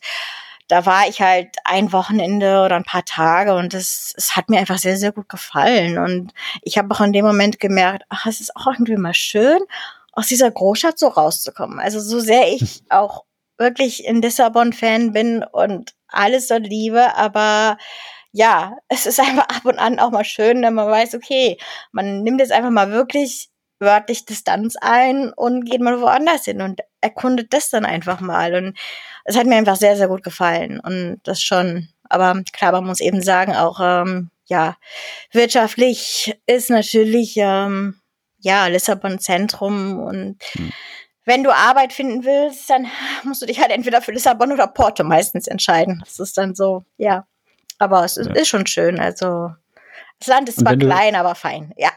[0.67, 4.59] da war ich halt ein Wochenende oder ein paar Tage und es, es hat mir
[4.59, 5.97] einfach sehr, sehr gut gefallen.
[5.97, 9.59] Und ich habe auch in dem Moment gemerkt, ach, es ist auch irgendwie mal schön,
[10.11, 11.79] aus dieser Großstadt so rauszukommen.
[11.79, 13.25] Also so sehr ich auch
[13.57, 17.77] wirklich in Lissabon-Fan bin und alles so liebe, aber
[18.31, 21.57] ja, es ist einfach ab und an auch mal schön, wenn man weiß, okay,
[21.91, 23.49] man nimmt jetzt einfach mal wirklich
[23.85, 28.53] wörtlich Distanz ein und geht mal woanders hin und erkundet das dann einfach mal.
[28.55, 28.77] Und
[29.23, 30.81] es hat mir einfach sehr, sehr gut gefallen.
[30.81, 34.75] Und das schon, aber klar, man muss eben sagen, auch ähm, ja,
[35.31, 37.99] wirtschaftlich ist natürlich ähm,
[38.39, 40.71] ja Lissabon Zentrum und hm.
[41.25, 42.87] wenn du Arbeit finden willst, dann
[43.23, 46.01] musst du dich halt entweder für Lissabon oder Porto meistens entscheiden.
[46.03, 47.25] Das ist dann so, ja.
[47.77, 48.33] Aber es ist, ja.
[48.35, 48.99] ist schon schön.
[48.99, 49.51] Also
[50.19, 51.89] das Land ist zwar klein, aber fein, ja.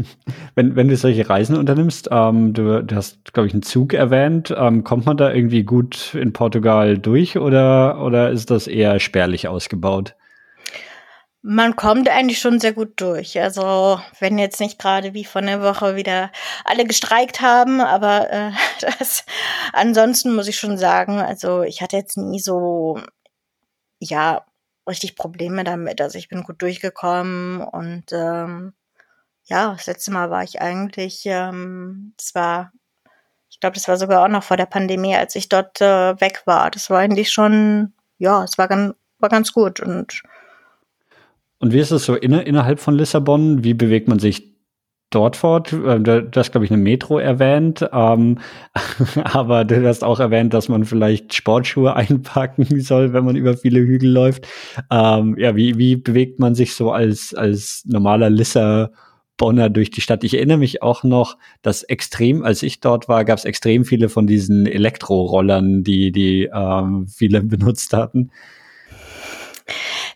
[0.54, 4.54] wenn, wenn du solche Reisen unternimmst, ähm, du, du hast, glaube ich, einen Zug erwähnt,
[4.56, 9.48] ähm, kommt man da irgendwie gut in Portugal durch oder, oder ist das eher spärlich
[9.48, 10.14] ausgebaut?
[11.40, 13.38] Man kommt eigentlich schon sehr gut durch.
[13.40, 16.30] Also wenn jetzt nicht gerade wie von der Woche wieder
[16.64, 18.50] alle gestreikt haben, aber äh,
[18.80, 19.24] das
[19.72, 22.98] ansonsten muss ich schon sagen, also ich hatte jetzt nie so
[24.00, 24.44] ja
[24.88, 26.00] richtig Probleme damit.
[26.00, 28.72] Also ich bin gut durchgekommen und ähm,
[29.44, 32.72] ja, das letzte Mal war ich eigentlich, ähm, das war
[33.50, 36.42] Ich glaube, das war sogar auch noch vor der Pandemie, als ich dort äh, weg
[36.46, 36.70] war.
[36.70, 40.22] Das war eigentlich schon, ja, es war ganz, war ganz gut und
[41.58, 43.64] und wie ist es so inner, innerhalb von Lissabon?
[43.64, 44.53] Wie bewegt man sich
[45.14, 45.72] dort fort.
[45.72, 48.38] Äh, du hast, glaube ich, eine Metro erwähnt, ähm,
[49.24, 53.80] aber du hast auch erwähnt, dass man vielleicht Sportschuhe einpacken soll, wenn man über viele
[53.80, 54.46] Hügel läuft.
[54.90, 60.24] Ähm, ja, wie, wie bewegt man sich so als, als normaler Lissabonner durch die Stadt?
[60.24, 64.08] Ich erinnere mich auch noch, dass extrem, als ich dort war, gab es extrem viele
[64.08, 68.30] von diesen Elektrorollern, die, die ähm, viele benutzt hatten.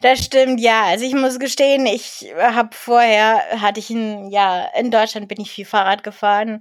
[0.00, 0.84] Das stimmt, ja.
[0.84, 5.50] Also ich muss gestehen, ich habe vorher, hatte ich ein, ja, in Deutschland bin ich
[5.50, 6.60] viel Fahrrad gefahren.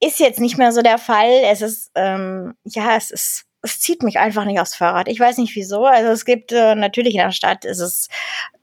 [0.00, 1.30] Ist jetzt nicht mehr so der Fall.
[1.44, 5.08] Es ist, ähm, ja, es ist, es zieht mich einfach nicht aufs Fahrrad.
[5.08, 5.84] Ich weiß nicht wieso.
[5.86, 8.08] Also es gibt äh, natürlich in der Stadt ist es,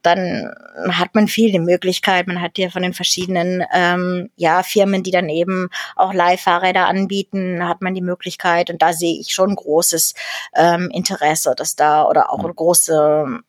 [0.02, 0.52] dann
[0.90, 2.26] hat man viel die Möglichkeit.
[2.26, 7.66] Man hat hier von den verschiedenen ähm, ja Firmen, die dann eben auch Leihfahrräder anbieten,
[7.66, 8.70] hat man die Möglichkeit.
[8.70, 10.14] Und da sehe ich schon großes
[10.54, 13.40] ähm, Interesse, dass da oder auch eine große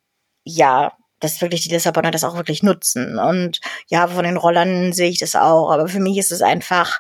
[0.44, 3.20] ja, dass wirklich die Lissabonner das auch wirklich nutzen.
[3.20, 5.72] Und ja, von den Rollern sehe ich das auch.
[5.72, 7.00] Aber für mich ist es einfach,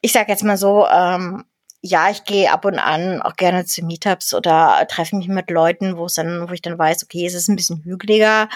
[0.00, 1.44] ich sage jetzt mal so, ähm,
[1.82, 5.98] ja, ich gehe ab und an auch gerne zu Meetups oder treffe mich mit Leuten,
[5.98, 8.48] wo es dann, wo ich dann weiß, okay, es ist ein bisschen hügeliger.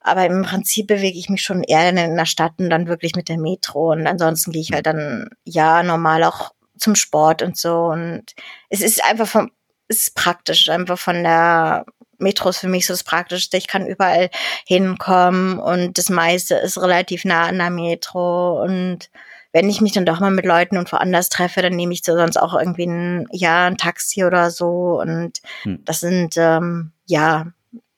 [0.00, 3.28] Aber im Prinzip bewege ich mich schon eher in der Stadt und dann wirklich mit
[3.28, 3.92] der Metro.
[3.92, 7.86] Und ansonsten gehe ich halt dann, ja, normal auch zum Sport und so.
[7.86, 8.34] Und
[8.68, 9.50] es ist einfach vom,
[9.88, 11.86] es ist praktisch, einfach von der,
[12.18, 13.56] Metro ist für mich so das Praktischste.
[13.56, 14.30] Ich kann überall
[14.66, 18.62] hinkommen und das meiste ist relativ nah an der Metro.
[18.62, 19.10] Und
[19.52, 22.14] wenn ich mich dann doch mal mit Leuten und woanders treffe, dann nehme ich so
[22.16, 25.00] sonst auch irgendwie ein, ja, ein Taxi oder so.
[25.00, 25.82] Und hm.
[25.84, 27.46] das sind, ähm, ja,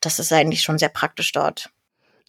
[0.01, 1.71] das ist eigentlich schon sehr praktisch dort.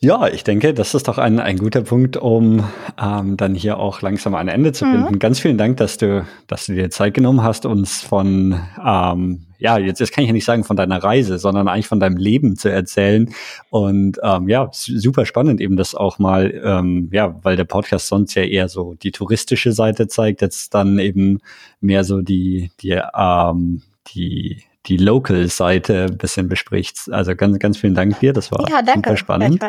[0.01, 2.63] Ja, ich denke, das ist doch ein, ein guter Punkt, um
[2.97, 5.15] ähm, dann hier auch langsam ein Ende zu finden.
[5.15, 5.19] Mhm.
[5.19, 9.77] Ganz vielen Dank, dass du, dass du dir Zeit genommen hast, uns von, ähm, ja,
[9.77, 12.55] jetzt, jetzt kann ich ja nicht sagen von deiner Reise, sondern eigentlich von deinem Leben
[12.55, 13.29] zu erzählen.
[13.71, 18.35] Und ähm, ja, super spannend eben das auch mal, ähm, ja, weil der Podcast sonst
[18.35, 21.39] ja eher so die touristische Seite zeigt, jetzt dann eben
[21.81, 23.81] mehr so die, die, ähm,
[24.15, 26.99] die die Local-Seite ein bisschen bespricht.
[27.11, 28.33] Also ganz, ganz vielen Dank dir.
[28.33, 29.61] Das war ja, danke, super spannend.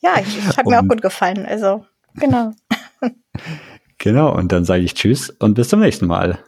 [0.00, 1.46] Ja, ich, ich hat mir auch gut gefallen.
[1.46, 1.84] Also,
[2.14, 2.52] genau.
[3.98, 6.38] genau, und dann sage ich Tschüss und bis zum nächsten Mal.